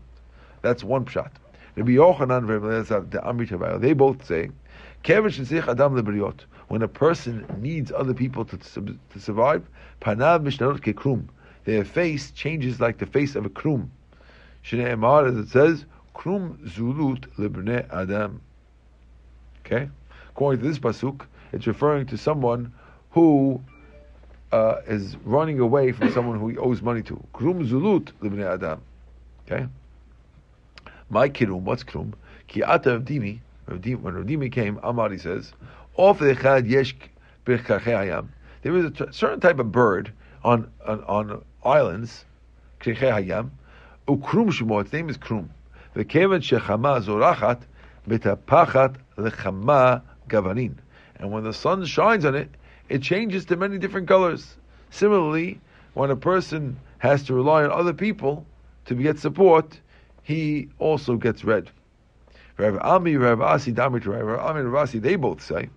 That's 0.62 0.84
one 0.84 1.04
pshat. 1.04 1.30
Rabbi 1.76 1.90
Yochanan 1.90 3.10
the 3.10 3.78
they 3.78 3.92
both 3.92 4.24
say, 4.24 4.50
"Kevin 5.02 5.30
shesich 5.30 5.68
adam 5.68 5.94
lebriot." 5.94 6.40
When 6.68 6.82
a 6.82 6.88
person 6.88 7.46
needs 7.60 7.92
other 7.92 8.14
people 8.14 8.44
to, 8.46 8.56
to 8.56 9.20
survive, 9.20 9.62
panav 10.00 10.42
mishnarot 10.42 10.80
kekrum. 10.80 11.28
Their 11.64 11.84
face 11.84 12.30
changes 12.30 12.80
like 12.80 12.98
the 12.98 13.06
face 13.06 13.36
of 13.36 13.44
a 13.44 13.50
krum. 13.50 13.88
Shnei 14.64 14.96
Emar, 14.96 15.28
as 15.28 15.36
it 15.36 15.48
says, 15.48 15.84
krum 16.14 16.56
zulut 16.66 17.26
lebnei 17.38 17.86
adam. 17.92 18.40
Okay, 19.64 19.90
according 20.30 20.62
to 20.62 20.68
this 20.68 20.78
pasuk, 20.78 21.26
it's 21.52 21.66
referring 21.66 22.06
to 22.06 22.16
someone 22.16 22.72
who 23.10 23.60
uh, 24.50 24.80
is 24.86 25.16
running 25.24 25.60
away 25.60 25.92
from 25.92 26.10
someone 26.12 26.38
who 26.40 26.48
he 26.48 26.56
owes 26.56 26.80
money 26.80 27.02
to. 27.02 27.22
Krum 27.34 27.68
zulut 27.68 28.12
lebnei 28.22 28.50
adam. 28.50 28.80
Okay. 29.46 29.66
My 31.08 31.28
kirum, 31.28 31.60
what's 31.62 31.84
krum? 31.84 32.14
Ki 32.48 32.62
ata 32.62 32.98
Ravdimi- 32.98 33.40
when 33.66 34.14
Ravdimi 34.14 34.50
came, 34.50 34.78
Amari 34.82 35.18
says, 35.18 35.52
Of 35.96 36.18
echad 36.18 36.68
yesh. 36.68 36.94
There 37.44 38.76
is 38.76 38.84
a 38.86 38.90
t- 38.90 39.04
certain 39.12 39.38
type 39.38 39.60
of 39.60 39.70
bird 39.70 40.12
on 40.42 40.68
on, 40.84 41.04
on 41.04 41.44
islands, 41.64 42.24
krichei 42.80 43.12
hayam, 43.12 43.50
ukrum 44.08 44.50
shemo, 44.50 44.80
its 44.80 44.92
name 44.92 45.08
is 45.08 45.16
krum. 45.16 45.48
The 45.94 46.04
kevan 46.04 46.40
shechama 46.40 47.00
zorachat, 47.04 47.60
betapachat 48.08 48.96
lechama 49.16 50.02
gavanin. 50.28 50.74
And 51.20 51.30
when 51.30 51.44
the 51.44 51.52
sun 51.52 51.84
shines 51.84 52.24
on 52.24 52.34
it, 52.34 52.50
it 52.88 53.02
changes 53.02 53.44
to 53.46 53.56
many 53.56 53.78
different 53.78 54.08
colors. 54.08 54.56
Similarly, 54.90 55.60
when 55.94 56.10
a 56.10 56.16
person 56.16 56.78
has 56.98 57.22
to 57.24 57.34
rely 57.34 57.62
on 57.62 57.70
other 57.70 57.94
people 57.94 58.44
to 58.86 58.94
get 58.94 59.20
support, 59.20 59.80
he 60.26 60.68
also 60.80 61.14
gets 61.14 61.44
red. 61.44 61.70
Rav 62.58 62.78
Ami, 62.80 63.16
Rav 63.16 63.40
Asi, 63.40 63.70
Damit, 63.70 64.06
Rav 64.06 64.40
Ami, 64.40 64.62
Rav 64.62 64.82
Asi, 64.82 64.98
they 64.98 65.14
both 65.14 65.40
say, 65.40 65.70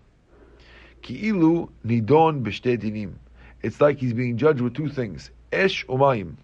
Ki'ilu 1.03 1.69
nidon. 1.85 3.13
It's 3.61 3.79
like 3.79 3.99
he's 3.99 4.13
being 4.13 4.37
judged 4.37 4.59
with 4.59 4.73
two 4.73 4.89
things, 4.89 5.29
esh 5.51 5.85
umayim. 5.85 6.37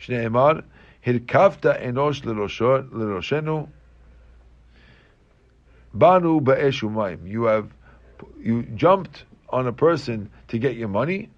Shnei 0.00 0.26
Emar, 0.26 0.64
hirkavta 1.06 1.80
enosh 1.80 2.24
l'roshenu, 2.24 3.68
banu 5.94 6.40
ba'esh 6.40 6.82
umayim. 6.82 7.30
You 7.30 7.44
have, 7.44 7.70
you 8.40 8.64
jumped 8.74 9.22
on 9.48 9.68
a 9.68 9.72
person 9.72 10.28
to 10.48 10.58
get 10.58 10.74
your 10.74 10.88
money. 10.88 11.28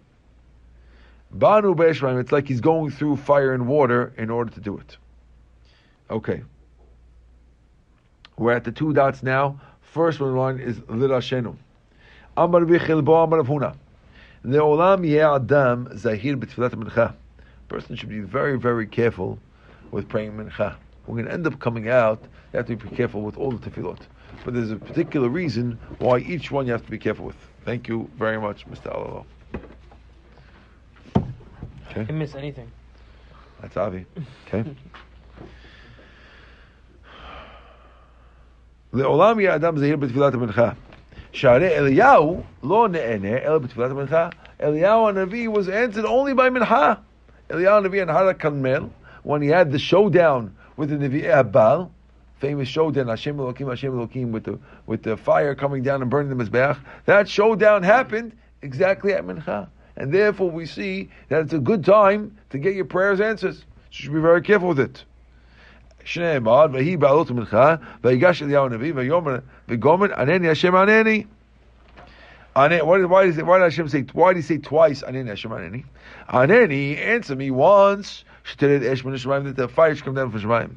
Banu 1.31 1.75
ba'esh 1.75 2.01
umayim. 2.01 2.21
It's 2.21 2.33
like 2.33 2.49
he's 2.49 2.63
going 2.63 2.91
through 2.91 3.17
fire 3.17 3.53
and 3.53 3.69
water 3.69 4.15
in 4.17 4.31
order 4.31 4.51
to 4.53 4.61
do 4.61 4.79
it. 4.79 4.97
Okay. 6.11 6.43
We're 8.37 8.53
at 8.53 8.65
the 8.65 8.73
two 8.73 8.93
dots 8.93 9.23
now. 9.23 9.61
First 9.81 10.21
one 10.21 10.37
line 10.37 10.59
is 10.59 10.79
Lirashenu. 10.81 11.57
Amar 12.37 12.63
bichilbo 12.63 13.25
amar 13.25 13.43
Huna. 13.43 13.77
Le'olam 14.45 15.05
adam 15.07 15.97
zahir 15.97 16.37
b'tfilat 16.37 16.71
mincha. 16.75 17.15
Person 17.69 17.97
should 17.97 18.09
be 18.09 18.21
very, 18.21 18.59
very 18.59 18.87
careful 18.87 19.39
with 19.91 20.09
praying 20.09 20.33
mincha. 20.33 20.75
We're 21.07 21.15
going 21.15 21.27
to 21.27 21.33
end 21.33 21.47
up 21.47 21.59
coming 21.61 21.89
out. 21.89 22.23
You 22.53 22.59
have 22.59 22.67
to 22.67 22.77
be 22.77 22.97
careful 22.97 23.23
with 23.23 23.37
all 23.37 23.53
the 23.53 23.71
tefillot. 23.71 24.01
But 24.45 24.55
there's 24.55 24.71
a 24.71 24.77
particular 24.77 25.29
reason 25.29 25.79
why 25.99 26.19
each 26.19 26.51
one 26.51 26.67
you 26.67 26.73
have 26.73 26.85
to 26.85 26.91
be 26.91 26.99
careful 26.99 27.27
with. 27.27 27.37
Thank 27.65 27.89
you 27.89 28.11
very 28.19 28.39
much, 28.41 28.67
Mr. 28.67 28.93
Alalo. 28.93 29.25
I 31.17 31.95
didn't 31.95 32.19
miss 32.19 32.35
anything. 32.35 32.71
That's 33.61 33.77
Avi. 33.77 34.05
Okay. 34.49 34.69
לעולם 38.94 39.40
יהיה 39.40 39.56
אדם 39.56 39.78
זהיר 39.78 39.98
בתפילת 39.98 40.34
המנחה. 40.34 40.70
שהרי 41.32 41.78
אליהו 41.78 42.44
לא 42.64 42.88
נענה 42.92 43.38
אלא 43.38 43.58
בתפילת 43.58 43.92
המנחה. 43.92 44.30
Eliyahu 44.60 45.14
Navi 45.14 45.48
was 45.48 45.70
answered 45.70 46.04
only 46.04 46.34
by 46.34 46.50
mincha. 46.50 47.00
Eliyahu 47.50 47.88
Navi 47.88 48.02
and 48.02 48.12
Hara 48.12 48.34
Karmel, 48.34 48.90
when 49.24 49.42
he 49.42 49.48
had 49.48 49.72
the 49.72 49.80
showdown 49.80 50.54
with 50.76 50.90
the 50.90 50.98
Navi 50.98 51.24
Abal, 51.24 51.90
famous 52.40 52.68
showdown, 52.68 53.08
Hashem 53.08 53.38
Elokim, 53.38 53.70
Hashem 53.70 53.94
Elokim, 53.94 54.32
with 54.32 54.44
the, 54.44 54.60
with 54.86 55.04
the 55.04 55.16
fire 55.16 55.56
coming 55.56 55.82
down 55.82 56.02
and 56.02 56.12
burning 56.12 56.36
the 56.36 56.44
Mizbeach, 56.44 56.78
that 57.06 57.30
showdown 57.30 57.84
happened 57.84 58.34
exactly 58.62 59.14
at 59.14 59.26
mincha. 59.26 59.70
And 59.96 60.14
therefore 60.14 60.52
we 60.52 60.66
see 60.66 61.10
that 61.30 61.42
it's 61.42 61.54
a 61.54 61.60
good 61.60 61.86
time 61.86 62.38
to 62.50 62.58
get 62.58 62.76
your 62.76 62.86
prayers 62.86 63.22
answered. 63.22 63.56
You 63.56 63.64
should 63.92 64.14
be 64.14 64.20
very 64.20 64.42
careful 64.42 64.70
with 64.70 64.80
it. 64.80 65.04
שנאמר, 66.04 66.66
ויהי 66.72 66.98
בעלות 66.98 67.32
מנחה, 67.32 67.76
ויגש 68.04 68.44
אליהו 68.44 68.66
הנביא, 68.66 68.94
ויאמר, 68.96 69.38
וגומר, 69.70 70.14
ענני 70.20 70.50
השם 70.50 70.76
ענני. 70.76 71.24
Ane- 72.56 72.82
Why 72.84 72.98
did, 72.98 73.06
why, 73.06 73.26
does 73.28 73.38
it, 73.38 73.46
why 73.46 73.60
did 73.60 73.66
Hashem 73.66 73.88
say, 73.88 74.04
why 74.12 74.34
did 74.34 74.38
he 74.38 74.42
say 74.42 74.58
twice, 74.58 75.04
Aneni 75.04 75.28
Hashem 75.30 75.52
Aneni? 75.52 75.84
Aneni, 76.30 76.98
answer 76.98 77.36
me 77.36 77.52
once, 77.52 78.26
שתרד 78.44 78.84
אש 78.84 79.06
מן 79.06 79.14
השמיים, 79.14 79.44
that 79.44 79.56
the 79.56 79.68
fire 79.68 79.96
should 79.96 80.04
come 80.04 80.16
down 80.16 80.32
from 80.32 80.42
Shemaim. 80.42 80.70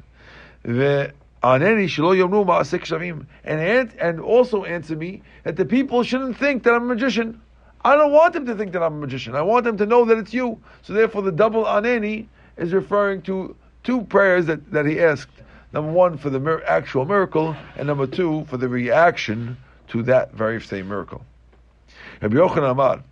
וענני 0.65 1.87
שלא 1.87 2.15
יאמרו 2.15 2.45
מעשה 2.45 2.77
כשבים. 2.77 3.21
And, 3.43 3.59
an- 3.59 3.91
and 3.99 4.19
also 4.19 4.63
answer 4.63 4.95
me 4.95 5.21
that 5.43 5.55
the 5.57 5.65
people 5.65 6.03
shouldn't 6.03 6.37
think 6.37 6.63
that 6.63 6.73
I'm 6.73 6.83
a 6.83 6.95
magician. 6.95 7.41
I 7.83 7.95
don't 7.95 8.13
want 8.13 8.33
them 8.33 8.45
to 8.45 8.55
think 8.55 8.71
that 8.73 8.81
I'm 8.83 8.93
a 8.93 8.99
magician. 8.99 9.35
I 9.35 9.41
want 9.41 9.65
them 9.65 9.77
to 9.77 9.85
know 9.85 10.05
that 10.05 10.17
it's 10.17 10.33
you. 10.33 10.59
So 10.83 10.93
therefore 10.93 11.23
the 11.23 11.31
double 11.33 11.65
Aneni 11.65 12.27
is 12.55 12.71
referring 12.71 13.23
to 13.23 13.55
two 13.88 14.02
prayers 14.02 14.44
that, 14.44 14.70
that 14.70 14.84
he 14.84 15.00
asked. 15.00 15.30
Number 15.72 15.90
one 15.90 16.18
for 16.18 16.28
the 16.28 16.38
mir- 16.38 16.62
actual 16.64 17.06
miracle, 17.06 17.56
and 17.74 17.86
number 17.86 18.06
two 18.06 18.44
for 18.44 18.58
the 18.58 18.68
reaction 18.68 19.56
to 19.88 20.02
that 20.02 20.34
very 20.34 20.60
same 20.60 20.88
miracle. 20.88 21.24
Rabbi 22.20 22.36
Yochanan 22.36 22.72
Amar, 22.72 23.02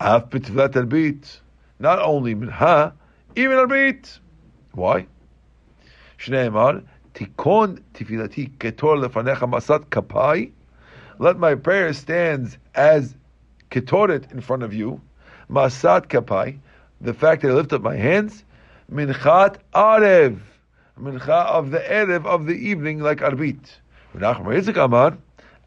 Af 0.00 0.28
b'tfilat 0.28 0.72
arbit, 0.72 1.38
not 1.78 1.98
only 2.00 2.34
minha, 2.34 2.92
even 3.36 3.56
arbit. 3.56 4.18
Why? 4.72 5.06
Shnei 6.18 6.48
Amar, 6.48 6.82
Tikon 7.14 7.80
tefilati 7.94 8.50
ketor 8.58 9.02
lefanecha 9.02 9.50
masat 9.50 9.86
kapai. 9.86 10.52
Let 11.18 11.38
my 11.38 11.54
prayer 11.54 11.94
stand 11.94 12.58
as 12.74 13.14
ketoret 13.70 14.30
in 14.30 14.42
front 14.42 14.62
of 14.62 14.74
you. 14.74 15.00
Masat 15.50 16.08
kapai, 16.08 16.58
the 17.00 17.14
fact 17.14 17.40
that 17.40 17.50
I 17.50 17.54
lift 17.54 17.72
up 17.72 17.80
my 17.80 17.96
hands. 17.96 18.44
Minchat 18.90 19.56
arev, 19.74 20.38
mincha 20.98 21.28
of 21.28 21.70
the 21.70 21.78
erev 21.78 22.24
of 22.24 22.46
the 22.46 22.54
evening, 22.54 23.00
like 23.00 23.18
arbit. 23.18 23.58
Menachem 24.16 24.46
Yitzchak 24.46 24.82
Amar, 24.82 25.18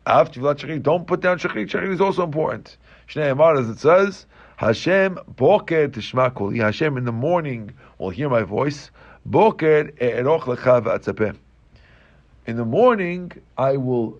Af 0.07 0.31
tefillat 0.31 0.57
shachrit. 0.57 0.81
Don't 0.81 1.05
put 1.05 1.21
down 1.21 1.37
shachrit. 1.37 1.67
Shachrit 1.67 1.93
is 1.93 2.01
also 2.01 2.23
important. 2.23 2.77
Shnei 3.07 3.31
Amar, 3.31 3.57
as 3.57 3.69
it 3.69 3.77
says, 3.77 4.25
Hashem 4.57 5.19
boker 5.35 5.87
tishma 5.87 6.33
koli. 6.33 6.57
Hashem 6.57 6.97
in 6.97 7.05
the 7.05 7.11
morning 7.11 7.71
will 7.99 8.09
hear 8.09 8.27
my 8.27 8.41
voice. 8.41 8.89
Boker 9.27 9.91
e'eroch 10.01 10.45
lecha 10.45 10.81
v'atzapeh. 10.83 11.37
In 12.47 12.57
the 12.57 12.65
morning, 12.65 13.31
I 13.55 13.77
will 13.77 14.19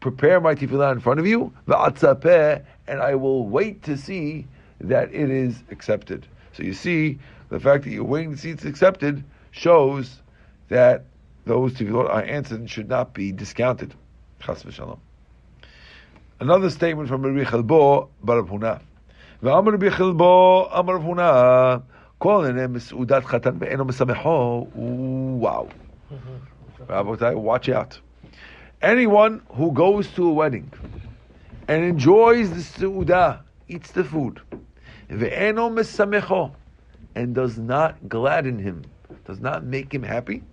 prepare 0.00 0.40
my 0.40 0.56
tefillah 0.56 0.90
in 0.90 0.98
front 0.98 1.20
of 1.20 1.26
you, 1.28 1.52
v'atzapeh, 1.68 2.64
and 2.88 3.00
I 3.00 3.14
will 3.14 3.46
wait 3.46 3.84
to 3.84 3.96
see 3.96 4.48
that 4.80 5.14
it 5.14 5.30
is 5.30 5.62
accepted. 5.70 6.26
So 6.52 6.64
you 6.64 6.72
see, 6.72 7.20
the 7.49 7.59
fact 7.59 7.83
that 7.83 7.91
you're 7.91 8.03
waiting 8.03 8.31
to 8.31 8.37
see 8.37 8.49
it's 8.49 8.65
accepted 8.65 9.23
shows 9.51 10.21
that 10.69 11.05
those 11.45 11.73
tefillot 11.73 12.09
are 12.09 12.23
answered 12.23 12.59
and 12.59 12.69
should 12.69 12.89
not 12.89 13.13
be 13.13 13.31
discounted. 13.31 13.93
Chas 14.41 14.63
v'shalom. 14.63 14.99
Another 16.39 16.69
statement 16.69 17.07
from 17.07 17.23
Rabbi 17.23 17.49
Chelbo 17.49 18.09
bar 18.21 18.41
Huna. 18.43 18.81
ואמר 19.43 19.73
רבי 19.73 19.91
חלבו, 19.91 20.67
אמר 20.79 20.93
רב 20.93 21.03
הונא, 21.03 21.77
כל 22.17 22.43
עיני 22.45 22.67
מסעודת 22.67 23.25
חתן 23.25 23.55
ואינו 23.59 23.85
משמחו, 23.85 24.67
וואו. 25.39 25.67
Rabotai, 26.87 27.35
watch 27.35 27.69
out. 27.69 27.99
Anyone 28.81 29.41
who 29.49 29.71
goes 29.71 30.07
to 30.13 30.27
a 30.27 30.33
wedding 30.33 30.71
and 31.67 31.83
enjoys 31.83 32.49
the 32.49 32.61
su'udah, 32.61 33.39
eats 33.67 33.91
the 33.91 34.03
food, 34.03 34.39
ve'eno 35.09 35.69
mesamecho, 35.69 36.51
and 37.15 37.33
does 37.33 37.57
not 37.57 38.09
gladden 38.09 38.59
him, 38.59 38.83
does 39.25 39.39
not 39.39 39.63
make 39.63 39.93
him 39.93 40.03
happy, 40.03 40.43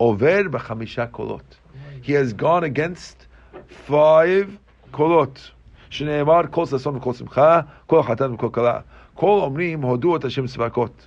over 0.00 0.44
b'chamisha 0.44 1.10
kolot. 1.10 1.44
He 2.02 2.12
has 2.12 2.32
gone 2.32 2.64
against 2.64 3.26
five 3.68 4.58
kolot. 4.92 5.50
שנאמר 5.90 6.40
כל 6.50 6.66
ששון 6.66 6.96
וכל 6.96 7.12
שמחה, 7.12 7.60
כל 7.86 8.02
חתן 8.02 8.32
וכל 8.32 8.48
כלה. 8.52 8.80
כל 9.14 9.38
אומרים 9.42 9.82
הודו 9.82 10.16
את 10.16 10.24
השם 10.24 10.46
צבקות. 10.46 11.06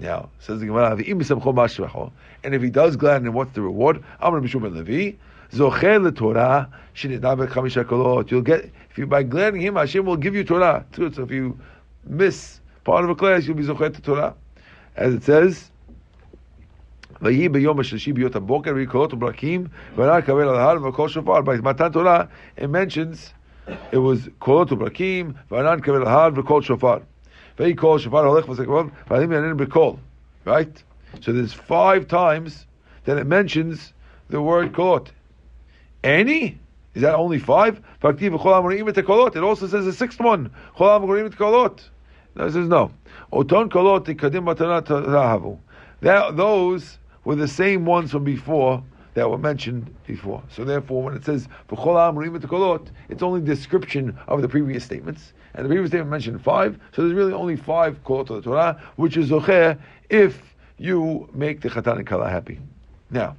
Now, 0.00 0.28
says 0.38 0.60
the 0.60 0.66
Gemara, 0.66 0.94
"V'im 0.96 1.18
b'samcho 1.18 1.52
ma'ashvacho." 1.52 2.12
And 2.44 2.54
if 2.54 2.62
he 2.62 2.70
does 2.70 2.96
gladden 2.96 3.26
him, 3.26 3.34
what's 3.34 3.52
the 3.52 3.62
reward? 3.62 4.04
Amar 4.20 4.40
Mishum 4.40 4.62
ben 4.62 4.74
Levi, 4.74 5.16
zocher 5.52 5.98
leTorah 5.98 6.68
shenitna 6.94 7.36
b'chamisha 7.36 7.84
kolot. 7.84 8.30
You'll 8.30 8.42
get 8.42 8.70
if 8.90 8.98
you 8.98 9.06
by 9.06 9.24
gladdening 9.24 9.62
him, 9.62 9.74
Hashem 9.74 10.04
will 10.06 10.16
give 10.16 10.34
you 10.36 10.44
Torah. 10.44 10.84
too. 10.92 11.12
So 11.12 11.22
if 11.24 11.32
you 11.32 11.58
miss 12.06 12.60
part 12.84 13.04
of 13.04 13.10
a 13.10 13.14
class, 13.14 13.46
you'll 13.46 13.56
be 13.56 13.64
zocher 13.64 13.94
to 13.94 14.00
Torah, 14.02 14.34
as 14.96 15.14
it 15.14 15.24
says. 15.24 15.70
ויהי 17.22 17.48
ביום 17.48 17.80
השלישי 17.80 18.12
ביות 18.12 18.36
הבוקר, 18.36 18.74
ויהי 18.74 18.86
קולות 18.86 19.14
וברקים, 19.14 19.64
ונער 19.96 20.20
קבל 20.20 20.48
על 20.48 20.56
ההר 20.56 20.88
וקול 20.88 21.08
שופר. 21.08 21.40
By 21.40 21.60
Matan 21.60 21.92
Torah, 21.92 22.28
it 22.56 22.70
mentions 22.70 23.32
it 23.92 23.98
was 23.98 24.28
קולות 24.38 24.72
וברקים, 24.72 25.32
וענן 25.50 25.80
קבל 25.80 25.96
על 25.96 26.06
ההר 26.06 26.30
וקול 26.36 26.62
שופר. 26.62 26.98
ויהי 27.58 27.74
קול 27.74 27.98
שופר 27.98 28.26
הולך 28.26 28.48
וסקבון, 28.48 28.88
ועלים 29.10 29.32
יענן 29.32 29.56
בקול. 29.56 29.94
Right? 30.46 30.82
So 31.20 31.32
there's 31.32 31.52
five 31.52 32.06
times 32.06 32.66
that 33.04 33.18
it 33.18 33.26
mentions 33.26 33.92
the 34.30 34.40
word 34.40 34.72
kolot. 34.72 35.08
Any? 36.04 36.58
Is 36.94 37.02
that 37.02 37.14
only 37.14 37.38
five? 37.38 37.80
Faktiv 38.02 38.30
v'chol 38.38 38.54
amorim 38.60 38.88
et 38.88 39.04
kolot. 39.04 39.36
It 39.36 39.42
also 39.42 39.66
says 39.66 39.84
the 39.84 39.92
sixth 39.92 40.20
one. 40.20 40.50
No, 42.35 42.45
it 42.45 42.53
says 42.53 42.67
no. 42.67 42.91
Oton 43.31 43.69
kolot. 43.69 44.05
Those 46.35 46.97
were 47.23 47.35
the 47.35 47.47
same 47.47 47.85
ones 47.85 48.11
from 48.11 48.23
before 48.23 48.83
that 49.13 49.29
were 49.29 49.37
mentioned 49.37 49.93
before. 50.07 50.43
So 50.49 50.63
therefore, 50.63 51.03
when 51.03 51.13
it 51.13 51.23
says 51.23 51.47
kolot, 51.69 52.87
it's 53.09 53.23
only 53.23 53.41
description 53.41 54.17
of 54.27 54.41
the 54.41 54.49
previous 54.49 54.83
statements. 54.83 55.33
And 55.53 55.65
the 55.65 55.69
previous 55.69 55.91
statement 55.91 56.09
mentioned 56.09 56.43
five, 56.43 56.79
so 56.93 57.03
there's 57.03 57.13
really 57.13 57.33
only 57.33 57.55
five 57.55 58.03
kolot 58.03 58.29
of 58.31 58.37
the 58.37 58.41
Torah, 58.41 58.81
which 58.95 59.17
is 59.17 59.29
zocher 59.29 59.79
if 60.09 60.41
you 60.77 61.29
make 61.33 61.61
the 61.61 61.69
chatan 61.69 61.97
and 61.97 62.07
kala 62.07 62.27
happy. 62.27 62.59
Now, 63.11 63.35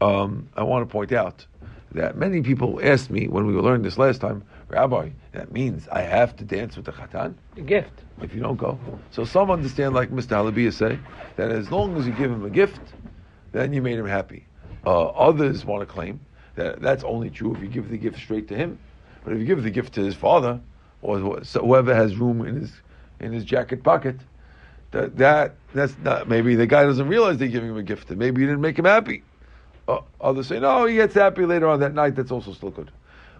um, 0.00 0.48
I 0.56 0.62
want 0.62 0.88
to 0.88 0.92
point 0.92 1.12
out 1.12 1.44
that 1.92 2.16
many 2.16 2.42
people 2.42 2.78
asked 2.82 3.10
me 3.10 3.26
when 3.26 3.46
we 3.46 3.54
were 3.54 3.62
learning 3.62 3.82
this 3.82 3.98
last 3.98 4.20
time, 4.20 4.44
Rabbi, 4.68 5.10
that 5.32 5.52
means 5.52 5.88
I 5.88 6.02
have 6.02 6.34
to 6.36 6.44
dance 6.44 6.76
with 6.76 6.86
the 6.86 6.92
chatan 6.92 7.34
A 7.56 7.60
gift. 7.60 8.02
if 8.20 8.34
you 8.34 8.40
don't 8.40 8.56
go. 8.56 8.78
So 9.10 9.24
some 9.24 9.50
understand, 9.50 9.94
like 9.94 10.10
Mr. 10.10 10.36
Halabiya 10.36 10.72
say, 10.72 10.98
that 11.36 11.50
as 11.50 11.70
long 11.70 11.96
as 11.96 12.06
you 12.06 12.12
give 12.12 12.30
him 12.30 12.44
a 12.44 12.50
gift, 12.50 12.80
then 13.52 13.72
you 13.72 13.80
made 13.80 13.98
him 13.98 14.06
happy. 14.06 14.44
Uh, 14.84 15.06
others 15.06 15.64
want 15.64 15.86
to 15.86 15.86
claim 15.86 16.20
that 16.56 16.80
that's 16.80 17.04
only 17.04 17.30
true 17.30 17.54
if 17.54 17.62
you 17.62 17.68
give 17.68 17.88
the 17.90 17.96
gift 17.96 18.18
straight 18.18 18.48
to 18.48 18.56
him. 18.56 18.78
But 19.24 19.34
if 19.34 19.38
you 19.38 19.44
give 19.44 19.62
the 19.62 19.70
gift 19.70 19.94
to 19.94 20.04
his 20.04 20.14
father 20.14 20.60
or 21.02 21.18
whoever 21.18 21.94
has 21.94 22.16
room 22.16 22.44
in 22.44 22.56
his 22.60 22.72
in 23.20 23.32
his 23.32 23.44
jacket 23.44 23.82
pocket, 23.82 24.16
that 24.90 25.16
that 25.16 25.54
that's 25.74 25.96
not 25.98 26.28
maybe 26.28 26.54
the 26.54 26.66
guy 26.66 26.84
doesn't 26.84 27.08
realize 27.08 27.38
they're 27.38 27.48
giving 27.48 27.70
him 27.70 27.76
a 27.76 27.82
gift. 27.82 28.10
And 28.10 28.18
maybe 28.18 28.40
you 28.40 28.46
didn't 28.46 28.60
make 28.62 28.78
him 28.78 28.84
happy. 28.84 29.22
Uh, 29.88 30.00
others 30.20 30.48
say 30.48 30.58
no, 30.58 30.86
he 30.86 30.96
gets 30.96 31.14
happy 31.14 31.44
later 31.46 31.68
on 31.68 31.80
that 31.80 31.94
night. 31.94 32.14
That's 32.16 32.30
also 32.30 32.52
still 32.52 32.70
good. 32.70 32.90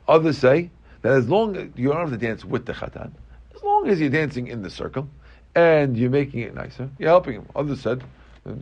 Others 0.09 0.39
say 0.39 0.71
that 1.07 1.13
as 1.13 1.29
long 1.29 1.57
as 1.57 1.69
you 1.77 1.89
don't 1.89 2.01
have 2.01 2.11
to 2.11 2.17
dance 2.17 2.45
with 2.45 2.67
the 2.67 2.73
chatan, 2.73 3.13
as 3.55 3.63
long 3.63 3.89
as 3.89 4.01
you're 4.01 4.11
dancing 4.11 4.49
in 4.49 4.61
the 4.61 4.69
circle 4.69 5.09
and 5.55 5.97
you're 5.97 6.11
making 6.11 6.41
it 6.41 6.53
nicer, 6.53 6.91
you're 6.99 7.11
helping 7.11 7.35
him. 7.35 7.47
Others 7.55 7.81
said, 7.81 8.03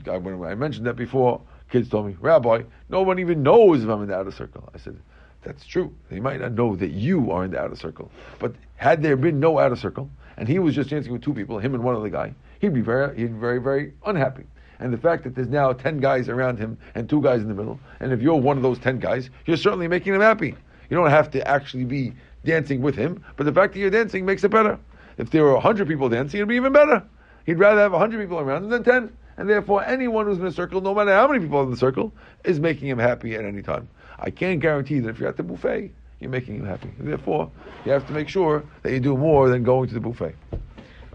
I- 0.06 0.18
when 0.18 0.44
I 0.44 0.54
mentioned 0.54 0.86
that 0.86 0.94
before, 0.96 1.40
kids 1.70 1.88
told 1.88 2.06
me, 2.06 2.16
Rabbi, 2.20 2.64
no 2.90 3.00
one 3.00 3.18
even 3.18 3.42
knows 3.42 3.82
if 3.82 3.88
I'm 3.88 4.02
in 4.02 4.08
the 4.08 4.16
outer 4.16 4.30
circle. 4.30 4.68
I 4.74 4.78
said, 4.78 4.94
that's 5.40 5.64
true. 5.64 5.94
They 6.10 6.20
might 6.20 6.38
not 6.38 6.52
know 6.52 6.76
that 6.76 6.90
you 6.90 7.30
are 7.32 7.44
in 7.46 7.52
the 7.52 7.60
outer 7.60 7.76
circle. 7.76 8.10
But 8.38 8.54
had 8.76 9.02
there 9.02 9.16
been 9.16 9.40
no 9.40 9.58
outer 9.58 9.76
circle, 9.76 10.10
and 10.36 10.46
he 10.46 10.58
was 10.58 10.74
just 10.74 10.90
dancing 10.90 11.12
with 11.12 11.22
two 11.22 11.32
people, 11.32 11.58
him 11.58 11.74
and 11.74 11.82
one 11.82 11.96
other 11.96 12.10
guy, 12.10 12.34
he'd 12.60 12.74
be 12.74 12.82
very, 12.82 13.16
he'd 13.16 13.32
be 13.32 13.38
very, 13.38 13.58
very 13.58 13.94
unhappy. 14.04 14.44
And 14.80 14.92
the 14.92 14.98
fact 14.98 15.24
that 15.24 15.34
there's 15.34 15.48
now 15.48 15.72
ten 15.72 15.98
guys 15.98 16.28
around 16.28 16.58
him 16.58 16.76
and 16.94 17.08
two 17.08 17.22
guys 17.22 17.40
in 17.40 17.48
the 17.48 17.54
middle, 17.54 17.80
and 18.00 18.12
if 18.12 18.20
you're 18.20 18.34
one 18.36 18.58
of 18.58 18.62
those 18.62 18.78
ten 18.78 18.98
guys, 18.98 19.30
you're 19.46 19.56
certainly 19.56 19.88
making 19.88 20.12
him 20.12 20.20
happy. 20.20 20.54
You 20.90 20.96
don't 20.98 21.10
have 21.10 21.30
to 21.30 21.46
actually 21.48 21.84
be 21.84 22.12
dancing 22.44 22.80
with 22.80 22.94
him, 22.94 23.24
but 23.36 23.44
the 23.44 23.52
fact 23.52 23.72
that 23.72 23.80
you're 23.80 23.90
dancing 23.90 24.24
makes 24.24 24.44
it 24.44 24.50
better. 24.50 24.78
If 25.18 25.30
there 25.30 25.44
were 25.44 25.58
hundred 25.60 25.88
people 25.88 26.08
dancing, 26.08 26.38
it'd 26.38 26.48
be 26.48 26.56
even 26.56 26.72
better. 26.72 27.02
He'd 27.46 27.58
rather 27.58 27.80
have 27.80 27.92
hundred 27.92 28.20
people 28.20 28.38
around 28.38 28.64
him 28.64 28.70
than 28.70 28.84
ten. 28.84 29.16
And 29.36 29.50
therefore, 29.50 29.84
anyone 29.84 30.26
who's 30.26 30.38
in 30.38 30.46
a 30.46 30.52
circle, 30.52 30.80
no 30.80 30.94
matter 30.94 31.12
how 31.12 31.26
many 31.26 31.40
people 31.40 31.58
are 31.58 31.64
in 31.64 31.70
the 31.70 31.76
circle, 31.76 32.12
is 32.44 32.60
making 32.60 32.88
him 32.88 32.98
happy 32.98 33.34
at 33.34 33.44
any 33.44 33.62
time. 33.62 33.88
I 34.18 34.30
can't 34.30 34.60
guarantee 34.60 35.00
that 35.00 35.08
if 35.08 35.18
you're 35.18 35.28
at 35.28 35.36
the 35.36 35.42
buffet, 35.42 35.90
you're 36.20 36.30
making 36.30 36.56
him 36.56 36.66
happy. 36.66 36.90
Therefore, 36.98 37.50
you 37.84 37.90
have 37.90 38.06
to 38.06 38.12
make 38.12 38.28
sure 38.28 38.62
that 38.82 38.92
you 38.92 39.00
do 39.00 39.16
more 39.16 39.48
than 39.48 39.64
going 39.64 39.88
to 39.88 39.94
the 39.94 40.00
buffet. 40.00 40.36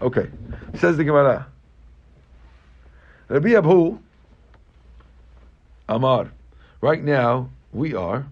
Okay, 0.02 0.28
says 0.74 0.96
the 0.96 1.04
Gemara. 1.04 1.46
Rabbi 3.28 3.54
Abu 3.54 3.98
Amar. 5.88 6.30
Right 6.80 7.02
now, 7.02 7.50
we 7.72 7.94
are. 7.94 8.26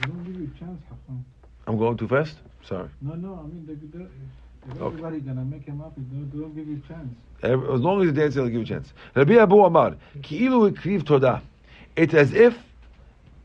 They 0.00 0.08
don't 0.08 0.24
give 0.24 0.36
you 0.36 0.43
a 0.43 0.43
chance, 0.58 0.80
Hafan. 0.90 1.22
I'm 1.66 1.78
going 1.78 1.96
too 1.96 2.08
fast? 2.08 2.36
Sorry. 2.64 2.88
No, 3.00 3.14
no, 3.14 3.40
I 3.40 3.46
mean, 3.46 3.64
they, 3.66 3.74
they, 3.74 4.04
if 4.04 4.80
Okay. 4.80 5.20
gonna 5.20 5.44
make 5.44 5.64
him 5.64 5.80
happy, 5.80 6.00
they 6.10 6.16
don't, 6.16 6.32
they 6.32 6.38
don't 6.38 6.54
give 6.54 6.68
you 6.68 6.82
a 6.84 6.88
chance. 6.88 7.14
As 7.42 7.80
long 7.80 8.00
as 8.00 8.06
you 8.06 8.12
dance, 8.12 8.34
they'll 8.34 8.46
give 8.46 8.54
you 8.54 8.62
a 8.62 8.64
chance. 8.64 8.92
Rabbi 9.14 9.34
Abu 9.34 9.60
Amar, 9.60 9.96
Ki'ilu 10.22 10.72
ikriv 10.72 11.02
todah. 11.02 11.42
It's 11.96 12.14
as 12.14 12.32
if, 12.32 12.56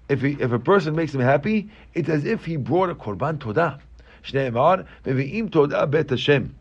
if, 0.08 0.22
he, 0.22 0.38
if 0.40 0.52
a 0.54 0.60
person 0.60 0.96
makes 0.96 1.14
him 1.14 1.22
happy, 1.22 1.70
it's 1.94 2.08
as 2.10 2.24
if 2.24 2.46
he 2.46 2.56
brought 2.56 2.90
a 2.90 2.96
korban 2.96 3.38
todah. 3.38 3.80
Shneimar, 4.24 4.86
mevi'im 5.06 5.50
todah 5.50 5.90
bet 5.92 6.10
Hashem. 6.10 6.56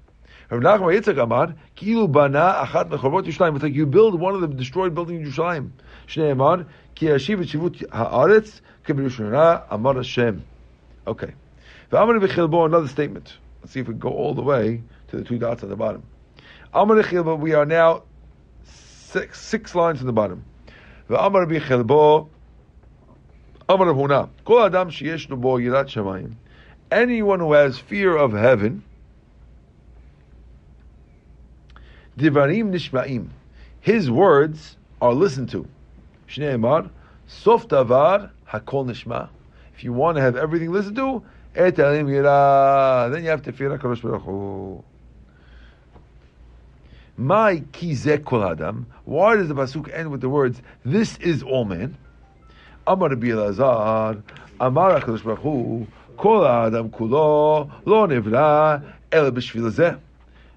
Rav 0.51 0.61
Nachman 0.61 1.01
Yitzchak 1.01 1.23
Amar, 1.23 1.55
Ki'ilu 1.77 2.11
bana 2.11 2.65
achat 2.65 2.89
mechorot 2.89 3.27
Yerushalayim. 3.27 3.55
It's 3.55 3.63
like 3.63 3.75
you 3.75 3.87
build 3.87 4.19
one 4.19 4.35
of 4.35 4.41
the 4.41 4.49
destroyed 4.49 4.95
buildings 4.95 5.21
in 5.21 5.33
Yerushalayim. 5.33 5.71
Shneimar, 6.09 6.67
ki 6.97 7.07
yashiv 7.07 7.39
shivut 7.45 7.87
haaretz, 7.91 8.61
amar 8.91 9.95
Hashem. 9.95 10.45
Okay. 11.07 11.33
V'amar 11.91 12.21
v'chilbo, 12.21 12.67
another 12.67 12.89
statement. 12.89 13.35
Let's 13.61 13.73
see 13.73 13.81
if 13.81 13.89
we 13.89 13.95
go 13.95 14.11
all 14.11 14.35
the 14.35 14.43
way 14.43 14.83
to 15.09 15.17
the 15.17 15.25
two 15.25 15.39
dots 15.39 15.63
at 15.63 15.69
the 15.69 15.77
bottom. 15.77 16.03
Amar 16.73 17.03
Chilbo, 17.03 17.39
we 17.39 17.55
are 17.55 17.65
now 17.65 18.03
six, 18.65 19.41
six 19.41 19.75
lines 19.75 19.99
from 19.99 20.07
the 20.07 20.13
bottom. 20.13 20.45
Amar 21.09 21.47
Chilbo, 21.47 22.29
Amar 23.69 23.89
Huna, 23.89 24.29
Kol 24.45 24.65
Adam 24.65 24.91
sheyesh 24.91 25.29
bo 25.29 25.57
yirat 25.57 25.87
shamayim. 25.87 26.35
Anyone 26.91 27.41
who 27.41 27.53
has 27.55 27.79
fear 27.79 28.17
of 28.17 28.33
heaven, 28.33 28.85
divarim 32.19 32.71
nishma'im. 32.71 33.29
His 33.81 34.11
words 34.11 34.77
are 35.01 35.13
listened 35.13 35.51
to. 35.51 35.67
Shneimar, 36.29 36.91
sof 37.27 37.69
davar 37.69 38.31
hakol 38.49 38.87
nishma. 38.87 39.29
If 39.75 39.85
you 39.85 39.93
want 39.93 40.17
to 40.17 40.23
have 40.23 40.37
everything 40.37 40.73
listened 40.73 40.97
to, 40.97 41.23
et. 41.55 41.77
Then 41.77 42.09
you 42.09 42.23
have 43.31 43.43
to 43.43 43.53
fear 43.53 43.71
HaKadosh 43.71 44.03
Baruch 44.03 44.23
Hu. 44.23 44.83
My 47.17 47.61
kizek 47.73 48.25
kol 48.25 48.45
adam. 48.45 48.87
Why 49.05 49.37
does 49.37 49.49
the 49.49 49.55
pasuk 49.55 49.93
end 49.93 50.11
with 50.11 50.21
the 50.21 50.29
words 50.29 50.63
"This 50.85 51.17
is 51.19 51.43
all 51.43 51.65
man"? 51.65 51.97
Amar 52.87 53.11
Rabbi 53.11 53.29
Amar 54.61 55.01
Hakadosh 55.01 55.23
Baruch 55.23 55.41
Hu, 55.41 55.87
Kol 56.17 56.47
adam 56.47 56.91
kulo 56.91 57.71
lo 57.85 58.07
nevra 58.07 58.83
el. 59.13 59.31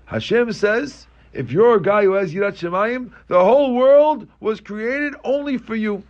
Hashem 0.05 0.51
says, 0.53 1.07
if 1.33 1.51
you're 1.51 1.75
a 1.75 1.81
guy 1.81 2.03
who 2.03 2.13
has 2.13 2.33
yirat 2.33 2.57
shemayim, 2.57 3.11
the 3.27 3.39
whole 3.39 3.73
world 3.75 4.27
was 4.39 4.59
created 4.59 5.15
only 5.23 5.57
for 5.57 5.75
you. 5.75 6.03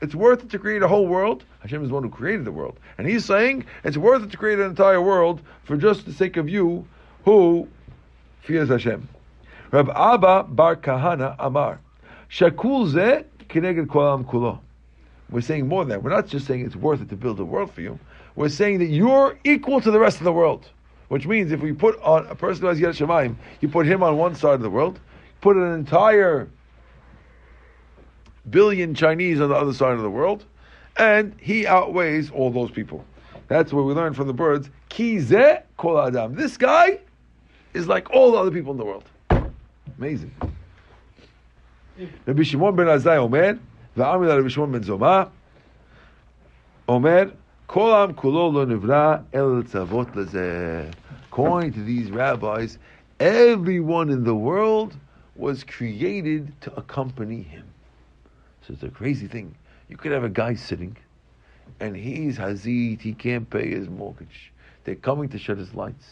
It's 0.00 0.14
worth 0.14 0.44
it 0.44 0.50
to 0.50 0.58
create 0.58 0.82
a 0.82 0.88
whole 0.88 1.06
world. 1.06 1.44
Hashem 1.60 1.82
is 1.82 1.88
the 1.88 1.94
one 1.94 2.04
who 2.04 2.10
created 2.10 2.44
the 2.44 2.52
world, 2.52 2.78
and 2.98 3.06
He's 3.06 3.24
saying 3.24 3.64
it's 3.84 3.96
worth 3.96 4.22
it 4.22 4.30
to 4.30 4.36
create 4.36 4.58
an 4.58 4.66
entire 4.66 5.02
world 5.02 5.40
for 5.64 5.76
just 5.76 6.06
the 6.06 6.12
sake 6.12 6.36
of 6.36 6.48
you, 6.48 6.86
who 7.24 7.68
fears 8.42 8.68
Hashem. 8.68 9.08
Rab 9.70 9.90
Abba 9.90 10.44
Bar 10.44 10.76
Kahana 10.76 11.34
Amar. 11.38 11.80
Shakul 12.30 12.88
ze 12.88 13.24
keneged 13.48 13.86
kolam 13.86 14.24
kulo. 14.24 14.60
We're 15.30 15.40
saying 15.40 15.66
more 15.66 15.84
than 15.84 15.90
that. 15.90 16.02
We're 16.02 16.10
not 16.10 16.26
just 16.26 16.46
saying 16.46 16.64
it's 16.64 16.76
worth 16.76 17.02
it 17.02 17.10
to 17.10 17.16
build 17.16 17.38
a 17.40 17.44
world 17.44 17.70
for 17.72 17.82
you. 17.82 17.98
We're 18.34 18.48
saying 18.48 18.78
that 18.78 18.86
you're 18.86 19.38
equal 19.44 19.80
to 19.80 19.90
the 19.90 19.98
rest 19.98 20.18
of 20.18 20.24
the 20.24 20.32
world. 20.32 20.68
Which 21.08 21.26
means 21.26 21.52
if 21.52 21.60
we 21.60 21.72
put 21.72 22.00
on 22.02 22.26
a 22.26 22.34
person 22.34 22.62
who 22.62 22.68
has 22.68 22.78
Yad 22.78 22.96
Shemaim, 22.96 23.36
you 23.60 23.68
put 23.68 23.86
him 23.86 24.02
on 24.02 24.16
one 24.16 24.34
side 24.34 24.54
of 24.54 24.62
the 24.62 24.70
world, 24.70 25.00
put 25.40 25.56
an 25.56 25.72
entire 25.72 26.48
billion 28.50 28.94
Chinese 28.94 29.40
on 29.40 29.48
the 29.48 29.54
other 29.54 29.72
side 29.72 29.94
of 29.94 30.02
the 30.02 30.10
world, 30.10 30.44
and 30.96 31.34
he 31.40 31.66
outweighs 31.66 32.30
all 32.30 32.50
those 32.50 32.70
people. 32.70 33.04
That's 33.48 33.72
what 33.72 33.84
we 33.84 33.94
learn 33.94 34.14
from 34.14 34.26
the 34.26 34.32
birds. 34.32 34.70
Ki 34.88 35.18
ze 35.18 35.58
kol 35.76 36.00
adam. 36.00 36.34
This 36.34 36.56
guy 36.56 36.98
is 37.74 37.86
like 37.88 38.10
all 38.10 38.32
the 38.32 38.38
other 38.38 38.50
people 38.50 38.72
in 38.72 38.78
the 38.78 38.84
world. 38.84 39.04
Amazing. 39.96 40.32
Rabbi 42.26 42.42
Shimon 42.42 42.76
ben 42.76 42.86
Azai 42.86 43.16
Omer, 43.16 43.58
v'amil 43.96 44.36
Rabbi 44.36 44.48
Shimon 44.48 44.72
ben 44.72 44.84
Zoma, 44.84 45.30
Omer, 46.88 47.32
kol 47.66 47.94
am 47.94 48.14
kulo 48.14 48.52
lo 48.52 48.66
nivra 48.66 49.24
el 49.32 49.62
tzavot 49.62 50.14
lezeh. 50.14 50.92
According 51.30 51.72
to 51.72 51.82
these 51.82 52.10
rabbis, 52.10 52.78
everyone 53.18 54.10
in 54.10 54.24
the 54.24 54.34
world 54.34 54.96
was 55.36 55.64
created 55.64 56.52
to 56.60 56.74
accompany 56.76 57.42
him. 57.42 57.64
So 58.68 58.74
it's 58.74 58.82
a 58.82 58.90
crazy 58.90 59.26
thing. 59.26 59.54
You 59.88 59.96
could 59.96 60.12
have 60.12 60.24
a 60.24 60.28
guy 60.28 60.54
sitting, 60.54 60.94
and 61.80 61.96
he's 61.96 62.36
hazit. 62.36 63.00
He 63.00 63.14
can't 63.14 63.48
pay 63.48 63.70
his 63.70 63.88
mortgage. 63.88 64.52
They're 64.84 64.94
coming 64.94 65.30
to 65.30 65.38
shut 65.38 65.56
his 65.56 65.72
lights. 65.72 66.06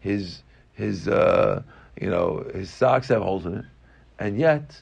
His 0.00 0.42
his 0.72 1.08
uh, 1.08 1.62
you 2.00 2.08
know 2.08 2.46
his 2.54 2.70
socks 2.70 3.08
have 3.08 3.20
holes 3.20 3.44
in 3.44 3.58
it, 3.58 3.66
and 4.18 4.38
yet 4.38 4.80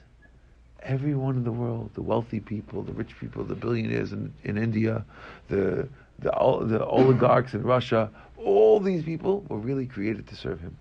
everyone 0.84 1.34
in 1.34 1.42
the 1.42 1.50
world, 1.50 1.90
the 1.94 2.02
wealthy 2.02 2.38
people, 2.38 2.84
the 2.84 2.92
rich 2.92 3.18
people, 3.18 3.42
the 3.42 3.56
billionaires 3.56 4.12
in, 4.12 4.32
in 4.44 4.56
India, 4.56 5.04
the 5.48 5.88
the 6.20 6.30
the 6.30 6.84
oligarchs 6.86 7.52
in 7.52 7.64
Russia, 7.64 8.10
all 8.36 8.78
these 8.78 9.02
people 9.02 9.44
were 9.48 9.58
really 9.58 9.86
created 9.86 10.28
to 10.28 10.36
serve 10.36 10.60
him. 10.60 10.78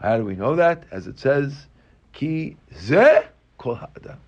How 0.00 0.16
do 0.16 0.24
we 0.24 0.34
know 0.34 0.56
that? 0.56 0.82
As 0.90 1.06
it 1.06 1.20
says, 1.20 1.66
Ki 2.12 2.56
ze 2.76 3.20
kol 3.58 3.76
ha'adam. 3.76 4.18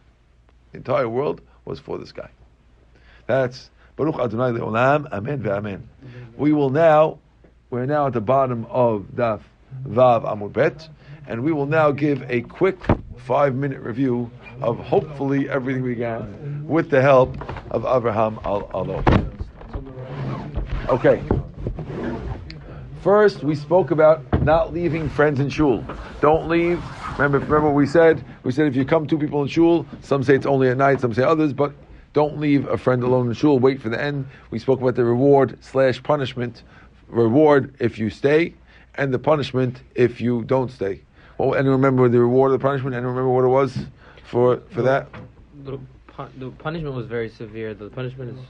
The 0.75 0.79
entire 0.79 1.09
world 1.09 1.41
was 1.65 1.79
for 1.79 1.99
this 1.99 2.11
guy. 2.11 2.29
That's 3.29 3.71
Baruch 3.95 4.17
Adonai 4.17 4.59
Le'olam, 4.59 5.07
Amen 5.13 5.41
ve'amen. 5.41 5.83
We 6.37 6.53
will 6.53 6.71
now, 6.71 7.21
we're 7.71 7.87
now 7.87 8.09
at 8.09 8.13
the 8.13 8.21
bottom 8.21 8.67
of 8.69 9.07
Daf 9.15 9.41
Vav 9.87 10.25
Amud 10.25 10.53
Bet, 10.53 10.89
and 11.29 11.45
we 11.45 11.53
will 11.53 11.67
now 11.67 11.93
give 11.93 12.29
a 12.29 12.41
quick 12.41 12.77
five-minute 13.19 13.83
review 13.83 14.33
of 14.61 14.79
hopefully 14.79 15.49
everything 15.49 15.85
we 15.85 15.95
can 15.95 16.67
with 16.67 16.91
the 16.91 17.01
help 17.01 17.37
of 17.71 17.87
Abraham 17.87 18.41
Al 18.45 18.69
Alo. 18.75 19.05
Okay. 20.89 21.23
First, 23.01 23.45
we 23.45 23.55
spoke 23.55 23.93
about 23.93 24.43
not 24.43 24.75
leaving 24.75 25.09
friends 25.09 25.39
in 25.39 25.51
shul. 25.51 25.85
Don't 26.21 26.49
leave. 26.49 26.83
Remember, 27.13 27.39
remember 27.39 27.71
we 27.71 27.87
said? 27.87 28.25
We 28.45 28.53
said 28.53 28.67
if 28.67 28.77
you 28.77 28.85
come 28.85 29.07
two 29.07 29.19
people 29.19 29.43
in 29.43 29.49
shul, 29.49 29.87
some 30.03 30.23
say 30.23 30.35
it's 30.35 30.47
only 30.47 30.69
at 30.69 30.77
night, 30.77 31.01
some 31.01 31.15
say 31.15 31.23
others, 31.23 31.53
but 31.55 31.73
don't 32.13 32.39
leave 32.39 32.69
a 32.69 32.77
friend 32.77 33.03
alone 33.03 33.27
in 33.29 33.33
shul. 33.33 33.59
Wait 33.59 33.81
for 33.81 33.89
the 33.89 34.01
end. 34.01 34.27
We 34.51 34.59
spoke 34.59 34.81
about 34.81 34.95
the 34.95 35.05
reward 35.05 35.59
slash 35.63 36.03
punishment. 36.03 36.63
Reward 37.09 37.75
if 37.81 37.99
you 37.99 38.11
stay, 38.11 38.55
and 38.97 39.13
the 39.13 39.19
punishment 39.19 39.83
if 39.95 40.21
you 40.21 40.45
don't 40.45 40.71
stay. 40.71 41.01
Well, 41.39 41.55
and 41.55 41.69
remember 41.69 42.09
the 42.09 42.21
reward 42.21 42.53
of 42.53 42.61
the 42.61 42.63
punishment, 42.63 42.95
and 42.95 43.05
remember 43.07 43.31
what 43.31 43.45
it 43.45 43.49
was 43.49 43.77
for 44.25 44.59
for 44.71 44.83
that. 44.83 45.09
The, 45.65 45.79
pu- 46.07 46.29
the 46.39 46.51
punishment 46.51 46.95
was 46.95 47.07
very 47.07 47.31
severe. 47.31 47.75
The 47.75 47.89
punishment 47.89 48.39
is 48.39 48.45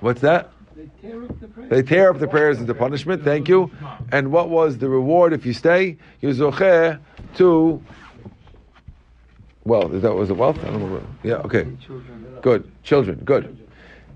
What's 0.00 0.20
that? 0.22 0.50
They 0.76 0.88
tear 1.00 1.24
up 1.24 1.40
the 1.40 1.48
prayers. 1.48 1.70
They 1.70 1.82
tear 1.82 2.10
up 2.10 2.18
the 2.18 2.28
prayers 2.28 2.58
as 2.58 2.66
the 2.66 2.74
punishment. 2.74 3.22
Thank 3.22 3.48
you. 3.48 3.70
And 4.12 4.32
what 4.32 4.48
was 4.50 4.78
the 4.78 4.88
reward 4.88 5.32
if 5.32 5.44
you 5.44 5.52
stay? 5.52 5.96
You're 6.20 6.32
zocher 6.32 6.98
to. 7.36 7.82
Well, 9.70 9.94
is 9.94 10.02
that 10.02 10.12
was 10.12 10.30
it 10.30 10.36
wealth? 10.36 10.58
I 10.64 10.70
don't 10.70 10.80
know. 10.80 11.00
Yeah. 11.22 11.46
Okay. 11.46 11.64
Good. 12.42 12.62
Children. 12.82 13.22
Good. 13.24 13.44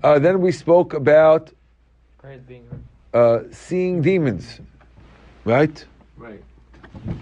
Uh, 0.03 0.19
then 0.19 0.41
we 0.41 0.51
spoke 0.51 0.93
about 0.93 1.49
prayers 2.21 2.41
being 2.41 2.65
heard. 2.69 2.83
uh, 3.47 3.53
seeing 3.53 4.01
demons, 4.01 4.59
right? 5.45 5.85
Right. 6.17 6.43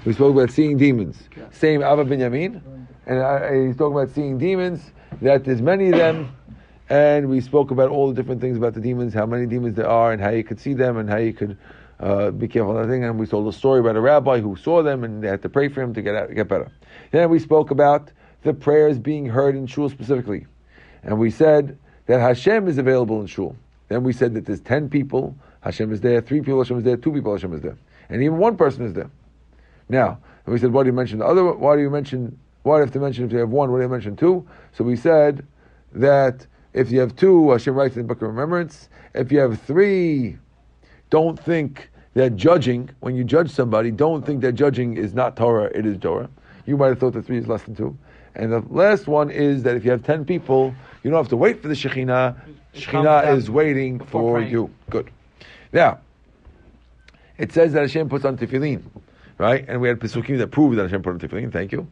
We 0.04 0.14
spoke 0.14 0.34
about 0.34 0.50
seeing 0.50 0.78
demons. 0.78 1.16
Same 1.52 1.84
Abba 1.84 2.06
Binyamin, 2.06 2.60
and 3.06 3.20
I, 3.22 3.68
he's 3.68 3.78
talking 3.78 3.96
about 3.98 4.10
seeing 4.16 4.40
demons. 4.40 4.82
That 5.22 5.46
there's 5.46 5.62
many 5.62 5.90
of 5.92 5.98
them, 6.00 6.36
and 6.90 7.30
we 7.30 7.40
spoke 7.40 7.70
about 7.70 7.90
all 7.92 8.08
the 8.08 8.16
different 8.16 8.42
things 8.42 8.58
about 8.58 8.74
the 8.74 8.82
demons, 8.82 9.14
how 9.14 9.28
many 9.28 9.46
demons 9.46 9.76
there 9.76 9.88
are, 9.88 10.12
and 10.12 10.20
how 10.20 10.32
you 10.32 10.44
could 10.44 10.60
see 10.60 10.74
them, 10.74 10.98
and 10.98 11.08
how 11.08 11.18
you 11.18 11.34
could 11.34 11.56
uh, 12.00 12.32
be 12.32 12.48
careful. 12.48 12.76
of 12.76 12.88
that 12.88 12.92
thing. 12.92 13.04
And 13.04 13.20
we 13.20 13.28
told 13.28 13.48
a 13.48 13.56
story 13.56 13.80
about 13.80 13.96
a 13.96 14.02
rabbi 14.02 14.40
who 14.40 14.56
saw 14.56 14.82
them, 14.82 15.04
and 15.04 15.24
they 15.24 15.28
had 15.28 15.44
to 15.44 15.50
pray 15.50 15.68
for 15.70 15.84
him 15.84 15.94
to 15.94 16.02
get 16.02 16.16
out, 16.16 16.34
get 16.34 16.48
better. 16.48 16.72
Then 17.12 17.30
we 17.30 17.38
spoke 17.38 17.70
about 17.70 18.12
the 18.44 18.54
prayers 18.54 19.00
being 19.00 19.26
heard 19.26 19.56
in 19.56 19.66
shul 19.66 19.90
specifically, 19.90 20.46
and 21.04 21.18
we 21.18 21.32
said 21.32 21.78
that 22.06 22.20
Hashem 22.20 22.68
is 22.68 22.78
available 22.78 23.22
in 23.22 23.28
shul. 23.28 23.56
Then 23.88 24.04
we 24.04 24.14
said 24.14 24.34
that 24.34 24.46
there's 24.46 24.62
ten 24.62 24.90
people, 24.90 25.36
Hashem 25.62 25.92
is 25.92 26.02
there, 26.02 26.22
three 26.22 26.42
people, 26.42 26.62
Hashem 26.62 26.78
is 26.78 26.84
there, 26.84 26.98
two 26.98 27.12
people, 27.12 27.32
Hashem 27.34 27.54
is 27.54 27.62
there, 27.62 27.78
and 28.10 28.22
even 28.22 28.38
one 28.38 28.58
person 28.58 28.86
is 28.86 28.94
there. 28.94 29.10
Now, 29.90 30.20
we 30.46 30.58
said, 30.58 30.74
why 30.74 30.84
do 30.84 30.88
you 30.88 30.94
mention 30.94 31.20
the 31.20 31.26
other? 31.26 31.44
Why 31.54 31.76
do 31.76 31.82
you 31.82 31.90
mention? 31.90 32.38
Why 32.64 32.76
do 32.76 32.80
you 32.80 32.86
have 32.86 32.94
to 32.94 33.00
mention 33.00 33.26
if 33.26 33.32
you 33.32 33.40
have 33.40 33.50
one? 33.50 33.72
Why 33.72 33.80
do 33.80 33.84
you 33.84 33.90
mention 33.90 34.16
two? 34.16 34.48
So 34.74 34.84
we 34.84 34.96
said 34.96 35.46
that 35.94 36.48
if 36.74 36.92
you 36.92 37.00
have 37.00 37.16
two, 37.16 37.52
Hashem 37.52 37.76
writes 37.76 37.96
in 37.96 38.04
the 38.04 38.08
book 38.08 38.22
of 38.22 38.28
remembrance. 38.30 38.90
If 39.14 39.32
you 39.32 39.40
have 39.40 39.62
three, 39.62 40.38
don't 41.10 41.40
think 41.40 41.90
that 42.14 42.36
judging 42.36 42.90
when 43.00 43.16
you 43.16 43.24
judge 43.24 43.52
somebody, 43.52 43.92
don't 43.92 44.26
think 44.26 44.42
that 44.42 44.54
judging 44.54 44.98
is 44.98 45.14
not 45.14 45.36
Torah; 45.36 45.72
it 45.76 45.86
is 45.86 45.98
Torah. 45.98 46.30
You 46.66 46.78
might 46.78 46.88
have 46.88 47.00
thought 47.00 47.14
that 47.14 47.26
three 47.26 47.38
is 47.38 47.48
less 47.48 47.64
than 47.64 47.76
two. 47.76 47.98
And 48.36 48.52
the 48.52 48.60
last 48.70 49.08
one 49.08 49.30
is 49.30 49.64
that 49.64 49.76
if 49.76 49.86
you 49.86 49.92
have 49.92 50.04
ten 50.04 50.26
people, 50.26 50.74
you 51.04 51.12
don't 51.12 51.20
have 51.20 51.30
to 51.30 51.38
wait 51.38 51.62
for 51.62 51.68
the 51.68 51.76
Shekhinah. 51.76 52.36
Shekhinah 52.74 53.36
is 53.36 53.50
waiting 53.50 54.00
for 54.00 54.36
praying. 54.36 54.52
you. 54.52 54.74
Good. 54.90 55.12
Now, 55.72 56.00
it 57.38 57.52
says 57.52 57.74
that 57.74 57.82
Hashem 57.82 58.10
puts 58.10 58.26
on 58.26 58.38
tefillin, 58.38 58.84
right? 59.38 59.66
And 59.68 59.82
we 59.82 59.88
had 59.88 60.00
pesukim 60.00 60.38
that 60.40 60.48
prove 60.52 60.76
that 60.76 60.84
Hashem 60.84 61.04
put 61.04 61.14
on 61.14 61.20
tefillin. 61.20 61.52
Thank 61.52 61.72
you. 61.72 61.88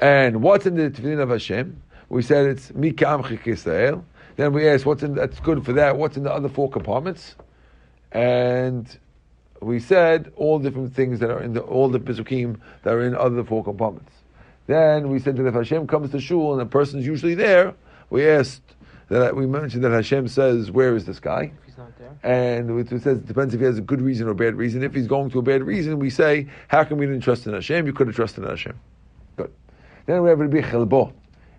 And 0.00 0.42
what's 0.42 0.66
in 0.66 0.76
the 0.76 0.90
tefillin 0.90 1.20
of 1.20 1.30
Hashem? 1.30 1.80
We 2.08 2.22
said 2.22 2.46
it's 2.46 2.70
mikam 2.72 3.28
chik 3.28 3.46
Israel. 3.46 4.04
Then 4.36 4.52
we 4.52 4.68
asked 4.68 4.86
what's 4.86 5.02
in 5.02 5.14
that's 5.14 5.40
good 5.40 5.64
for 5.64 5.72
that. 5.72 5.96
What's 5.96 6.16
in 6.16 6.22
the 6.22 6.32
other 6.32 6.48
four 6.48 6.70
compartments? 6.70 7.34
And 8.12 8.86
we 9.60 9.80
said 9.80 10.32
all 10.36 10.58
different 10.58 10.94
things 10.94 11.20
that 11.20 11.30
are 11.30 11.42
in 11.42 11.54
the 11.54 11.60
all 11.62 11.88
the 11.88 11.98
pesukim 11.98 12.58
that 12.82 12.94
are 12.94 13.02
in 13.02 13.14
other 13.14 13.42
four 13.42 13.64
compartments. 13.64 14.12
Then 14.66 15.10
we 15.10 15.18
said 15.18 15.36
that 15.36 15.46
if 15.46 15.54
Hashem 15.54 15.86
comes 15.86 16.10
to 16.10 16.20
shul 16.20 16.52
and 16.52 16.62
a 16.62 16.66
person's 16.66 17.06
usually 17.06 17.34
there, 17.34 17.74
we 18.10 18.28
asked 18.28 18.62
that 19.08 19.36
we 19.36 19.46
mentioned 19.46 19.84
that 19.84 19.92
Hashem 19.92 20.28
says, 20.28 20.70
"Where 20.70 20.96
is 20.96 21.04
this 21.04 21.20
guy?" 21.20 21.52
If 21.58 21.64
he's 21.64 21.78
not 21.78 21.96
there. 21.98 22.10
And 22.22 22.80
it 22.80 22.88
says 22.88 23.18
it 23.18 23.26
depends 23.26 23.54
if 23.54 23.60
he 23.60 23.66
has 23.66 23.78
a 23.78 23.82
good 23.82 24.00
reason 24.00 24.26
or 24.26 24.30
a 24.30 24.34
bad 24.34 24.56
reason. 24.56 24.82
If 24.82 24.94
he's 24.94 25.06
going 25.06 25.30
to 25.30 25.38
a 25.38 25.42
bad 25.42 25.62
reason, 25.62 25.98
we 25.98 26.10
say, 26.10 26.48
how 26.68 26.84
come 26.84 26.98
we 26.98 27.06
didn't 27.06 27.22
trust 27.22 27.46
in 27.46 27.52
Hashem? 27.52 27.86
You 27.86 27.92
could 27.92 28.08
have 28.08 28.16
trusted 28.16 28.42
in 28.42 28.50
Hashem. 28.50 28.78
Good. 29.36 29.52
Then 30.06 30.22
we 30.22 30.30
have 30.30 30.40
Rabbi 30.40 30.60
Chelbo. 30.60 31.12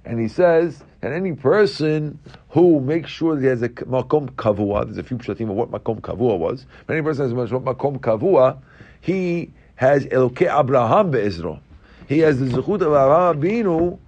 And 0.03 0.19
he 0.19 0.27
says 0.27 0.83
that 1.01 1.11
any 1.11 1.33
person 1.33 2.19
who 2.49 2.79
makes 2.79 3.11
sure 3.11 3.35
that 3.35 3.41
he 3.41 3.47
has 3.47 3.61
a 3.61 3.69
makom 3.69 4.29
kavua, 4.31 4.85
there's 4.85 4.97
a 4.97 5.03
few 5.03 5.17
pshatim 5.17 5.49
of 5.49 5.55
what 5.55 5.69
makom 5.69 6.01
kavua 6.01 6.37
was. 6.37 6.65
But 6.85 6.93
any 6.95 7.03
person 7.03 7.37
has 7.37 7.51
what 7.51 7.63
makom 7.63 7.99
kavua, 7.99 8.57
he 9.01 9.51
has 9.75 10.05
Elokei 10.05 10.59
Abraham 10.59 11.11
be'ezro. 11.11 11.59
He 12.07 12.19
has 12.19 12.39
the 12.39 12.45
zechut 12.45 12.81
of 12.81 12.93
Avraham 12.93 13.41
Abinu 13.41 13.99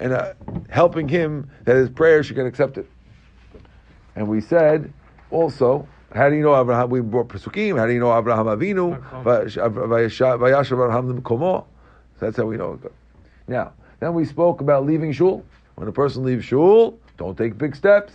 and 0.00 0.12
uh, 0.12 0.34
helping 0.68 1.08
him 1.08 1.50
that 1.64 1.76
his 1.76 1.88
prayer 1.88 2.22
should 2.22 2.36
get 2.36 2.46
accepted. 2.46 2.86
And 4.16 4.28
we 4.28 4.40
said 4.40 4.92
also, 5.30 5.88
how 6.12 6.28
do 6.28 6.36
you 6.36 6.42
know 6.42 6.60
Abraham? 6.60 6.90
We 6.90 7.00
brought 7.00 7.28
Pesukim. 7.28 7.78
How 7.78 7.86
do 7.86 7.92
you 7.92 8.00
know 8.00 8.16
Abraham 8.16 8.46
Avinu? 8.46 9.00
Vayash 9.24 10.72
Abraham 10.72 11.22
Komo. 11.22 11.64
That's 12.20 12.36
how 12.36 12.44
we 12.44 12.56
know 12.56 12.78
it. 12.82 12.92
Now, 13.48 13.72
then 14.00 14.14
we 14.14 14.24
spoke 14.24 14.60
about 14.60 14.86
leaving 14.86 15.12
shul. 15.12 15.44
When 15.74 15.88
a 15.88 15.92
person 15.92 16.24
leaves 16.24 16.44
shul, 16.44 16.98
don't 17.16 17.36
take 17.36 17.58
big 17.58 17.74
steps. 17.74 18.12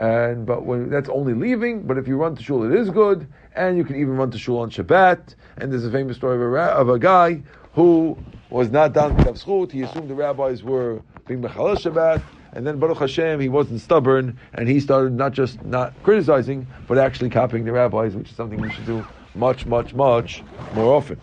And 0.00 0.44
but 0.44 0.66
when 0.66 0.90
that's 0.90 1.08
only 1.08 1.34
leaving. 1.34 1.82
But 1.82 1.96
if 1.98 2.06
you 2.06 2.16
run 2.16 2.36
to 2.36 2.42
shul, 2.42 2.70
it 2.70 2.78
is 2.78 2.90
good, 2.90 3.26
and 3.54 3.78
you 3.78 3.84
can 3.84 3.96
even 3.96 4.16
run 4.16 4.30
to 4.30 4.38
shul 4.38 4.58
on 4.58 4.70
Shabbat. 4.70 5.34
And 5.56 5.72
there's 5.72 5.84
a 5.84 5.90
famous 5.90 6.16
story 6.16 6.36
of 6.36 6.52
a, 6.52 6.56
of 6.56 6.88
a 6.90 6.98
guy 6.98 7.42
who 7.72 8.18
was 8.50 8.70
not 8.70 8.92
done 8.92 9.16
with 9.16 9.26
Zchut. 9.26 9.72
He 9.72 9.82
assumed 9.82 10.10
the 10.10 10.14
rabbis 10.14 10.62
were 10.62 11.00
being 11.26 11.40
mechalel 11.40 11.76
Shabbat, 11.76 12.22
and 12.52 12.66
then 12.66 12.78
Baruch 12.78 12.98
Hashem, 12.98 13.40
he 13.40 13.48
wasn't 13.48 13.80
stubborn, 13.80 14.38
and 14.54 14.68
he 14.68 14.80
started 14.80 15.14
not 15.14 15.32
just 15.32 15.64
not 15.64 15.94
criticizing, 16.02 16.66
but 16.86 16.98
actually 16.98 17.30
copying 17.30 17.64
the 17.64 17.72
rabbis, 17.72 18.14
which 18.14 18.30
is 18.30 18.36
something 18.36 18.60
we 18.60 18.70
should 18.70 18.86
do 18.86 19.04
much, 19.34 19.66
much, 19.66 19.94
much 19.94 20.42
more 20.74 20.94
often. 20.94 21.20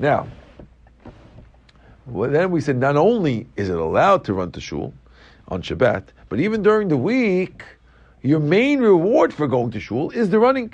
Now, 0.00 0.26
well, 2.06 2.30
then 2.30 2.50
we 2.50 2.60
said 2.60 2.76
not 2.76 2.96
only 2.96 3.46
is 3.56 3.68
it 3.68 3.78
allowed 3.78 4.24
to 4.24 4.34
run 4.34 4.50
to 4.52 4.60
shul, 4.60 4.92
on 5.50 5.62
Shabbat. 5.62 6.04
But 6.28 6.40
even 6.40 6.62
during 6.62 6.88
the 6.88 6.96
week, 6.96 7.64
your 8.22 8.40
main 8.40 8.80
reward 8.80 9.32
for 9.32 9.46
going 9.46 9.70
to 9.72 9.80
shul 9.80 10.10
is 10.10 10.30
the 10.30 10.38
running. 10.38 10.72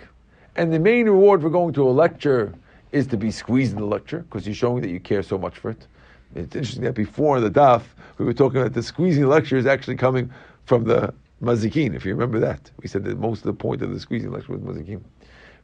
And 0.57 0.73
the 0.73 0.79
main 0.79 1.07
reward 1.07 1.43
for 1.43 1.51
going 1.51 1.75
to 1.75 1.89
a 1.89 1.91
lecture 1.91 2.55
is 2.93 3.07
to 3.09 3.17
be 3.17 3.31
squeezed 3.31 3.73
in 3.73 3.79
the 3.79 3.87
lecture 3.87 4.21
because 4.21 4.47
you're 4.47 4.55
showing 4.55 4.81
that 4.83 4.91
you 4.91 5.01
care 5.01 5.23
so 5.23 5.37
much 5.39 5.59
for 5.59 5.71
it. 5.71 5.87
It's 6.35 6.57
interesting 6.57 6.85
that 6.85 6.95
before 6.95 7.41
the 7.41 7.51
daf, 7.51 7.83
we 8.19 8.25
were 8.25 8.33
talking 8.33 8.61
about 8.61 8.73
the 8.73 8.83
squeezing 8.83 9.27
lecture 9.27 9.57
is 9.57 9.67
actually 9.67 9.97
coming 9.97 10.31
from 10.65 10.85
the 10.85 11.13
mazikin, 11.43 11.95
if 11.95 12.05
you 12.05 12.15
remember 12.15 12.41
that. 12.41 12.71
We 12.83 12.89
said 12.89 13.05
that 13.05 13.19
most 13.19 13.39
of 13.39 13.45
the 13.45 13.53
point 13.53 13.83
of 13.83 13.93
the 13.93 14.01
squeezing 14.01 14.33
lecture 14.33 14.53
was 14.53 14.61
mazikin, 14.63 15.03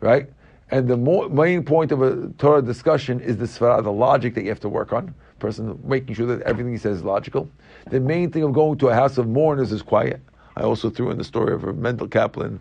right? 0.00 0.28
And 0.70 0.88
the 0.88 0.96
main 0.96 1.64
point 1.64 1.92
of 1.92 2.02
a 2.02 2.28
Torah 2.38 2.62
discussion 2.62 3.20
is 3.20 3.36
the 3.36 3.44
svara, 3.44 3.82
the 3.82 3.92
logic 3.92 4.34
that 4.34 4.42
you 4.42 4.48
have 4.48 4.60
to 4.60 4.68
work 4.68 4.92
on. 4.92 5.14
Person 5.38 5.78
making 5.84 6.14
sure 6.14 6.26
that 6.26 6.40
everything 6.42 6.72
he 6.72 6.78
says 6.78 6.98
is 6.98 7.04
logical. 7.04 7.48
The 7.90 8.00
main 8.00 8.30
thing 8.30 8.42
of 8.42 8.52
going 8.52 8.78
to 8.78 8.88
a 8.88 8.94
house 8.94 9.18
of 9.18 9.28
mourners 9.28 9.72
is 9.72 9.82
quiet. 9.82 10.20
I 10.56 10.62
also 10.62 10.90
threw 10.90 11.10
in 11.10 11.18
the 11.18 11.24
story 11.24 11.54
of 11.54 11.64
a 11.64 11.72
Mendel 11.72 12.08
Kaplan 12.08 12.60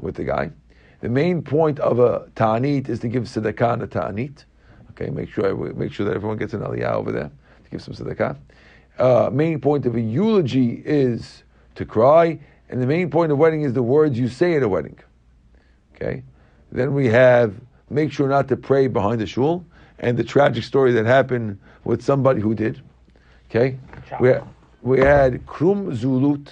with 0.00 0.14
the 0.14 0.24
guy. 0.24 0.50
The 1.00 1.08
main 1.08 1.42
point 1.42 1.80
of 1.80 1.98
a 1.98 2.28
ta'anit 2.36 2.88
is 2.88 3.00
to 3.00 3.08
give 3.08 3.24
tzedakah 3.24 3.72
and 3.74 3.82
a 3.82 3.86
ta'anit. 3.86 4.44
Okay, 4.90 5.10
make 5.10 5.30
sure 5.30 5.54
make 5.74 5.92
sure 5.92 6.06
that 6.06 6.14
everyone 6.14 6.36
gets 6.36 6.54
an 6.54 6.60
aliyah 6.60 6.92
over 6.92 7.10
there 7.10 7.30
to 7.64 7.70
give 7.70 7.82
some 7.82 7.94
tzedakah. 7.94 8.36
Uh, 8.98 9.30
main 9.32 9.60
point 9.60 9.86
of 9.86 9.96
a 9.96 10.00
eulogy 10.00 10.82
is 10.84 11.42
to 11.74 11.84
cry, 11.84 12.38
and 12.68 12.80
the 12.80 12.86
main 12.86 13.10
point 13.10 13.32
of 13.32 13.38
wedding 13.38 13.62
is 13.62 13.72
the 13.72 13.82
words 13.82 14.18
you 14.18 14.28
say 14.28 14.54
at 14.54 14.62
a 14.62 14.68
wedding. 14.68 14.98
Okay, 15.94 16.22
then 16.70 16.94
we 16.94 17.06
have 17.08 17.54
make 17.90 18.12
sure 18.12 18.28
not 18.28 18.48
to 18.48 18.56
pray 18.56 18.86
behind 18.86 19.20
the 19.20 19.26
shul, 19.26 19.64
and 19.98 20.16
the 20.16 20.24
tragic 20.24 20.62
story 20.62 20.92
that 20.92 21.06
happened 21.06 21.58
with 21.84 22.02
somebody 22.02 22.40
who 22.40 22.54
did. 22.54 22.80
Okay, 23.50 23.78
we 24.20 24.34
we 24.82 25.00
had 25.00 25.44
krum 25.46 25.96
zulut. 25.96 26.48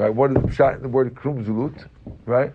Right, 0.00 0.14
what 0.14 0.30
is 0.30 0.42
the 0.42 0.50
shot 0.50 0.80
the 0.80 0.88
word 0.88 1.14
krum 1.14 1.44
zulut? 1.44 1.86
Right, 2.24 2.54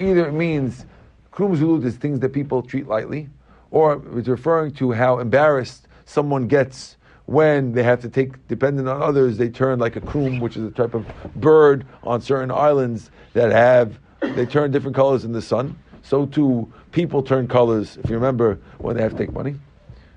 either 0.00 0.26
it 0.26 0.32
means 0.32 0.86
krum 1.32 1.56
zulut 1.56 1.84
is 1.84 1.94
things 1.94 2.18
that 2.18 2.30
people 2.30 2.62
treat 2.62 2.88
lightly, 2.88 3.28
or 3.70 4.02
it's 4.16 4.26
referring 4.26 4.72
to 4.74 4.90
how 4.90 5.20
embarrassed 5.20 5.86
someone 6.04 6.48
gets 6.48 6.96
when 7.26 7.70
they 7.74 7.84
have 7.84 8.00
to 8.00 8.08
take, 8.08 8.44
dependent 8.48 8.88
on 8.88 9.00
others, 9.00 9.38
they 9.38 9.48
turn 9.48 9.78
like 9.78 9.94
a 9.94 10.00
krum, 10.00 10.40
which 10.40 10.56
is 10.56 10.64
a 10.64 10.70
type 10.72 10.94
of 10.94 11.06
bird 11.36 11.86
on 12.02 12.20
certain 12.20 12.50
islands 12.50 13.12
that 13.34 13.52
have, 13.52 14.00
they 14.20 14.44
turn 14.44 14.72
different 14.72 14.96
colors 14.96 15.24
in 15.24 15.30
the 15.30 15.40
sun. 15.40 15.78
So 16.02 16.26
too, 16.26 16.72
people 16.90 17.22
turn 17.22 17.46
colors, 17.46 17.98
if 18.02 18.10
you 18.10 18.16
remember, 18.16 18.58
when 18.78 18.96
they 18.96 19.02
have 19.02 19.12
to 19.12 19.18
take 19.18 19.32
money. 19.32 19.54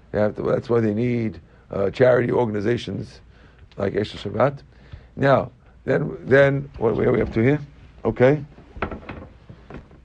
They 0.10 0.20
have 0.20 0.36
to, 0.38 0.42
that's 0.42 0.72
why 0.72 0.80
they 0.80 0.96
need 0.96 1.40
uh, 1.70 1.92
charity 1.92 2.32
organizations 2.32 3.22
like 3.78 3.94
Esher 3.94 4.18
Shabbat. 4.18 4.64
Now, 5.16 5.52
then, 5.86 6.18
then 6.26 6.70
what, 6.78 6.96
what 6.96 7.06
are 7.06 7.12
we 7.12 7.22
up 7.22 7.34
to 7.34 7.42
here? 7.42 7.60
Okay. 8.06 8.44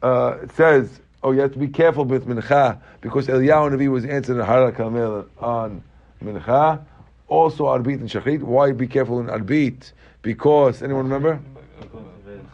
Uh, 0.02 0.38
it 0.42 0.52
says, 0.52 1.00
oh, 1.22 1.32
you 1.32 1.40
have 1.40 1.52
to 1.52 1.58
be 1.58 1.68
careful 1.68 2.04
with 2.04 2.26
mincha 2.26 2.80
because 3.00 3.26
Eliyahu 3.26 3.76
Navi 3.76 3.88
was 3.88 4.04
answering 4.04 4.44
Hara 4.44 4.72
Kamel 4.72 5.26
on 5.38 5.82
mincha. 6.22 6.84
Also, 7.28 7.64
arbit 7.64 8.00
and 8.00 8.08
shachrit. 8.08 8.42
Why 8.42 8.72
be 8.72 8.86
careful 8.86 9.20
in 9.20 9.26
arbit? 9.26 9.92
Because 10.22 10.82
anyone 10.82 11.04
remember? 11.04 11.40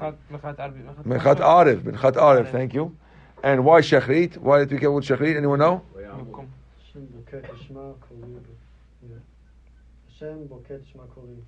Menchat 0.00 1.36
Arif, 1.38 1.80
Menchat 1.82 2.14
Arif. 2.14 2.50
Thank 2.50 2.74
you. 2.74 2.96
And 3.42 3.64
why 3.64 3.80
shachrit? 3.80 4.36
Why 4.36 4.60
did 4.60 4.72
we 4.72 4.78
careful 4.78 4.96
with 4.96 5.04
shachrit? 5.04 5.36
Anyone 5.36 5.60
know? 5.60 5.82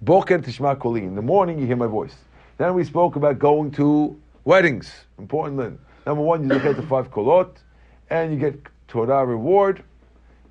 Boker 0.02 0.38
Tishma 0.38 0.78
Koli. 0.78 1.02
In 1.04 1.14
the 1.14 1.22
morning, 1.22 1.58
you 1.58 1.66
hear 1.66 1.76
my 1.76 1.86
voice. 1.86 2.14
Then 2.58 2.74
we 2.74 2.84
spoke 2.84 3.16
about 3.16 3.38
going 3.38 3.70
to 3.72 4.20
weddings. 4.44 4.92
Important 5.18 5.58
thing. 5.58 5.78
Number 6.06 6.22
one, 6.22 6.42
you 6.42 6.58
get 6.60 6.76
the 6.76 6.82
five 6.82 7.10
kolot, 7.10 7.56
and 8.10 8.32
you 8.32 8.38
get 8.38 8.60
Torah 8.88 9.24
reward, 9.24 9.82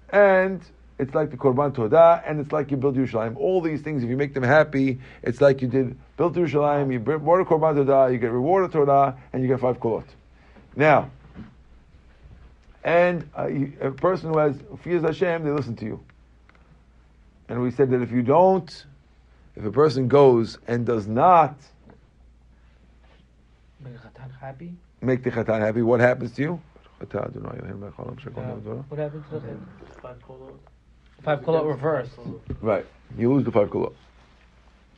and 0.10 0.62
it's 0.98 1.14
like 1.14 1.30
the 1.32 1.38
Korban 1.38 1.74
Todah, 1.74 2.24
and 2.26 2.40
it's 2.40 2.52
like 2.52 2.72
you 2.72 2.78
build 2.78 2.96
Yerushalayim. 2.96 3.38
All 3.38 3.62
these 3.62 3.82
things, 3.82 4.04
if 4.04 4.10
you 4.10 4.18
make 4.18 4.34
them 4.34 4.44
happy, 4.44 5.00
it's 5.24 5.42
like 5.42 5.62
you 5.62 5.68
did 5.68 5.98
build 6.18 6.36
Yerushalayim, 6.36 6.92
you 6.92 7.00
brought 7.00 7.42
a 7.42 7.46
Korban 7.46 7.76
Todah, 7.76 8.12
you 8.12 8.18
get 8.18 8.32
reward 8.32 8.66
of 8.66 8.72
Torah, 8.72 9.18
and 9.34 9.42
you 9.42 9.48
get 9.48 9.60
five 9.60 9.80
kolot. 9.80 10.06
Now, 10.76 11.10
and 12.84 13.30
uh, 13.38 13.48
you, 13.48 13.74
a 13.82 13.92
person 13.92 14.32
who 14.32 14.40
has 14.40 14.56
fears 14.82 15.04
Hashem, 15.04 15.44
they 15.44 15.52
listen 15.52 15.76
to 15.78 15.86
you. 15.86 16.04
And 17.50 17.62
we 17.62 17.72
said 17.72 17.90
that 17.92 18.02
if 18.02 18.12
you 18.12 18.22
don't, 18.22 18.86
if 19.56 19.64
a 19.64 19.72
person 19.72 20.08
goes 20.08 20.58
and 20.68 20.86
does 20.86 21.08
not 21.08 21.56
make 23.84 23.94
the 23.94 24.00
khatan 24.00 24.40
happy? 24.40 24.74
make 25.06 25.24
the 25.24 25.32
Khatan 25.32 25.60
happy, 25.60 25.82
what 25.82 26.00
happens 26.00 26.34
to 26.34 26.42
you? 26.42 26.62
What 27.00 27.12
happens 27.12 27.36
to 29.30 29.40
him? 29.40 29.68
Five 30.02 30.18
kolot 30.28 30.58
Five 31.22 31.42
kolot 31.42 31.68
reversed. 31.68 32.14
Right. 32.62 32.86
You 33.18 33.34
lose 33.34 33.46
the 33.46 33.52
five 33.52 33.70
kolot. 33.70 33.94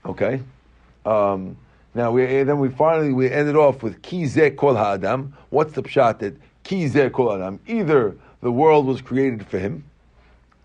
Okay. 0.05 0.41
Um, 1.05 1.57
now 1.95 2.11
we 2.11 2.43
then 2.43 2.59
we 2.59 2.69
finally 2.69 3.13
we 3.13 3.29
ended 3.29 3.55
off 3.55 3.83
with 3.83 4.01
ki 4.01 4.27
kol 4.51 4.75
ha'adam. 4.75 5.33
What's 5.49 5.73
the 5.73 5.83
pshat 5.83 6.19
that 6.19 6.35
ki 6.63 6.89
kol 7.09 7.31
ha'adam? 7.31 7.59
Either 7.67 8.15
the 8.41 8.51
world 8.51 8.85
was 8.85 9.01
created 9.01 9.45
for 9.47 9.57
him, 9.57 9.83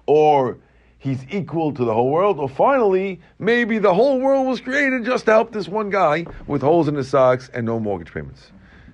or 0.06 0.58
he's 1.02 1.24
equal 1.30 1.72
to 1.74 1.84
the 1.84 1.92
whole 1.92 2.10
world, 2.10 2.38
or 2.38 2.48
finally 2.48 3.20
maybe 3.38 3.78
the 3.78 3.92
whole 3.92 4.20
world 4.20 4.46
was 4.46 4.60
created 4.60 5.04
just 5.04 5.26
to 5.26 5.32
help 5.32 5.52
this 5.52 5.68
one 5.68 5.90
guy 5.90 6.24
with 6.46 6.62
holes 6.62 6.88
in 6.88 6.94
his 6.94 7.08
socks 7.08 7.50
and 7.52 7.66
no 7.66 7.78
mortgage 7.78 8.14
payments. 8.14 8.52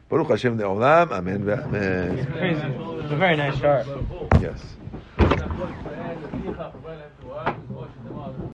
Baruch 0.08 0.28
Hashem 0.28 0.56
the 0.56 0.64
Olam. 0.64 1.12
Amen. 1.12 1.48
Amen. 1.48 2.18
It's 2.18 2.32
crazy. 2.32 2.60
It's 2.60 3.12
a 3.12 3.16
very 3.16 3.36
nice 3.36 3.60
chart. 3.60 3.86
Yes. 4.40 4.62